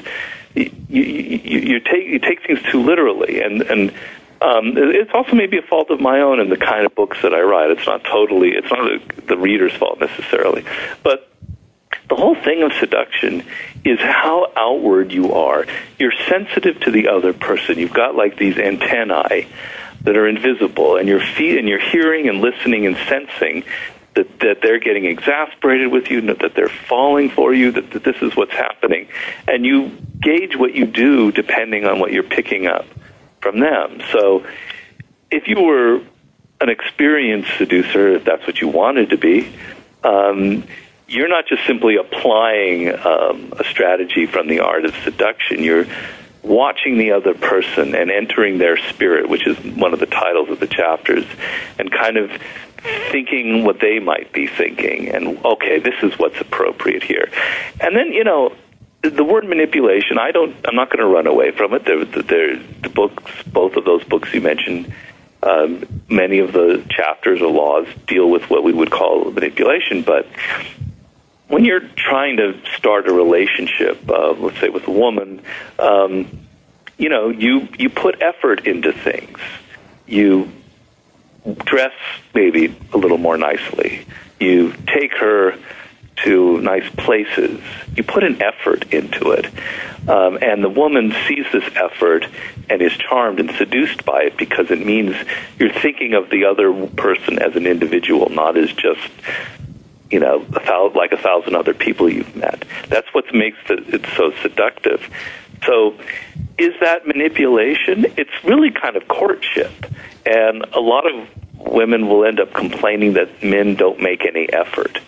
you, 0.54 0.70
you, 0.88 1.02
you, 1.02 1.58
you 1.60 1.80
take 1.80 2.06
you 2.06 2.18
take 2.18 2.46
things 2.46 2.60
too 2.70 2.82
literally, 2.82 3.42
and 3.42 3.62
and 3.62 3.90
um, 4.40 4.74
it's 4.76 5.10
also 5.14 5.34
maybe 5.34 5.58
a 5.58 5.62
fault 5.62 5.90
of 5.90 6.00
my 6.00 6.20
own 6.20 6.40
in 6.40 6.50
the 6.50 6.56
kind 6.56 6.84
of 6.84 6.94
books 6.94 7.18
that 7.22 7.34
I 7.34 7.40
write. 7.40 7.70
It's 7.70 7.86
not 7.86 8.04
totally, 8.04 8.50
it's 8.50 8.70
not 8.70 8.84
the, 8.84 9.22
the 9.22 9.36
reader's 9.36 9.72
fault 9.72 9.98
necessarily, 10.00 10.64
but 11.02 11.32
the 12.08 12.16
whole 12.16 12.34
thing 12.34 12.62
of 12.62 12.72
seduction 12.74 13.44
is 13.84 13.98
how 13.98 14.52
outward 14.56 15.12
you 15.12 15.32
are. 15.32 15.66
You're 15.98 16.14
sensitive 16.28 16.80
to 16.80 16.90
the 16.90 17.08
other 17.08 17.32
person. 17.32 17.78
You've 17.78 17.92
got 17.92 18.14
like 18.14 18.36
these 18.36 18.58
antennae 18.58 19.48
that 20.02 20.16
are 20.16 20.28
invisible, 20.28 20.96
and 20.96 21.08
you're 21.08 21.20
fe- 21.20 21.58
and 21.58 21.68
you're 21.68 21.80
hearing 21.80 22.28
and 22.28 22.40
listening 22.40 22.86
and 22.86 22.96
sensing 23.08 23.64
that, 24.14 24.40
that 24.40 24.62
they're 24.62 24.78
getting 24.78 25.04
exasperated 25.04 25.90
with 25.90 26.10
you, 26.10 26.20
that 26.22 26.54
they're 26.54 26.68
falling 26.68 27.28
for 27.28 27.52
you, 27.52 27.72
that, 27.72 27.90
that 27.90 28.04
this 28.04 28.16
is 28.22 28.36
what's 28.36 28.52
happening. 28.52 29.08
And 29.46 29.64
you 29.64 29.90
gauge 30.20 30.56
what 30.56 30.74
you 30.74 30.86
do 30.86 31.32
depending 31.32 31.86
on 31.86 31.98
what 31.98 32.12
you're 32.12 32.22
picking 32.22 32.66
up 32.66 32.86
from 33.40 33.60
them. 33.60 34.00
So 34.12 34.46
if 35.30 35.48
you 35.48 35.60
were 35.60 36.00
an 36.60 36.68
experienced 36.68 37.50
seducer, 37.58 38.14
if 38.14 38.24
that's 38.24 38.46
what 38.46 38.60
you 38.60 38.68
wanted 38.68 39.10
to 39.10 39.18
be, 39.18 39.52
um, 40.02 40.64
you're 41.08 41.28
not 41.28 41.46
just 41.46 41.64
simply 41.66 41.96
applying 41.96 42.88
um, 42.88 43.52
a 43.58 43.64
strategy 43.64 44.26
from 44.26 44.48
the 44.48 44.60
art 44.60 44.84
of 44.84 44.94
seduction. 45.04 45.62
You're 45.62 45.86
watching 46.42 46.98
the 46.98 47.12
other 47.12 47.34
person 47.34 47.94
and 47.94 48.10
entering 48.10 48.58
their 48.58 48.76
spirit, 48.76 49.28
which 49.28 49.46
is 49.46 49.58
one 49.76 49.92
of 49.92 50.00
the 50.00 50.06
titles 50.06 50.48
of 50.48 50.60
the 50.60 50.66
chapters, 50.66 51.24
and 51.78 51.90
kind 51.90 52.16
of 52.16 52.30
thinking 53.10 53.64
what 53.64 53.80
they 53.80 53.98
might 53.98 54.32
be 54.32 54.46
thinking. 54.46 55.08
And 55.08 55.44
okay, 55.44 55.78
this 55.78 55.94
is 56.02 56.18
what's 56.18 56.40
appropriate 56.40 57.02
here. 57.02 57.30
And 57.80 57.96
then, 57.96 58.12
you 58.12 58.24
know, 58.24 58.54
the 59.02 59.24
word 59.24 59.44
manipulation, 59.44 60.18
I 60.18 60.30
don't, 60.32 60.54
I'm 60.64 60.74
not 60.74 60.88
going 60.88 61.00
to 61.00 61.06
run 61.06 61.26
away 61.26 61.50
from 61.52 61.74
it. 61.74 61.84
There, 61.84 62.04
there, 62.04 62.56
the 62.56 62.88
books, 62.88 63.30
both 63.46 63.76
of 63.76 63.84
those 63.84 64.04
books 64.04 64.32
you 64.32 64.40
mentioned, 64.40 64.92
um, 65.42 66.02
many 66.08 66.38
of 66.38 66.52
the 66.52 66.84
chapters 66.88 67.40
or 67.40 67.50
laws 67.50 67.86
deal 68.06 68.28
with 68.28 68.48
what 68.50 68.64
we 68.64 68.72
would 68.72 68.90
call 68.90 69.30
manipulation, 69.30 70.02
but 70.02 70.26
when 71.48 71.64
you're 71.64 71.80
trying 71.80 72.38
to 72.38 72.60
start 72.76 73.08
a 73.08 73.12
relationship, 73.12 74.08
uh, 74.08 74.32
let's 74.32 74.58
say 74.60 74.68
with 74.68 74.86
a 74.88 74.90
woman, 74.90 75.42
um, 75.78 76.46
you 76.98 77.08
know, 77.08 77.28
you 77.28 77.68
you 77.78 77.90
put 77.90 78.20
effort 78.22 78.66
into 78.66 78.92
things. 78.92 79.38
You 80.06 80.50
dress 81.64 81.92
maybe 82.34 82.74
a 82.92 82.96
little 82.96 83.18
more 83.18 83.36
nicely. 83.36 84.06
You 84.40 84.72
take 84.86 85.12
her 85.14 85.56
to 86.24 86.60
nice 86.60 86.88
places. 86.96 87.60
You 87.94 88.02
put 88.02 88.24
an 88.24 88.40
effort 88.40 88.92
into 88.92 89.32
it. 89.32 89.46
Um, 90.08 90.38
and 90.40 90.64
the 90.64 90.70
woman 90.70 91.14
sees 91.28 91.44
this 91.52 91.68
effort 91.76 92.26
and 92.70 92.80
is 92.80 92.92
charmed 92.92 93.38
and 93.38 93.50
seduced 93.52 94.04
by 94.04 94.22
it 94.22 94.36
because 94.36 94.70
it 94.70 94.84
means 94.84 95.14
you're 95.58 95.72
thinking 95.72 96.14
of 96.14 96.30
the 96.30 96.46
other 96.46 96.72
person 96.88 97.38
as 97.40 97.54
an 97.54 97.66
individual, 97.66 98.30
not 98.30 98.56
as 98.56 98.72
just 98.72 99.10
you 100.10 100.20
know, 100.20 100.44
a 100.54 100.64
thou- 100.64 100.92
like 100.94 101.12
a 101.12 101.16
thousand 101.16 101.56
other 101.56 101.74
people 101.74 102.08
you've 102.08 102.36
met. 102.36 102.64
That's 102.88 103.08
what 103.12 103.32
makes 103.34 103.58
it, 103.68 103.94
it 103.94 104.06
so 104.16 104.32
seductive. 104.42 105.08
So, 105.64 105.98
is 106.58 106.74
that 106.80 107.06
manipulation? 107.06 108.06
It's 108.16 108.44
really 108.44 108.70
kind 108.70 108.96
of 108.96 109.08
courtship, 109.08 109.72
and 110.24 110.64
a 110.72 110.80
lot 110.80 111.04
of 111.10 111.28
women 111.58 112.08
will 112.08 112.24
end 112.24 112.40
up 112.40 112.52
complaining 112.52 113.14
that 113.14 113.42
men 113.42 113.74
don't 113.74 114.00
make 114.00 114.24
any 114.24 114.50
effort. 114.52 115.00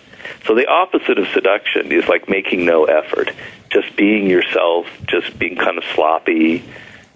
So 0.45 0.55
the 0.55 0.67
opposite 0.67 1.17
of 1.17 1.27
seduction 1.33 1.91
is 1.91 2.07
like 2.07 2.29
making 2.29 2.65
no 2.65 2.85
effort, 2.85 3.31
just 3.69 3.95
being 3.95 4.29
yourself, 4.29 4.87
just 5.07 5.37
being 5.37 5.55
kind 5.55 5.77
of 5.77 5.83
sloppy, 5.95 6.63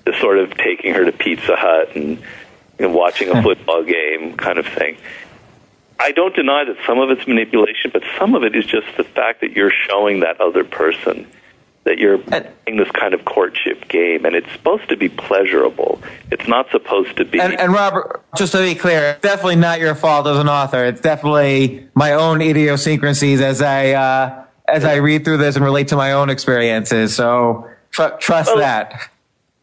just 0.05 0.19
sort 0.19 0.39
of 0.39 0.55
taking 0.57 0.93
her 0.93 1.05
to 1.05 1.11
Pizza 1.11 1.55
Hut 1.55 1.95
and, 1.95 2.21
and 2.79 2.93
watching 2.93 3.29
a 3.29 3.41
football 3.41 3.83
game 3.83 4.35
kind 4.35 4.57
of 4.57 4.67
thing. 4.67 4.97
I 5.99 6.11
don't 6.11 6.35
deny 6.35 6.65
that 6.65 6.77
some 6.85 6.99
of 6.99 7.09
it's 7.11 7.27
manipulation, 7.27 7.91
but 7.93 8.03
some 8.17 8.35
of 8.35 8.43
it 8.43 8.55
is 8.55 8.65
just 8.65 8.87
the 8.97 9.03
fact 9.03 9.41
that 9.41 9.51
you're 9.51 9.71
showing 9.71 10.21
that 10.21 10.41
other 10.41 10.63
person 10.63 11.27
that 11.83 11.97
you're 11.97 12.17
playing 12.17 12.77
this 12.77 12.89
kind 12.91 13.13
of 13.13 13.25
courtship 13.25 13.87
game, 13.89 14.25
and 14.25 14.35
it's 14.35 14.49
supposed 14.53 14.87
to 14.89 14.95
be 14.95 15.09
pleasurable. 15.09 16.01
It's 16.31 16.47
not 16.47 16.69
supposed 16.71 17.17
to 17.17 17.25
be. 17.25 17.41
And, 17.41 17.59
and 17.59 17.73
Robert, 17.73 18.23
just 18.37 18.53
to 18.53 18.59
be 18.59 18.75
clear, 18.75 19.11
it's 19.11 19.21
definitely 19.21 19.57
not 19.57 19.79
your 19.79 19.95
fault 19.95 20.25
as 20.27 20.37
an 20.37 20.47
author. 20.47 20.85
It's 20.85 21.01
definitely 21.01 21.87
my 21.93 22.13
own 22.13 22.41
idiosyncrasies 22.41 23.41
as 23.41 23.61
I 23.61 23.91
uh, 23.91 24.45
as 24.67 24.85
I 24.85 24.95
read 24.95 25.25
through 25.25 25.37
this 25.37 25.55
and 25.55 25.65
relate 25.65 25.89
to 25.89 25.97
my 25.97 26.13
own 26.13 26.29
experiences. 26.29 27.15
So 27.15 27.69
tr- 27.91 28.15
trust 28.19 28.49
well, 28.49 28.59
that. 28.59 29.09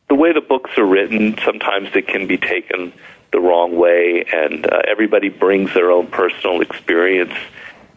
The 0.08 0.14
way 0.14 0.32
the 0.32 0.40
books 0.42 0.70
are 0.76 0.84
written, 0.84 1.38
sometimes 1.44 1.88
it 1.94 2.06
can 2.06 2.26
be 2.26 2.36
taken 2.36 2.92
the 3.32 3.40
wrong 3.40 3.76
way, 3.76 4.24
and 4.32 4.66
uh, 4.66 4.82
everybody 4.88 5.28
brings 5.28 5.72
their 5.74 5.90
own 5.90 6.06
personal 6.08 6.60
experience 6.60 7.34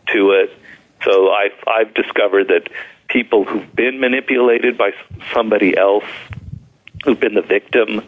to 0.08 0.32
it. 0.32 0.52
So 1.04 1.32
I've 1.32 1.64
I've 1.68 1.94
discovered 1.94 2.48
that 2.50 2.70
people 3.08 3.44
who've 3.44 3.76
been 3.76 4.00
manipulated 4.00 4.78
by 4.78 4.92
somebody 5.34 5.76
else, 5.76 6.06
who've 7.04 7.20
been 7.20 7.36
the 7.36 7.42
victim 7.42 8.04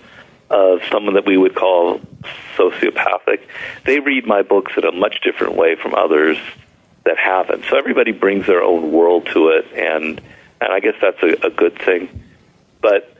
of 0.50 0.82
someone 0.92 1.16
that 1.16 1.26
we 1.26 1.38
would 1.38 1.56
call 1.56 2.00
sociopathic, 2.56 3.42
they 3.86 4.00
read 4.00 4.26
my 4.26 4.42
books 4.42 4.74
in 4.78 4.86
a 4.86 4.92
much 4.92 5.22
different 5.22 5.56
way 5.56 5.76
from 5.76 5.96
others 5.96 6.38
that 7.04 7.18
haven't. 7.18 7.66
So 7.70 7.78
everybody 7.78 8.12
brings 8.12 8.46
their 8.46 8.64
own 8.64 8.92
world 8.92 9.28
to 9.34 9.50
it, 9.50 9.66
and 9.74 10.22
and 10.62 10.72
I 10.72 10.80
guess 10.80 10.96
that's 11.02 11.22
a, 11.22 11.48
a 11.48 11.50
good 11.50 11.78
thing. 11.80 12.24
But 12.82 13.15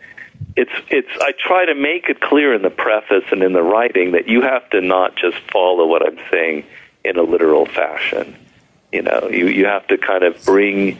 it's 0.56 0.72
it's 0.90 1.10
I 1.20 1.34
try 1.38 1.66
to 1.66 1.76
make 1.76 2.10
it 2.10 2.22
clear 2.22 2.54
in 2.54 2.62
the 2.62 2.70
preface 2.70 3.26
and 3.32 3.44
in 3.44 3.54
the 3.54 3.62
writing 3.64 4.14
that 4.14 4.28
you 4.28 4.42
have 4.42 4.70
to 4.70 4.82
not 4.82 5.16
just 5.16 5.38
follow 5.52 5.86
what 5.86 6.06
I'm 6.06 6.20
saying 6.32 6.66
in 7.04 7.18
a 7.18 7.24
literal 7.24 7.66
fashion. 7.66 8.36
You 8.92 9.02
know, 9.02 9.30
you 9.30 9.48
you 9.48 9.66
have 9.66 9.88
to 9.88 9.98
kind 9.98 10.24
of 10.24 10.44
bring 10.46 10.98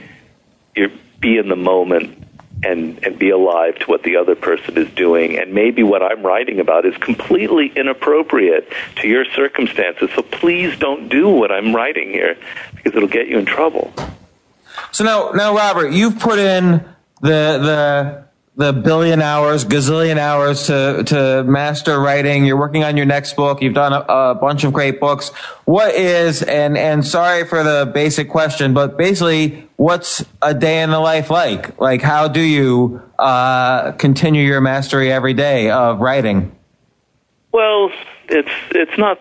your 0.76 0.90
be 1.20 1.38
in 1.38 1.48
the 1.48 1.56
moment 1.56 2.24
and 2.64 3.04
and 3.06 3.18
be 3.18 3.30
alive 3.30 3.80
to 3.80 3.86
what 3.86 4.04
the 4.04 4.18
other 4.18 4.36
person 4.36 4.78
is 4.78 4.90
doing 4.92 5.38
and 5.38 5.54
maybe 5.54 5.84
what 5.84 6.02
I'm 6.02 6.24
writing 6.24 6.60
about 6.60 6.86
is 6.86 6.96
completely 6.98 7.72
inappropriate 7.76 8.72
to 8.98 9.08
your 9.08 9.26
circumstances 9.26 10.10
so 10.16 10.22
please 10.22 10.78
don't 10.78 11.10
do 11.10 11.30
what 11.30 11.52
I'm 11.52 11.76
writing 11.76 12.12
here 12.12 12.38
because 12.76 12.96
it'll 12.96 13.08
get 13.08 13.28
you 13.28 13.38
in 13.38 13.46
trouble. 13.46 13.94
So 14.92 15.06
now 15.06 15.32
now 15.32 15.56
Robert, 15.56 15.94
you've 15.94 16.20
put 16.20 16.40
in 16.40 16.84
the 17.22 17.58
the 17.58 18.25
the 18.58 18.72
billion 18.72 19.22
hours, 19.22 19.66
gazillion 19.66 20.18
hours 20.18 20.68
to, 20.68 21.04
to 21.06 21.44
master 21.44 22.00
writing. 22.00 22.46
You're 22.46 22.58
working 22.58 22.86
on 22.86 22.96
your 22.96 23.06
next 23.06 23.36
book. 23.36 23.62
You've 23.62 23.74
done 23.74 23.92
a, 23.92 24.06
a, 24.08 24.36
bunch 24.36 24.64
of 24.64 24.72
great 24.72 25.00
books. 25.00 25.30
What 25.66 25.94
is, 25.94 26.42
and, 26.42 26.78
and 26.78 27.06
sorry 27.06 27.46
for 27.46 27.64
the 27.64 27.92
basic 27.94 28.30
question, 28.30 28.74
but 28.74 28.98
basically, 28.98 29.68
what's 29.76 30.24
a 30.42 30.54
day 30.54 30.82
in 30.82 30.90
the 30.90 31.00
life 31.00 31.30
like? 31.30 31.80
Like, 31.82 32.02
how 32.02 32.30
do 32.30 32.40
you, 32.40 33.02
uh, 33.20 33.92
continue 33.94 34.46
your 34.46 34.62
mastery 34.62 35.12
every 35.12 35.34
day 35.34 35.70
of 35.70 36.00
writing? 36.00 36.56
Well, 37.52 37.92
it's, 38.30 38.52
it's 38.72 38.98
not 38.98 39.20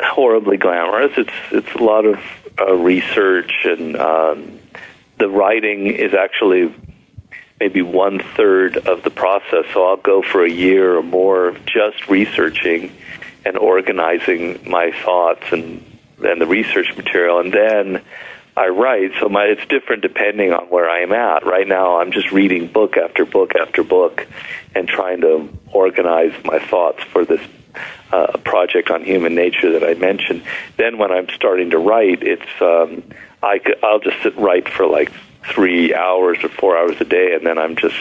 horribly 0.00 0.58
glamorous. 0.58 1.12
It's, 1.16 1.32
it's 1.50 1.74
a 1.74 1.82
lot 1.82 2.04
of 2.04 2.20
uh, 2.60 2.72
research 2.74 3.52
and, 3.64 3.96
um, 3.96 4.60
the 5.18 5.28
writing 5.28 5.86
is 5.86 6.12
actually 6.12 6.74
maybe 7.60 7.82
one 7.82 8.20
third 8.36 8.76
of 8.76 9.02
the 9.02 9.10
process. 9.10 9.64
So 9.72 9.84
I'll 9.84 9.96
go 9.96 10.22
for 10.22 10.44
a 10.44 10.50
year 10.50 10.96
or 10.96 11.02
more 11.02 11.56
just 11.66 12.08
researching 12.08 12.92
and 13.44 13.56
organizing 13.56 14.68
my 14.68 14.90
thoughts 15.04 15.44
and 15.52 15.84
and 16.18 16.40
the 16.40 16.46
research 16.46 16.96
material, 16.96 17.40
and 17.40 17.52
then 17.52 18.02
I 18.56 18.68
write. 18.68 19.12
So 19.20 19.28
my 19.28 19.44
it's 19.44 19.66
different 19.66 20.02
depending 20.02 20.52
on 20.52 20.66
where 20.66 20.88
I 20.88 21.00
am 21.00 21.12
at. 21.12 21.44
Right 21.44 21.68
now, 21.68 22.00
I'm 22.00 22.10
just 22.10 22.32
reading 22.32 22.68
book 22.68 22.96
after 22.96 23.26
book 23.26 23.54
after 23.54 23.82
book, 23.82 24.26
and 24.74 24.88
trying 24.88 25.20
to 25.20 25.48
organize 25.72 26.32
my 26.44 26.58
thoughts 26.58 27.02
for 27.04 27.24
this 27.24 27.40
uh, 28.12 28.38
project 28.38 28.90
on 28.90 29.04
human 29.04 29.34
nature 29.34 29.72
that 29.78 29.84
I 29.84 29.94
mentioned. 29.94 30.42
Then 30.78 30.96
when 30.96 31.12
I'm 31.12 31.28
starting 31.28 31.70
to 31.70 31.78
write, 31.78 32.22
it's 32.22 32.62
um, 32.62 33.02
I 33.42 33.58
could, 33.58 33.78
I'll 33.84 34.00
just 34.00 34.22
sit 34.22 34.36
write 34.38 34.68
for 34.68 34.86
like 34.86 35.12
three 35.48 35.94
hours 35.94 36.38
or 36.42 36.48
four 36.48 36.76
hours 36.76 37.00
a 37.00 37.04
day, 37.04 37.34
and 37.34 37.46
then 37.46 37.58
I'm 37.58 37.76
just 37.76 37.96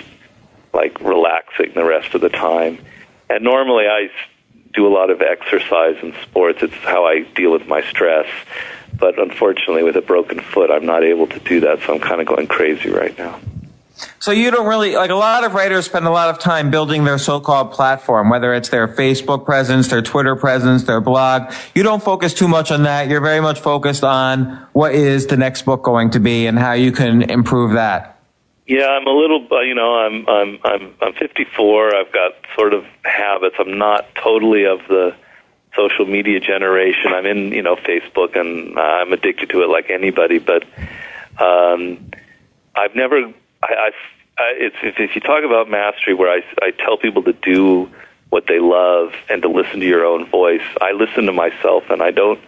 like 0.73 0.99
relaxing 1.01 1.71
the 1.73 1.85
rest 1.85 2.13
of 2.13 2.21
the 2.21 2.29
time. 2.29 2.79
And 3.29 3.43
normally 3.43 3.85
I 3.87 4.09
do 4.73 4.85
a 4.85 4.93
lot 4.93 5.09
of 5.09 5.21
exercise 5.21 5.95
and 6.01 6.13
sports. 6.23 6.61
It's 6.61 6.73
how 6.75 7.05
I 7.05 7.21
deal 7.21 7.51
with 7.51 7.67
my 7.67 7.81
stress. 7.81 8.27
But 8.97 9.19
unfortunately, 9.19 9.83
with 9.83 9.95
a 9.95 10.01
broken 10.01 10.39
foot, 10.39 10.69
I'm 10.71 10.85
not 10.85 11.03
able 11.03 11.27
to 11.27 11.39
do 11.39 11.61
that, 11.61 11.79
so 11.81 11.93
I'm 11.93 11.99
kind 11.99 12.21
of 12.21 12.27
going 12.27 12.47
crazy 12.47 12.89
right 12.89 13.17
now. 13.17 13.39
So 14.19 14.31
you 14.31 14.51
don't 14.51 14.67
really 14.67 14.95
like 14.95 15.09
a 15.09 15.15
lot 15.15 15.43
of 15.43 15.53
writers 15.53 15.85
spend 15.85 16.05
a 16.05 16.11
lot 16.11 16.29
of 16.29 16.39
time 16.39 16.71
building 16.71 17.03
their 17.03 17.17
so-called 17.17 17.71
platform, 17.71 18.29
whether 18.29 18.53
it's 18.53 18.69
their 18.69 18.87
Facebook 18.87 19.45
presence, 19.45 19.87
their 19.89 20.01
Twitter 20.01 20.35
presence, 20.35 20.83
their 20.83 21.01
blog. 21.01 21.53
You 21.73 21.83
don't 21.83 22.03
focus 22.03 22.33
too 22.33 22.47
much 22.47 22.71
on 22.71 22.83
that. 22.83 23.09
You're 23.09 23.21
very 23.21 23.41
much 23.41 23.59
focused 23.59 24.03
on 24.03 24.67
what 24.73 24.93
is 24.93 25.27
the 25.27 25.37
next 25.37 25.63
book 25.63 25.83
going 25.83 26.11
to 26.11 26.19
be 26.19 26.47
and 26.47 26.57
how 26.57 26.73
you 26.73 26.91
can 26.91 27.23
improve 27.23 27.73
that. 27.73 28.15
Yeah, 28.67 28.87
I'm 28.87 29.05
a 29.05 29.11
little, 29.11 29.47
uh, 29.51 29.61
you 29.61 29.75
know, 29.75 29.93
I'm 29.95 30.27
I'm 30.27 30.59
I'm 30.63 30.93
I'm 30.99 31.13
54. 31.13 31.95
I've 31.95 32.11
got 32.11 32.31
sort 32.55 32.73
of 32.73 32.83
habits. 33.03 33.55
I'm 33.59 33.77
not 33.77 34.07
totally 34.15 34.65
of 34.65 34.79
the 34.87 35.15
social 35.75 36.05
media 36.05 36.39
generation. 36.39 37.13
I'm 37.13 37.25
in, 37.27 37.51
you 37.51 37.61
know, 37.61 37.75
Facebook 37.75 38.35
and 38.35 38.79
I'm 38.79 39.13
addicted 39.13 39.49
to 39.51 39.61
it 39.61 39.69
like 39.69 39.89
anybody, 39.91 40.39
but 40.39 40.63
um 41.39 42.09
I've 42.75 42.95
never 42.95 43.33
I, 43.65 43.91
I, 44.37 44.53
it's, 44.57 44.75
if 44.81 45.15
you 45.15 45.21
talk 45.21 45.43
about 45.43 45.69
mastery, 45.69 46.13
where 46.13 46.29
I, 46.29 46.43
I 46.61 46.71
tell 46.71 46.97
people 46.97 47.23
to 47.23 47.33
do 47.33 47.89
what 48.29 48.47
they 48.47 48.59
love 48.59 49.13
and 49.29 49.41
to 49.41 49.47
listen 49.47 49.79
to 49.79 49.85
your 49.85 50.05
own 50.05 50.25
voice, 50.25 50.63
I 50.81 50.91
listen 50.91 51.25
to 51.25 51.33
myself, 51.33 51.83
and 51.89 52.01
I 52.01 52.11
don't. 52.11 52.39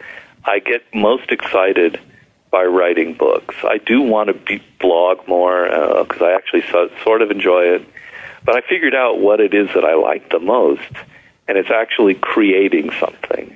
I 0.43 0.59
get 0.59 0.83
most 0.93 1.31
excited 1.31 1.99
by 2.51 2.63
writing 2.63 3.13
books. 3.13 3.55
I 3.63 3.77
do 3.77 4.01
want 4.01 4.27
to 4.27 4.33
be, 4.33 4.63
blog 4.79 5.27
more 5.27 5.65
because 6.03 6.21
uh, 6.21 6.25
I 6.25 6.35
actually 6.35 6.63
so, 6.71 6.89
sort 7.03 7.21
of 7.21 7.31
enjoy 7.31 7.63
it, 7.75 7.85
but 8.45 8.55
I 8.55 8.61
figured 8.61 8.95
out 8.95 9.19
what 9.19 9.39
it 9.39 9.53
is 9.53 9.67
that 9.73 9.83
I 9.83 9.95
like 9.95 10.29
the 10.29 10.39
most, 10.39 10.91
and 11.47 11.57
it's 11.57 11.71
actually 11.71 12.13
creating 12.15 12.91
something, 12.99 13.55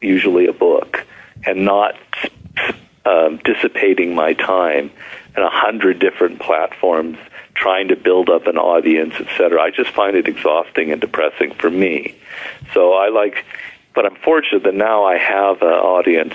usually 0.00 0.46
a 0.46 0.52
book, 0.52 1.04
and 1.44 1.64
not 1.64 1.96
um, 3.04 3.38
dissipating 3.38 4.14
my 4.14 4.34
time 4.34 4.90
a 5.42 5.50
hundred 5.50 5.98
different 5.98 6.40
platforms 6.40 7.18
trying 7.54 7.88
to 7.88 7.96
build 7.96 8.30
up 8.30 8.46
an 8.46 8.56
audience, 8.56 9.14
etc. 9.14 9.60
I 9.60 9.70
just 9.70 9.90
find 9.90 10.16
it 10.16 10.28
exhausting 10.28 10.92
and 10.92 11.00
depressing 11.00 11.52
for 11.54 11.68
me. 11.68 12.14
So 12.72 12.92
I 12.92 13.08
like, 13.08 13.44
but 13.94 14.06
I'm 14.06 14.14
fortunate 14.16 14.62
that 14.62 14.74
now 14.74 15.04
I 15.04 15.18
have 15.18 15.60
an 15.62 15.68
audience 15.68 16.34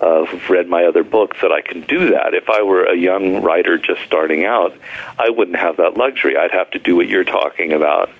uh, 0.00 0.24
who've 0.24 0.50
read 0.50 0.68
my 0.68 0.84
other 0.84 1.04
books 1.04 1.38
that 1.42 1.52
I 1.52 1.62
can 1.62 1.82
do 1.82 2.10
that. 2.10 2.34
If 2.34 2.50
I 2.50 2.62
were 2.62 2.84
a 2.84 2.96
young 2.96 3.42
writer 3.42 3.78
just 3.78 4.02
starting 4.02 4.44
out, 4.44 4.74
I 5.18 5.30
wouldn't 5.30 5.56
have 5.56 5.78
that 5.78 5.96
luxury. 5.96 6.36
I'd 6.36 6.50
have 6.52 6.70
to 6.72 6.78
do 6.78 6.96
what 6.96 7.08
you're 7.08 7.24
talking 7.24 7.72
about, 7.72 8.10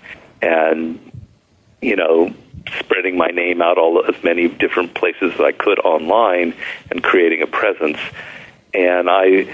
and 0.40 0.98
you 1.80 1.96
know, 1.96 2.32
spreading 2.78 3.16
my 3.16 3.28
name 3.28 3.60
out 3.60 3.76
all 3.76 4.04
as 4.06 4.22
many 4.22 4.48
different 4.48 4.94
places 4.94 5.34
as 5.34 5.40
I 5.40 5.52
could 5.52 5.78
online 5.80 6.54
and 6.90 7.02
creating 7.02 7.42
a 7.42 7.46
presence. 7.46 7.98
And 8.72 9.10
I 9.10 9.48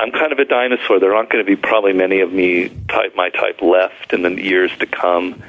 I'm 0.00 0.12
kind 0.12 0.32
of 0.32 0.38
a 0.38 0.46
dinosaur. 0.46 0.98
There 0.98 1.14
aren't 1.14 1.28
going 1.28 1.44
to 1.44 1.48
be 1.48 1.56
probably 1.56 1.92
many 1.92 2.20
of 2.20 2.32
me 2.32 2.70
type 2.88 3.14
my 3.16 3.28
type 3.28 3.60
left 3.60 4.14
in 4.14 4.22
the 4.22 4.30
years 4.30 4.74
to 4.78 4.86
come. 4.86 5.42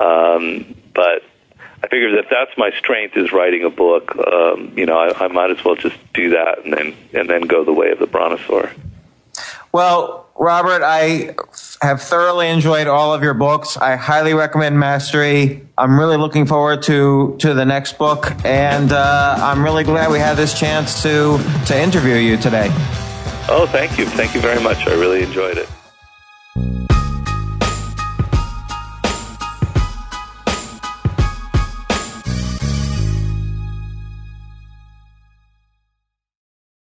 Um, 0.00 0.74
but 0.92 1.22
I 1.80 1.88
figured 1.88 2.18
that 2.18 2.26
that's 2.28 2.50
my 2.58 2.72
strength 2.76 3.16
is 3.16 3.30
writing 3.30 3.62
a 3.62 3.70
book. 3.70 4.16
Um, 4.16 4.72
you 4.76 4.84
know, 4.84 4.98
I, 4.98 5.26
I 5.26 5.28
might 5.28 5.52
as 5.52 5.64
well 5.64 5.76
just 5.76 5.96
do 6.12 6.30
that 6.30 6.64
and 6.64 6.72
then 6.72 6.96
and 7.12 7.30
then 7.30 7.42
go 7.42 7.64
the 7.64 7.72
way 7.72 7.90
of 7.90 8.00
the 8.00 8.06
brontosaur. 8.06 8.72
Well, 9.70 10.28
Robert, 10.36 10.82
I 10.82 11.36
have 11.80 12.02
thoroughly 12.02 12.48
enjoyed 12.48 12.88
all 12.88 13.14
of 13.14 13.22
your 13.22 13.34
books. 13.34 13.76
I 13.76 13.94
highly 13.94 14.34
recommend 14.34 14.78
Mastery. 14.78 15.68
I'm 15.78 15.98
really 15.98 16.16
looking 16.16 16.46
forward 16.46 16.82
to 16.84 17.36
to 17.38 17.54
the 17.54 17.64
next 17.64 17.96
book, 17.96 18.32
and 18.44 18.90
uh, 18.90 19.36
I'm 19.38 19.62
really 19.62 19.84
glad 19.84 20.10
we 20.10 20.18
had 20.18 20.34
this 20.36 20.58
chance 20.58 21.00
to 21.04 21.38
to 21.66 21.80
interview 21.80 22.16
you 22.16 22.36
today. 22.38 22.72
Oh, 23.48 23.66
thank 23.66 23.98
you. 23.98 24.06
Thank 24.06 24.34
you 24.34 24.40
very 24.40 24.62
much. 24.62 24.86
I 24.86 24.92
really 24.94 25.22
enjoyed 25.22 25.58
it. 25.58 25.73